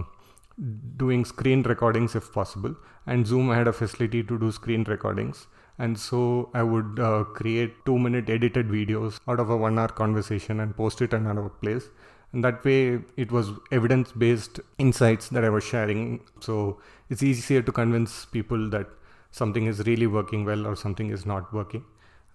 doing 0.97 1.23
screen 1.23 1.63
recordings 1.63 2.15
if 2.15 2.31
possible 2.33 2.75
and 3.07 3.25
zoom 3.25 3.49
had 3.49 3.67
a 3.67 3.73
facility 3.73 4.23
to 4.23 4.37
do 4.37 4.51
screen 4.51 4.83
recordings. 4.83 5.47
And 5.79 5.97
so 5.97 6.51
i 6.53 6.61
would 6.61 6.99
uh, 6.99 7.23
create 7.23 7.73
two 7.85 7.97
minute 7.97 8.29
edited 8.29 8.67
videos 8.67 9.19
out 9.27 9.39
of 9.39 9.49
a 9.49 9.57
one 9.57 9.79
hour 9.79 9.87
conversation 9.87 10.59
and 10.59 10.75
post 10.75 11.01
it 11.01 11.13
in 11.13 11.25
another 11.25 11.49
place 11.49 11.89
and 12.33 12.43
that 12.43 12.63
way 12.63 12.99
it 13.17 13.31
was 13.31 13.51
evidence 13.71 14.11
based 14.11 14.59
insights 14.77 15.29
that 15.29 15.43
i 15.43 15.49
was 15.49 15.63
sharing. 15.63 16.21
So 16.39 16.79
it's 17.09 17.23
easier 17.23 17.61
to 17.61 17.71
convince 17.71 18.25
people 18.25 18.69
that 18.69 18.87
something 19.31 19.65
is 19.65 19.85
really 19.85 20.07
working 20.07 20.45
well 20.45 20.65
or 20.67 20.75
something 20.75 21.09
is 21.09 21.25
not 21.25 21.53
working. 21.53 21.83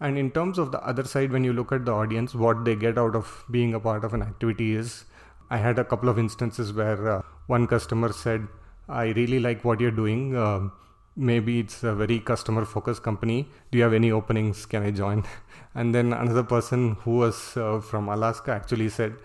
And 0.00 0.18
in 0.18 0.30
terms 0.30 0.58
of 0.58 0.72
the 0.72 0.82
other 0.86 1.04
side 1.04 1.32
when 1.32 1.44
you 1.44 1.52
look 1.52 1.72
at 1.72 1.86
the 1.86 1.92
audience 1.92 2.34
what 2.34 2.64
they 2.64 2.74
get 2.74 2.98
out 2.98 3.16
of 3.16 3.44
being 3.50 3.74
a 3.74 3.80
part 3.80 4.04
of 4.04 4.12
an 4.12 4.22
activity 4.22 4.74
is 4.74 5.04
i 5.50 5.56
had 5.56 5.78
a 5.78 5.84
couple 5.84 6.08
of 6.08 6.18
instances 6.18 6.72
where 6.72 7.08
uh, 7.10 7.22
one 7.46 7.66
customer 7.66 8.12
said 8.12 8.46
i 8.88 9.06
really 9.20 9.40
like 9.40 9.64
what 9.64 9.80
you're 9.80 9.98
doing. 10.02 10.36
Uh, 10.36 10.68
maybe 11.16 11.58
it's 11.60 11.82
a 11.82 11.94
very 11.94 12.18
customer 12.20 12.66
focused 12.66 13.02
company. 13.02 13.48
Do 13.70 13.78
you 13.78 13.84
have 13.84 13.94
any 13.94 14.12
openings? 14.12 14.66
Can 14.66 14.82
i 14.82 14.90
join? 14.90 15.24
And 15.74 15.94
then 15.94 16.12
another 16.12 16.42
person 16.42 16.96
who 17.02 17.16
was 17.22 17.56
uh, 17.56 17.80
from 17.80 18.08
alaska 18.08 18.52
actually 18.52 18.88
said 18.90 19.16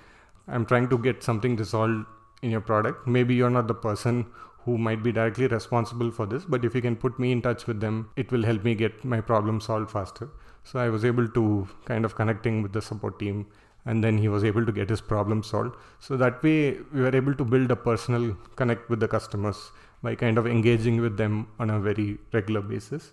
I'm 0.52 0.66
trying 0.66 0.89
to 0.89 0.97
get 0.97 1.24
something 1.24 1.56
resolved 1.56 2.06
in 2.43 2.52
your 2.52 2.62
product. 2.62 3.08
Maybe 3.08 3.34
you're 3.34 3.49
not 3.49 3.68
the 3.68 3.74
person 3.74 4.26
who 4.66 4.78
might 4.78 5.02
be 5.02 5.12
directly 5.12 5.47
responsible 5.47 6.12
for 6.12 6.26
this, 6.26 6.45
but 6.45 6.64
if 6.64 6.76
you 6.76 6.82
can 6.82 6.95
put 6.95 7.18
me 7.18 7.32
in 7.32 7.41
touch 7.41 7.66
with 7.66 7.80
them, 7.80 8.10
it 8.16 8.32
will 8.32 8.43
help 8.43 8.64
me 8.64 8.76
get 8.76 9.04
my 9.04 9.20
problem 9.20 9.60
solved 9.60 9.89
faster. 9.89 10.30
So 10.64 10.80
I 10.80 10.89
was 10.89 11.04
able 11.04 11.28
to 11.30 11.68
kind 11.86 12.06
of 12.06 12.16
connecting 12.16 12.62
with 12.62 12.74
the 12.74 12.82
support 12.82 13.18
team 13.18 13.47
and 13.86 14.04
then 14.04 14.18
he 14.18 14.28
was 14.28 14.43
able 14.43 14.66
to 14.66 14.72
get 14.72 14.89
his 14.89 15.02
problem 15.02 15.41
solved. 15.41 15.76
So 15.99 16.16
that 16.18 16.43
way 16.43 16.78
we 16.93 17.02
were 17.02 17.16
able 17.16 17.34
to 17.34 17.43
build 17.43 17.72
a 17.72 17.76
personal 17.76 18.38
connect 18.56 18.89
with 18.89 18.99
the 18.99 19.08
customers 19.08 19.72
by 20.04 20.14
kind 20.16 20.38
of 20.38 20.45
engaging 20.45 21.02
with 21.02 21.18
them 21.18 21.47
on 21.60 21.72
a 21.72 21.80
very 21.80 22.20
regular 22.34 22.62
basis. 22.62 23.12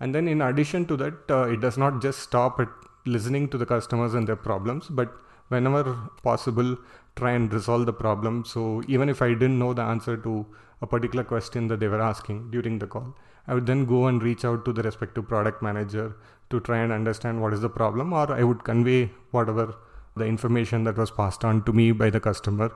And 0.00 0.14
then 0.14 0.28
in 0.28 0.42
addition 0.42 0.84
to 0.86 0.96
that, 0.98 1.30
uh, 1.30 1.44
it 1.44 1.60
does 1.60 1.78
not 1.78 2.02
just 2.02 2.20
stop 2.20 2.60
at 2.60 2.68
listening 3.06 3.48
to 3.48 3.56
the 3.56 3.64
customers 3.64 4.12
and 4.12 4.26
their 4.26 4.36
problems, 4.36 4.88
but 4.90 5.14
whenever 5.48 5.94
possible 6.22 6.76
try 7.14 7.32
and 7.32 7.52
resolve 7.52 7.86
the 7.86 7.92
problem. 7.92 8.44
So 8.44 8.82
even 8.88 9.08
if 9.08 9.22
i 9.22 9.28
didn't 9.28 9.58
know 9.58 9.72
the 9.72 9.82
answer 9.82 10.16
to 10.18 10.46
a 10.82 10.86
particular 10.86 11.24
question 11.24 11.68
that 11.68 11.80
they 11.80 11.88
were 11.88 12.02
asking 12.02 12.50
during 12.50 12.78
the 12.78 12.86
call 12.86 13.14
i 13.48 13.54
would 13.54 13.66
then 13.66 13.84
go 13.84 14.06
and 14.06 14.22
reach 14.22 14.44
out 14.44 14.64
to 14.64 14.72
the 14.72 14.82
respective 14.82 15.26
product 15.28 15.62
manager 15.62 16.16
to 16.50 16.60
try 16.60 16.78
and 16.78 16.92
understand 16.92 17.40
what 17.40 17.52
is 17.52 17.60
the 17.60 17.68
problem 17.68 18.12
or 18.12 18.30
i 18.32 18.42
would 18.42 18.62
convey 18.64 19.10
whatever 19.30 19.74
the 20.16 20.24
information 20.24 20.84
that 20.84 20.96
was 20.96 21.10
passed 21.10 21.44
on 21.44 21.62
to 21.64 21.72
me 21.72 21.92
by 21.92 22.10
the 22.10 22.20
customer 22.20 22.70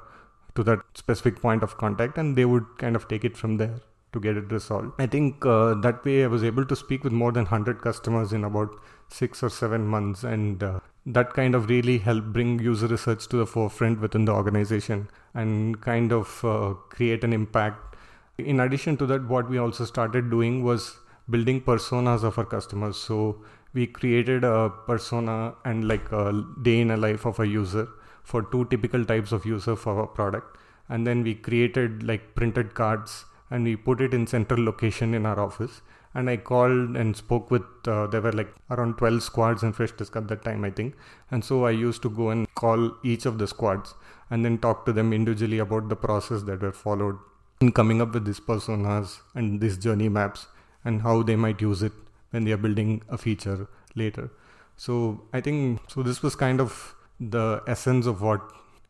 to 0.54 0.62
that 0.62 0.80
specific 0.94 1.40
point 1.40 1.62
of 1.62 1.76
contact 1.76 2.18
and 2.18 2.36
they 2.36 2.44
would 2.44 2.66
kind 2.78 2.96
of 2.96 3.06
take 3.08 3.24
it 3.24 3.36
from 3.36 3.56
there 3.56 3.80
to 4.12 4.20
get 4.20 4.36
it 4.36 4.50
resolved. 4.50 4.92
I 4.98 5.06
think 5.06 5.44
uh, 5.46 5.74
that 5.74 6.04
way 6.04 6.24
I 6.24 6.26
was 6.26 6.42
able 6.42 6.64
to 6.64 6.76
speak 6.76 7.04
with 7.04 7.12
more 7.12 7.32
than 7.32 7.44
100 7.44 7.80
customers 7.80 8.32
in 8.32 8.44
about 8.44 8.70
six 9.08 9.42
or 9.42 9.50
seven 9.50 9.86
months, 9.86 10.24
and 10.24 10.62
uh, 10.62 10.80
that 11.06 11.32
kind 11.32 11.54
of 11.54 11.68
really 11.68 11.98
helped 11.98 12.32
bring 12.32 12.58
user 12.58 12.86
research 12.86 13.28
to 13.28 13.36
the 13.36 13.46
forefront 13.46 14.00
within 14.00 14.24
the 14.24 14.32
organization 14.32 15.08
and 15.34 15.80
kind 15.80 16.12
of 16.12 16.44
uh, 16.44 16.74
create 16.88 17.24
an 17.24 17.32
impact. 17.32 17.96
In 18.38 18.60
addition 18.60 18.96
to 18.98 19.06
that, 19.06 19.28
what 19.28 19.48
we 19.48 19.58
also 19.58 19.84
started 19.84 20.30
doing 20.30 20.62
was 20.64 20.96
building 21.28 21.60
personas 21.60 22.24
of 22.24 22.38
our 22.38 22.44
customers. 22.44 22.96
So 22.96 23.42
we 23.72 23.86
created 23.86 24.44
a 24.44 24.70
persona 24.86 25.54
and 25.64 25.86
like 25.86 26.10
a 26.10 26.44
day 26.62 26.80
in 26.80 26.90
a 26.90 26.96
life 26.96 27.24
of 27.24 27.38
a 27.38 27.46
user 27.46 27.88
for 28.22 28.42
two 28.42 28.64
typical 28.66 29.04
types 29.04 29.32
of 29.32 29.44
user 29.46 29.76
for 29.76 30.00
our 30.00 30.06
product. 30.06 30.56
And 30.88 31.06
then 31.06 31.22
we 31.22 31.34
created 31.34 32.02
like 32.02 32.34
printed 32.34 32.74
cards 32.74 33.24
and 33.50 33.64
we 33.64 33.76
put 33.76 34.00
it 34.00 34.14
in 34.14 34.26
central 34.26 34.64
location 34.64 35.14
in 35.14 35.26
our 35.26 35.38
office. 35.38 35.82
And 36.14 36.28
I 36.28 36.36
called 36.36 36.96
and 36.96 37.16
spoke 37.16 37.50
with 37.50 37.62
uh, 37.86 38.06
there 38.08 38.20
were 38.20 38.32
like 38.32 38.52
around 38.70 38.98
12 38.98 39.22
squads 39.22 39.62
in 39.62 39.72
Freshdesk 39.72 40.16
at 40.16 40.28
that 40.28 40.44
time 40.44 40.64
I 40.64 40.70
think. 40.70 40.96
And 41.30 41.44
so 41.44 41.66
I 41.66 41.70
used 41.70 42.02
to 42.02 42.10
go 42.10 42.30
and 42.30 42.52
call 42.54 42.92
each 43.04 43.26
of 43.26 43.38
the 43.38 43.46
squads 43.46 43.94
and 44.28 44.44
then 44.44 44.58
talk 44.58 44.86
to 44.86 44.92
them 44.92 45.12
individually 45.12 45.58
about 45.58 45.88
the 45.88 45.96
process 45.96 46.42
that 46.44 46.62
were 46.62 46.72
followed 46.72 47.18
in 47.60 47.70
coming 47.72 48.00
up 48.00 48.14
with 48.14 48.24
these 48.24 48.40
personas 48.40 49.20
and 49.34 49.60
these 49.60 49.76
journey 49.76 50.08
maps 50.08 50.46
and 50.84 51.02
how 51.02 51.22
they 51.22 51.36
might 51.36 51.60
use 51.60 51.82
it 51.82 51.92
when 52.30 52.44
they 52.44 52.52
are 52.52 52.56
building 52.56 53.02
a 53.08 53.18
feature 53.18 53.68
later. 53.94 54.30
So 54.76 55.22
I 55.32 55.40
think 55.40 55.80
so 55.88 56.02
this 56.02 56.22
was 56.22 56.34
kind 56.34 56.60
of 56.60 56.94
the 57.20 57.62
essence 57.66 58.06
of 58.06 58.22
what 58.22 58.40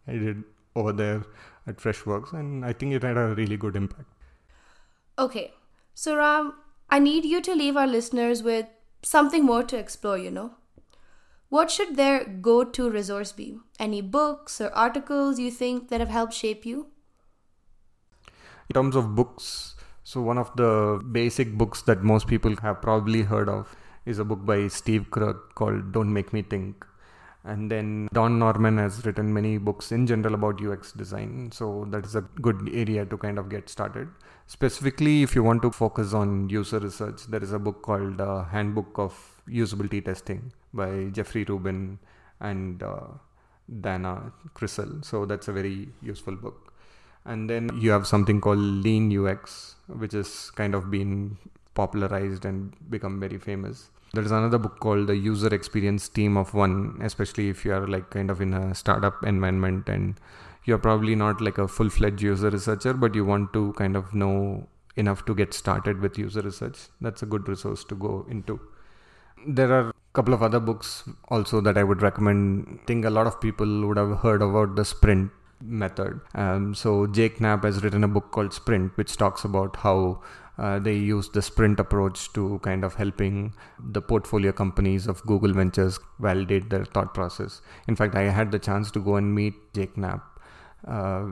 I 0.06 0.12
did 0.12 0.44
over 0.76 0.92
there 0.92 1.24
at 1.66 1.76
Freshworks. 1.78 2.32
And 2.32 2.64
I 2.64 2.72
think 2.72 2.94
it 2.94 3.02
had 3.02 3.16
a 3.16 3.34
really 3.34 3.56
good 3.56 3.76
impact 3.76 4.08
okay 5.26 5.52
so 5.94 6.16
Ram 6.16 6.52
I 6.92 6.98
need 6.98 7.24
you 7.24 7.40
to 7.42 7.54
leave 7.54 7.76
our 7.76 7.86
listeners 7.86 8.42
with 8.42 8.66
something 9.02 9.44
more 9.44 9.62
to 9.62 9.78
explore, 9.78 10.18
you 10.18 10.30
know. 10.30 10.54
What 11.48 11.70
should 11.70 11.96
their 11.96 12.24
go 12.24 12.64
to 12.64 12.90
resource 12.90 13.30
be? 13.30 13.58
Any 13.78 14.00
books 14.00 14.60
or 14.60 14.70
articles 14.70 15.38
you 15.38 15.52
think 15.52 15.88
that 15.88 16.00
have 16.00 16.08
helped 16.08 16.34
shape 16.34 16.66
you? 16.66 16.88
In 18.68 18.74
terms 18.74 18.96
of 18.96 19.14
books, 19.14 19.76
so 20.02 20.20
one 20.20 20.38
of 20.38 20.50
the 20.56 21.00
basic 21.12 21.56
books 21.56 21.82
that 21.82 22.02
most 22.02 22.26
people 22.26 22.56
have 22.56 22.82
probably 22.82 23.22
heard 23.22 23.48
of 23.48 23.76
is 24.04 24.18
a 24.18 24.24
book 24.24 24.44
by 24.44 24.66
Steve 24.66 25.10
Krug 25.10 25.36
called 25.54 25.92
Don't 25.92 26.12
Make 26.12 26.32
Me 26.32 26.42
Think. 26.42 26.84
And 27.44 27.70
then 27.70 28.08
Don 28.12 28.38
Norman 28.38 28.76
has 28.76 29.04
written 29.06 29.32
many 29.32 29.56
books 29.56 29.92
in 29.92 30.06
general 30.06 30.34
about 30.34 30.62
UX 30.62 30.92
design. 30.92 31.50
So 31.52 31.86
that 31.90 32.04
is 32.04 32.14
a 32.14 32.20
good 32.20 32.68
area 32.72 33.06
to 33.06 33.16
kind 33.16 33.38
of 33.38 33.48
get 33.48 33.68
started. 33.68 34.08
Specifically, 34.46 35.22
if 35.22 35.34
you 35.34 35.42
want 35.42 35.62
to 35.62 35.70
focus 35.70 36.12
on 36.12 36.50
user 36.50 36.78
research, 36.78 37.26
there 37.28 37.42
is 37.42 37.52
a 37.52 37.58
book 37.58 37.82
called 37.82 38.20
uh, 38.20 38.44
Handbook 38.44 38.98
of 38.98 39.42
Usability 39.48 40.04
Testing 40.04 40.52
by 40.74 41.08
Jeffrey 41.12 41.44
Rubin 41.44 41.98
and 42.40 42.82
uh, 42.82 43.06
Dana 43.80 44.32
Chisnell. 44.54 45.04
So 45.04 45.24
that's 45.24 45.48
a 45.48 45.52
very 45.52 45.88
useful 46.02 46.36
book. 46.36 46.74
And 47.24 47.48
then 47.48 47.70
you 47.78 47.90
have 47.90 48.06
something 48.06 48.40
called 48.40 48.58
Lean 48.58 49.16
UX, 49.16 49.76
which 49.86 50.12
has 50.12 50.50
kind 50.50 50.74
of 50.74 50.90
been 50.90 51.38
popularized 51.74 52.44
and 52.44 52.74
become 52.90 53.20
very 53.20 53.38
famous. 53.38 53.90
There's 54.12 54.32
another 54.32 54.58
book 54.58 54.80
called 54.80 55.06
The 55.06 55.16
User 55.16 55.54
Experience 55.54 56.08
Team 56.08 56.36
of 56.36 56.52
One, 56.52 56.98
especially 57.00 57.48
if 57.48 57.64
you 57.64 57.72
are 57.72 57.86
like 57.86 58.10
kind 58.10 58.30
of 58.30 58.40
in 58.40 58.52
a 58.54 58.74
startup 58.74 59.22
environment 59.22 59.88
and 59.88 60.16
you're 60.64 60.78
probably 60.78 61.14
not 61.14 61.40
like 61.40 61.58
a 61.58 61.68
full 61.68 61.88
fledged 61.88 62.20
user 62.20 62.50
researcher, 62.50 62.92
but 62.92 63.14
you 63.14 63.24
want 63.24 63.52
to 63.52 63.72
kind 63.74 63.96
of 63.96 64.12
know 64.12 64.66
enough 64.96 65.24
to 65.26 65.34
get 65.34 65.54
started 65.54 66.00
with 66.00 66.18
user 66.18 66.40
research. 66.40 66.88
That's 67.00 67.22
a 67.22 67.26
good 67.26 67.48
resource 67.48 67.84
to 67.84 67.94
go 67.94 68.26
into. 68.28 68.60
There 69.46 69.72
are 69.72 69.88
a 69.90 69.92
couple 70.12 70.34
of 70.34 70.42
other 70.42 70.60
books 70.60 71.08
also 71.28 71.60
that 71.60 71.78
I 71.78 71.84
would 71.84 72.02
recommend. 72.02 72.80
I 72.82 72.86
think 72.86 73.04
a 73.04 73.10
lot 73.10 73.28
of 73.28 73.40
people 73.40 73.86
would 73.86 73.96
have 73.96 74.18
heard 74.18 74.42
about 74.42 74.74
the 74.74 74.84
sprint 74.84 75.30
method. 75.62 76.20
Um, 76.34 76.74
so 76.74 77.06
Jake 77.06 77.40
Knapp 77.40 77.64
has 77.64 77.82
written 77.82 78.02
a 78.02 78.08
book 78.08 78.32
called 78.32 78.52
Sprint, 78.52 78.96
which 78.96 79.16
talks 79.16 79.44
about 79.44 79.76
how 79.76 80.22
uh, 80.60 80.78
they 80.78 80.94
use 80.94 81.30
the 81.30 81.40
sprint 81.40 81.80
approach 81.80 82.30
to 82.34 82.60
kind 82.62 82.84
of 82.84 82.94
helping 82.94 83.54
the 83.78 84.02
portfolio 84.02 84.52
companies 84.52 85.06
of 85.06 85.22
Google 85.22 85.54
Ventures 85.54 85.98
validate 86.18 86.68
their 86.68 86.84
thought 86.84 87.14
process. 87.14 87.62
In 87.88 87.96
fact, 87.96 88.14
I 88.14 88.24
had 88.24 88.52
the 88.52 88.58
chance 88.58 88.90
to 88.90 89.00
go 89.00 89.16
and 89.16 89.34
meet 89.34 89.54
Jake 89.72 89.96
Knapp 89.96 90.22
uh, 90.86 91.24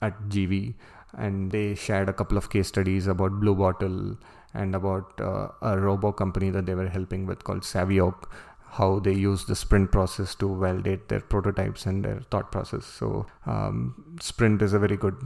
at 0.00 0.20
GV, 0.28 0.74
and 1.16 1.52
they 1.52 1.76
shared 1.76 2.08
a 2.08 2.12
couple 2.12 2.36
of 2.36 2.50
case 2.50 2.66
studies 2.66 3.06
about 3.06 3.38
Blue 3.38 3.54
Bottle 3.54 4.16
and 4.52 4.74
about 4.74 5.20
uh, 5.20 5.48
a 5.62 5.78
robo 5.78 6.10
company 6.10 6.50
that 6.50 6.66
they 6.66 6.74
were 6.74 6.88
helping 6.88 7.24
with 7.24 7.44
called 7.44 7.62
Savioke 7.62 8.28
how 8.72 8.98
they 8.98 9.12
use 9.12 9.44
the 9.44 9.54
sprint 9.54 9.92
process 9.92 10.34
to 10.34 10.56
validate 10.58 11.08
their 11.08 11.20
prototypes 11.20 11.84
and 11.84 12.06
their 12.06 12.20
thought 12.30 12.50
process. 12.50 12.86
So, 12.86 13.26
um, 13.44 14.16
Sprint 14.18 14.62
is 14.62 14.72
a 14.72 14.78
very 14.78 14.96
good 14.96 15.16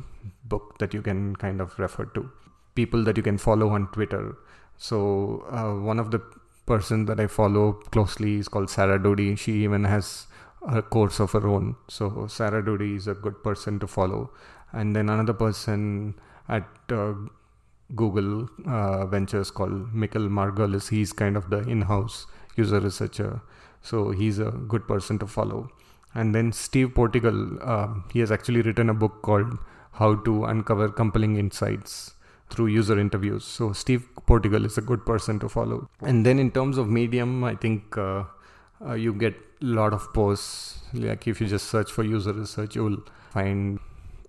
book 0.44 0.78
that 0.80 0.92
you 0.92 1.00
can 1.00 1.36
kind 1.36 1.60
of 1.60 1.78
refer 1.78 2.06
to 2.06 2.28
people 2.76 3.02
that 3.04 3.16
you 3.16 3.22
can 3.22 3.38
follow 3.38 3.70
on 3.70 3.88
Twitter. 3.88 4.36
So 4.76 5.44
uh, 5.50 5.82
one 5.82 5.98
of 5.98 6.10
the 6.10 6.20
person 6.66 7.06
that 7.06 7.18
I 7.18 7.26
follow 7.26 7.72
closely 7.94 8.36
is 8.36 8.48
called 8.48 8.70
Sarah 8.70 8.98
Doody. 9.02 9.36
She 9.36 9.52
even 9.64 9.84
has 9.84 10.26
a 10.68 10.82
course 10.82 11.20
of 11.20 11.32
her 11.32 11.46
own. 11.46 11.76
So 11.88 12.26
Sarah 12.28 12.64
Doody 12.64 12.94
is 12.96 13.06
a 13.08 13.14
good 13.14 13.42
person 13.42 13.78
to 13.80 13.86
follow. 13.86 14.30
And 14.72 14.94
then 14.94 15.08
another 15.08 15.32
person 15.32 16.14
at 16.48 16.68
uh, 16.90 17.14
Google 17.94 18.48
uh, 18.66 19.06
Ventures 19.06 19.50
called 19.50 19.94
Michael 19.94 20.28
Margolis. 20.28 20.88
He's 20.90 21.12
kind 21.12 21.36
of 21.36 21.50
the 21.50 21.60
in-house 21.60 22.26
user 22.56 22.80
researcher. 22.80 23.40
So 23.80 24.10
he's 24.10 24.38
a 24.40 24.50
good 24.50 24.86
person 24.88 25.18
to 25.20 25.26
follow. 25.26 25.70
And 26.14 26.34
then 26.34 26.52
Steve 26.52 26.94
Portigal, 26.94 27.58
uh, 27.62 27.88
he 28.12 28.20
has 28.20 28.32
actually 28.32 28.62
written 28.62 28.90
a 28.90 28.94
book 28.94 29.22
called 29.22 29.58
How 29.92 30.16
to 30.16 30.44
Uncover 30.44 30.88
Compelling 30.88 31.36
Insights 31.36 32.15
through 32.50 32.66
user 32.66 32.98
interviews. 32.98 33.44
So 33.44 33.72
Steve 33.72 34.08
Portigal 34.26 34.64
is 34.64 34.78
a 34.78 34.80
good 34.80 35.04
person 35.04 35.38
to 35.40 35.48
follow. 35.48 35.88
And 36.00 36.24
then 36.24 36.38
in 36.38 36.50
terms 36.50 36.78
of 36.78 36.88
Medium, 36.88 37.44
I 37.44 37.54
think 37.54 37.96
uh, 37.98 38.24
uh, 38.84 38.94
you 38.94 39.12
get 39.12 39.34
a 39.62 39.64
lot 39.64 39.92
of 39.92 40.12
posts. 40.12 40.80
Like 40.92 41.26
if 41.26 41.40
you 41.40 41.46
just 41.46 41.68
search 41.68 41.90
for 41.90 42.04
user 42.04 42.32
research, 42.32 42.76
you 42.76 42.84
will 42.84 43.02
find 43.30 43.80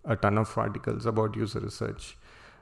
a 0.06 0.16
ton 0.16 0.38
of 0.38 0.58
articles 0.58 1.06
about 1.06 1.36
user 1.36 1.60
research. 1.60 2.18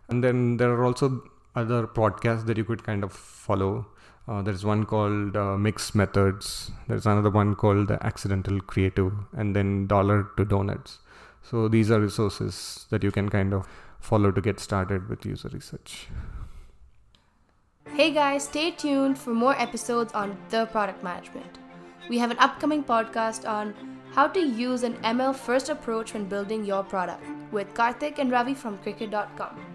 And 0.09 0.23
then 0.23 0.57
there 0.57 0.71
are 0.71 0.83
also 0.83 1.23
other 1.55 1.87
podcasts 1.87 2.45
that 2.47 2.57
you 2.57 2.65
could 2.65 2.83
kind 2.83 3.03
of 3.03 3.13
follow. 3.13 3.87
Uh, 4.27 4.41
there's 4.41 4.65
one 4.65 4.85
called 4.85 5.37
uh, 5.37 5.55
Mixed 5.55 5.95
Methods. 5.95 6.71
There's 6.87 7.05
another 7.05 7.29
one 7.29 7.55
called 7.55 7.87
The 7.87 8.03
Accidental 8.03 8.59
Creative, 8.59 9.13
and 9.33 9.55
then 9.55 9.87
Dollar 9.87 10.29
to 10.37 10.45
Donuts. 10.45 10.99
So 11.43 11.67
these 11.67 11.91
are 11.91 11.99
resources 11.99 12.87
that 12.89 13.03
you 13.03 13.11
can 13.11 13.29
kind 13.29 13.53
of 13.53 13.67
follow 14.05 14.31
to 14.31 14.41
get 14.41 14.59
started 14.59 15.09
with 15.09 15.25
user 15.25 15.49
research. 15.49 16.07
Hey 17.97 18.11
guys, 18.11 18.45
stay 18.45 18.71
tuned 18.71 19.17
for 19.17 19.33
more 19.33 19.59
episodes 19.59 20.13
on 20.13 20.37
the 20.49 20.65
product 20.67 21.03
management. 21.03 21.59
We 22.09 22.19
have 22.19 22.31
an 22.31 22.39
upcoming 22.39 22.83
podcast 22.83 23.47
on 23.49 23.73
how 24.13 24.27
to 24.27 24.39
use 24.39 24.83
an 24.83 24.95
ML 25.13 25.35
first 25.35 25.69
approach 25.69 26.13
when 26.13 26.25
building 26.25 26.65
your 26.65 26.83
product 26.83 27.23
with 27.51 27.73
Karthik 27.73 28.19
and 28.19 28.31
Ravi 28.31 28.53
from 28.53 28.77
cricket.com. 28.79 29.74